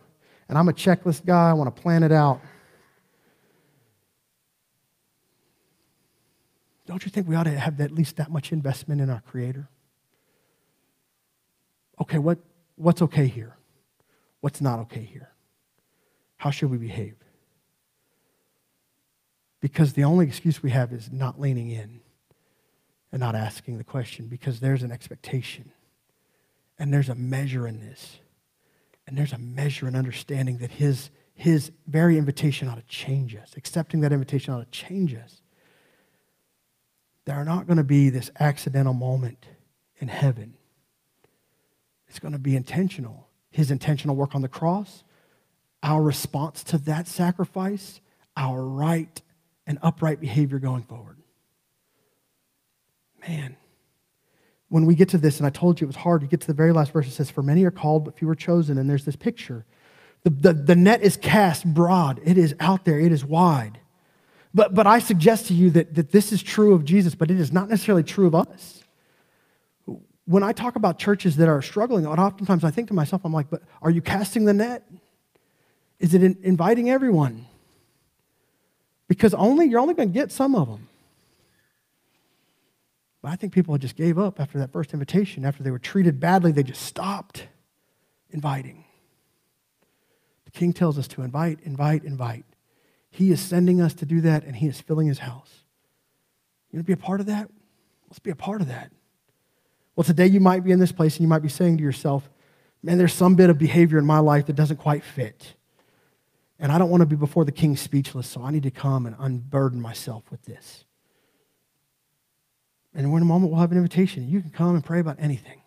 And 0.48 0.56
I'm 0.56 0.68
a 0.68 0.72
checklist 0.72 1.26
guy. 1.26 1.50
I 1.50 1.52
want 1.52 1.74
to 1.74 1.82
plan 1.82 2.02
it 2.02 2.12
out. 2.12 2.40
Don't 6.90 7.04
you 7.04 7.10
think 7.12 7.28
we 7.28 7.36
ought 7.36 7.44
to 7.44 7.56
have 7.56 7.80
at 7.80 7.92
least 7.92 8.16
that 8.16 8.32
much 8.32 8.50
investment 8.50 9.00
in 9.00 9.10
our 9.10 9.20
Creator? 9.20 9.68
Okay, 12.00 12.18
what, 12.18 12.40
what's 12.74 13.00
okay 13.00 13.28
here? 13.28 13.56
What's 14.40 14.60
not 14.60 14.80
okay 14.80 15.04
here? 15.04 15.30
How 16.38 16.50
should 16.50 16.68
we 16.68 16.78
behave? 16.78 17.14
Because 19.60 19.92
the 19.92 20.02
only 20.02 20.26
excuse 20.26 20.64
we 20.64 20.70
have 20.70 20.92
is 20.92 21.12
not 21.12 21.40
leaning 21.40 21.70
in 21.70 22.00
and 23.12 23.20
not 23.20 23.36
asking 23.36 23.78
the 23.78 23.84
question 23.84 24.26
because 24.26 24.58
there's 24.58 24.82
an 24.82 24.90
expectation 24.90 25.70
and 26.76 26.92
there's 26.92 27.08
a 27.08 27.14
measure 27.14 27.68
in 27.68 27.78
this. 27.78 28.18
And 29.06 29.16
there's 29.16 29.32
a 29.32 29.38
measure 29.38 29.86
and 29.86 29.94
understanding 29.94 30.58
that 30.58 30.72
his, 30.72 31.10
his 31.34 31.70
very 31.86 32.18
invitation 32.18 32.66
ought 32.66 32.78
to 32.78 32.86
change 32.88 33.36
us. 33.36 33.52
Accepting 33.56 34.00
that 34.00 34.12
invitation 34.12 34.52
ought 34.52 34.72
to 34.72 34.76
change 34.76 35.14
us. 35.14 35.39
There 37.30 37.38
are 37.38 37.44
not 37.44 37.68
going 37.68 37.76
to 37.76 37.84
be 37.84 38.10
this 38.10 38.28
accidental 38.40 38.92
moment 38.92 39.46
in 40.00 40.08
heaven. 40.08 40.54
It's 42.08 42.18
going 42.18 42.32
to 42.32 42.40
be 42.40 42.56
intentional. 42.56 43.28
His 43.52 43.70
intentional 43.70 44.16
work 44.16 44.34
on 44.34 44.42
the 44.42 44.48
cross, 44.48 45.04
our 45.80 46.02
response 46.02 46.64
to 46.64 46.78
that 46.78 47.06
sacrifice, 47.06 48.00
our 48.36 48.60
right 48.64 49.22
and 49.64 49.78
upright 49.80 50.18
behavior 50.18 50.58
going 50.58 50.82
forward. 50.82 51.18
Man, 53.28 53.56
when 54.68 54.84
we 54.84 54.96
get 54.96 55.10
to 55.10 55.18
this, 55.18 55.38
and 55.38 55.46
I 55.46 55.50
told 55.50 55.80
you 55.80 55.84
it 55.84 55.86
was 55.86 55.94
hard, 55.94 56.22
you 56.22 56.28
get 56.28 56.40
to 56.40 56.48
the 56.48 56.52
very 56.52 56.72
last 56.72 56.90
verse, 56.90 57.06
it 57.06 57.12
says, 57.12 57.30
For 57.30 57.44
many 57.44 57.62
are 57.62 57.70
called, 57.70 58.06
but 58.06 58.18
few 58.18 58.28
are 58.28 58.34
chosen. 58.34 58.76
And 58.76 58.90
there's 58.90 59.04
this 59.04 59.14
picture. 59.14 59.64
The, 60.24 60.30
the, 60.30 60.52
the 60.52 60.74
net 60.74 61.00
is 61.00 61.16
cast 61.16 61.64
broad, 61.64 62.20
it 62.24 62.36
is 62.36 62.56
out 62.58 62.84
there, 62.84 62.98
it 62.98 63.12
is 63.12 63.24
wide. 63.24 63.78
But, 64.52 64.74
but 64.74 64.86
I 64.86 64.98
suggest 64.98 65.46
to 65.46 65.54
you 65.54 65.70
that, 65.70 65.94
that 65.94 66.10
this 66.10 66.32
is 66.32 66.42
true 66.42 66.74
of 66.74 66.84
Jesus, 66.84 67.14
but 67.14 67.30
it 67.30 67.38
is 67.38 67.52
not 67.52 67.68
necessarily 67.68 68.02
true 68.02 68.26
of 68.26 68.34
us. 68.34 68.82
When 70.24 70.42
I 70.42 70.52
talk 70.52 70.76
about 70.76 70.98
churches 70.98 71.36
that 71.36 71.48
are 71.48 71.62
struggling, 71.62 72.06
oftentimes 72.06 72.64
I 72.64 72.70
think 72.70 72.88
to 72.88 72.94
myself, 72.94 73.22
I'm 73.24 73.32
like, 73.32 73.50
but 73.50 73.62
are 73.82 73.90
you 73.90 74.02
casting 74.02 74.44
the 74.44 74.54
net? 74.54 74.88
Is 75.98 76.14
it 76.14 76.22
in, 76.22 76.38
inviting 76.42 76.90
everyone? 76.90 77.46
because 79.10 79.34
only 79.34 79.66
you're 79.66 79.80
only 79.80 79.94
going 79.94 80.08
to 80.08 80.14
get 80.14 80.30
some 80.30 80.54
of 80.54 80.68
them. 80.68 80.86
But 83.20 83.32
I 83.32 83.36
think 83.36 83.52
people 83.52 83.76
just 83.76 83.96
gave 83.96 84.20
up 84.20 84.38
after 84.38 84.56
that 84.60 84.72
first 84.72 84.92
invitation. 84.92 85.44
After 85.44 85.64
they 85.64 85.72
were 85.72 85.80
treated 85.80 86.20
badly, 86.20 86.52
they 86.52 86.62
just 86.62 86.82
stopped 86.82 87.48
inviting. 88.30 88.84
The 90.44 90.52
king 90.52 90.72
tells 90.72 90.96
us 90.96 91.08
to 91.08 91.22
invite, 91.22 91.58
invite, 91.64 92.04
invite. 92.04 92.44
He 93.10 93.30
is 93.32 93.40
sending 93.40 93.80
us 93.80 93.92
to 93.94 94.06
do 94.06 94.20
that, 94.22 94.44
and 94.44 94.56
he 94.56 94.66
is 94.66 94.80
filling 94.80 95.08
his 95.08 95.18
house. 95.18 95.64
You 96.70 96.78
want 96.78 96.86
to 96.86 96.96
be 96.96 97.00
a 97.00 97.04
part 97.04 97.20
of 97.20 97.26
that? 97.26 97.50
Let's 98.08 98.20
be 98.20 98.30
a 98.30 98.36
part 98.36 98.60
of 98.60 98.68
that. 98.68 98.92
Well, 99.96 100.04
today 100.04 100.26
you 100.26 100.40
might 100.40 100.64
be 100.64 100.72
in 100.72 100.78
this 100.78 100.92
place 100.92 101.16
and 101.16 101.22
you 101.22 101.28
might 101.28 101.42
be 101.42 101.48
saying 101.48 101.76
to 101.76 101.82
yourself, 101.82 102.30
man, 102.82 102.96
there's 102.96 103.12
some 103.12 103.34
bit 103.34 103.50
of 103.50 103.58
behavior 103.58 103.98
in 103.98 104.06
my 104.06 104.18
life 104.18 104.46
that 104.46 104.56
doesn't 104.56 104.78
quite 104.78 105.04
fit. 105.04 105.54
And 106.58 106.70
I 106.70 106.78
don't 106.78 106.90
want 106.90 107.00
to 107.00 107.06
be 107.06 107.16
before 107.16 107.44
the 107.44 107.52
king 107.52 107.76
speechless, 107.76 108.26
so 108.26 108.42
I 108.42 108.50
need 108.50 108.62
to 108.62 108.70
come 108.70 109.06
and 109.06 109.16
unburden 109.18 109.80
myself 109.80 110.24
with 110.30 110.42
this. 110.42 110.84
And 112.94 113.06
in 113.06 113.22
a 113.22 113.24
moment, 113.24 113.52
we'll 113.52 113.60
have 113.60 113.72
an 113.72 113.78
invitation. 113.78 114.28
You 114.28 114.40
can 114.40 114.50
come 114.50 114.74
and 114.74 114.84
pray 114.84 115.00
about 115.00 115.16
anything. 115.18 115.60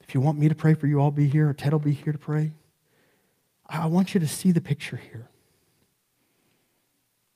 If 0.00 0.14
you 0.14 0.20
want 0.20 0.38
me 0.38 0.48
to 0.48 0.54
pray 0.54 0.74
for 0.74 0.86
you, 0.86 1.00
I'll 1.00 1.10
be 1.10 1.28
here, 1.28 1.48
or 1.48 1.54
Ted 1.54 1.72
will 1.72 1.80
be 1.80 1.92
here 1.92 2.12
to 2.12 2.18
pray. 2.18 2.52
I 3.68 3.86
want 3.86 4.14
you 4.14 4.20
to 4.20 4.28
see 4.28 4.52
the 4.52 4.60
picture 4.60 4.96
here. 4.96 5.27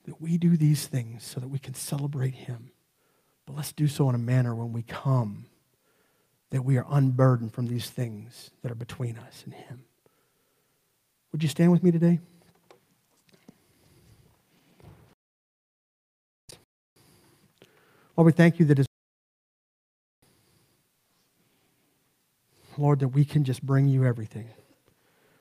That 0.04 0.20
we 0.20 0.36
do 0.36 0.56
these 0.56 0.86
things 0.86 1.24
so 1.24 1.40
that 1.40 1.48
we 1.48 1.58
can 1.58 1.74
celebrate 1.74 2.34
Him. 2.34 2.70
But 3.46 3.56
let's 3.56 3.72
do 3.72 3.86
so 3.88 4.08
in 4.08 4.14
a 4.14 4.18
manner 4.18 4.54
when 4.54 4.72
we 4.72 4.82
come 4.82 5.46
that 6.50 6.64
we 6.64 6.76
are 6.76 6.86
unburdened 6.90 7.52
from 7.52 7.66
these 7.66 7.88
things 7.88 8.50
that 8.62 8.70
are 8.70 8.76
between 8.76 9.16
us 9.16 9.42
and 9.44 9.54
Him. 9.54 9.84
Would 11.32 11.42
you 11.42 11.48
stand 11.48 11.72
with 11.72 11.82
me 11.82 11.90
today? 11.90 12.20
Lord, 18.16 18.26
we 18.26 18.32
thank 18.32 18.58
you 18.58 18.66
that 18.66 18.78
as 18.78 18.86
Lord, 22.78 23.00
that 23.00 23.08
we 23.08 23.24
can 23.24 23.44
just 23.44 23.62
bring 23.62 23.86
you 23.86 24.04
everything. 24.04 24.48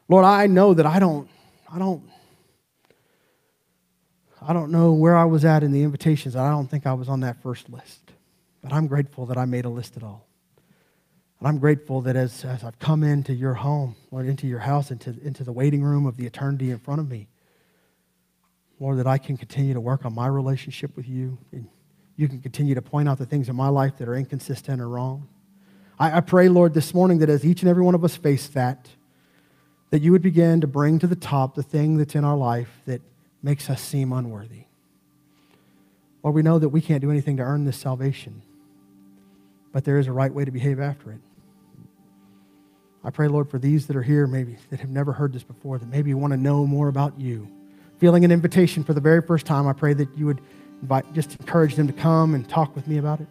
Lord, 0.07 0.25
I 0.25 0.47
know 0.47 0.73
that 0.73 0.85
I 0.85 0.99
don't, 0.99 1.29
I 1.71 1.79
don't, 1.79 2.03
I 4.41 4.53
don't 4.53 4.71
know 4.71 4.93
where 4.93 5.15
I 5.15 5.25
was 5.25 5.45
at 5.45 5.63
in 5.63 5.71
the 5.71 5.83
invitations. 5.83 6.35
I 6.35 6.49
don't 6.49 6.67
think 6.67 6.87
I 6.87 6.93
was 6.93 7.07
on 7.07 7.19
that 7.19 7.41
first 7.41 7.69
list. 7.69 8.11
But 8.63 8.73
I'm 8.73 8.87
grateful 8.87 9.27
that 9.27 9.37
I 9.37 9.45
made 9.45 9.65
a 9.65 9.69
list 9.69 9.97
at 9.97 10.03
all. 10.03 10.25
And 11.39 11.47
I'm 11.47 11.59
grateful 11.59 12.01
that 12.01 12.15
as, 12.15 12.43
as 12.45 12.63
I've 12.63 12.79
come 12.79 13.03
into 13.03 13.33
your 13.33 13.55
home, 13.55 13.95
Lord, 14.11 14.27
into 14.27 14.47
your 14.47 14.59
house, 14.59 14.91
into, 14.91 15.15
into 15.23 15.43
the 15.43 15.51
waiting 15.51 15.83
room 15.83 16.05
of 16.05 16.17
the 16.17 16.25
eternity 16.25 16.71
in 16.71 16.79
front 16.79 17.01
of 17.01 17.09
me, 17.09 17.27
Lord, 18.79 18.97
that 18.97 19.07
I 19.07 19.17
can 19.17 19.37
continue 19.37 19.73
to 19.73 19.81
work 19.81 20.05
on 20.05 20.13
my 20.13 20.27
relationship 20.27 20.95
with 20.95 21.07
you. 21.07 21.37
And 21.51 21.67
you 22.15 22.27
can 22.27 22.41
continue 22.41 22.75
to 22.75 22.81
point 22.81 23.09
out 23.09 23.17
the 23.17 23.25
things 23.25 23.49
in 23.49 23.55
my 23.55 23.69
life 23.69 23.97
that 23.97 24.07
are 24.07 24.15
inconsistent 24.15 24.81
or 24.81 24.89
wrong. 24.89 25.27
I, 25.99 26.17
I 26.17 26.19
pray, 26.21 26.49
Lord, 26.49 26.73
this 26.73 26.93
morning 26.93 27.19
that 27.19 27.29
as 27.29 27.45
each 27.45 27.61
and 27.61 27.69
every 27.69 27.83
one 27.83 27.95
of 27.95 28.03
us 28.03 28.15
face 28.15 28.47
that, 28.49 28.89
that 29.91 30.01
you 30.01 30.11
would 30.11 30.21
begin 30.21 30.61
to 30.61 30.67
bring 30.67 30.99
to 30.99 31.07
the 31.07 31.15
top 31.15 31.53
the 31.53 31.63
thing 31.63 31.97
that's 31.97 32.15
in 32.15 32.23
our 32.23 32.37
life 32.37 32.69
that 32.85 33.01
makes 33.43 33.69
us 33.69 33.81
seem 33.81 34.11
unworthy. 34.11 34.65
Lord, 36.23 36.35
we 36.35 36.41
know 36.43 36.59
that 36.59 36.69
we 36.69 36.81
can't 36.81 37.01
do 37.01 37.09
anything 37.09 37.37
to 37.37 37.43
earn 37.43 37.65
this 37.65 37.77
salvation, 37.77 38.41
but 39.71 39.85
there 39.85 39.97
is 39.97 40.07
a 40.07 40.11
right 40.11 40.33
way 40.33 40.45
to 40.45 40.51
behave 40.51 40.79
after 40.79 41.11
it. 41.11 41.19
I 43.03 43.09
pray, 43.09 43.27
Lord, 43.27 43.49
for 43.49 43.57
these 43.57 43.87
that 43.87 43.95
are 43.95 44.03
here, 44.03 44.27
maybe 44.27 44.57
that 44.69 44.79
have 44.79 44.91
never 44.91 45.11
heard 45.11 45.33
this 45.33 45.43
before, 45.43 45.79
that 45.79 45.89
maybe 45.89 46.13
want 46.13 46.31
to 46.31 46.37
know 46.37 46.67
more 46.67 46.87
about 46.87 47.19
you. 47.19 47.47
Feeling 47.97 48.23
an 48.23 48.31
invitation 48.31 48.83
for 48.83 48.93
the 48.93 49.01
very 49.01 49.21
first 49.21 49.47
time, 49.47 49.67
I 49.67 49.73
pray 49.73 49.93
that 49.93 50.15
you 50.15 50.27
would 50.27 50.41
invite, 50.81 51.11
just 51.13 51.39
encourage 51.39 51.75
them 51.75 51.87
to 51.87 51.93
come 51.93 52.35
and 52.35 52.47
talk 52.47 52.75
with 52.75 52.87
me 52.87 52.97
about 52.97 53.19
it. 53.19 53.27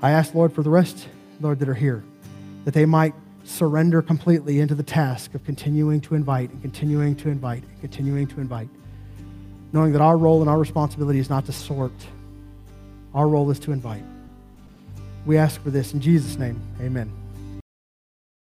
I 0.00 0.12
ask, 0.12 0.34
Lord, 0.34 0.52
for 0.52 0.62
the 0.62 0.70
rest, 0.70 1.08
Lord, 1.40 1.58
that 1.58 1.68
are 1.68 1.74
here, 1.74 2.04
that 2.64 2.74
they 2.74 2.86
might 2.86 3.14
surrender 3.42 4.02
completely 4.02 4.60
into 4.60 4.74
the 4.76 4.82
task 4.82 5.34
of 5.34 5.44
continuing 5.44 6.00
to 6.02 6.14
invite 6.14 6.50
and 6.50 6.62
continuing 6.62 7.16
to 7.16 7.30
invite 7.30 7.64
and 7.64 7.80
continuing 7.80 8.26
to 8.28 8.40
invite, 8.40 8.68
knowing 9.72 9.92
that 9.92 10.00
our 10.00 10.16
role 10.16 10.40
and 10.40 10.48
our 10.50 10.58
responsibility 10.58 11.18
is 11.18 11.28
not 11.28 11.46
to 11.46 11.52
sort, 11.52 11.92
our 13.14 13.28
role 13.28 13.50
is 13.50 13.58
to 13.60 13.72
invite. 13.72 14.04
We 15.26 15.36
ask 15.36 15.60
for 15.62 15.70
this 15.70 15.92
in 15.92 16.00
Jesus' 16.00 16.38
name. 16.38 16.60
Amen. 16.80 17.17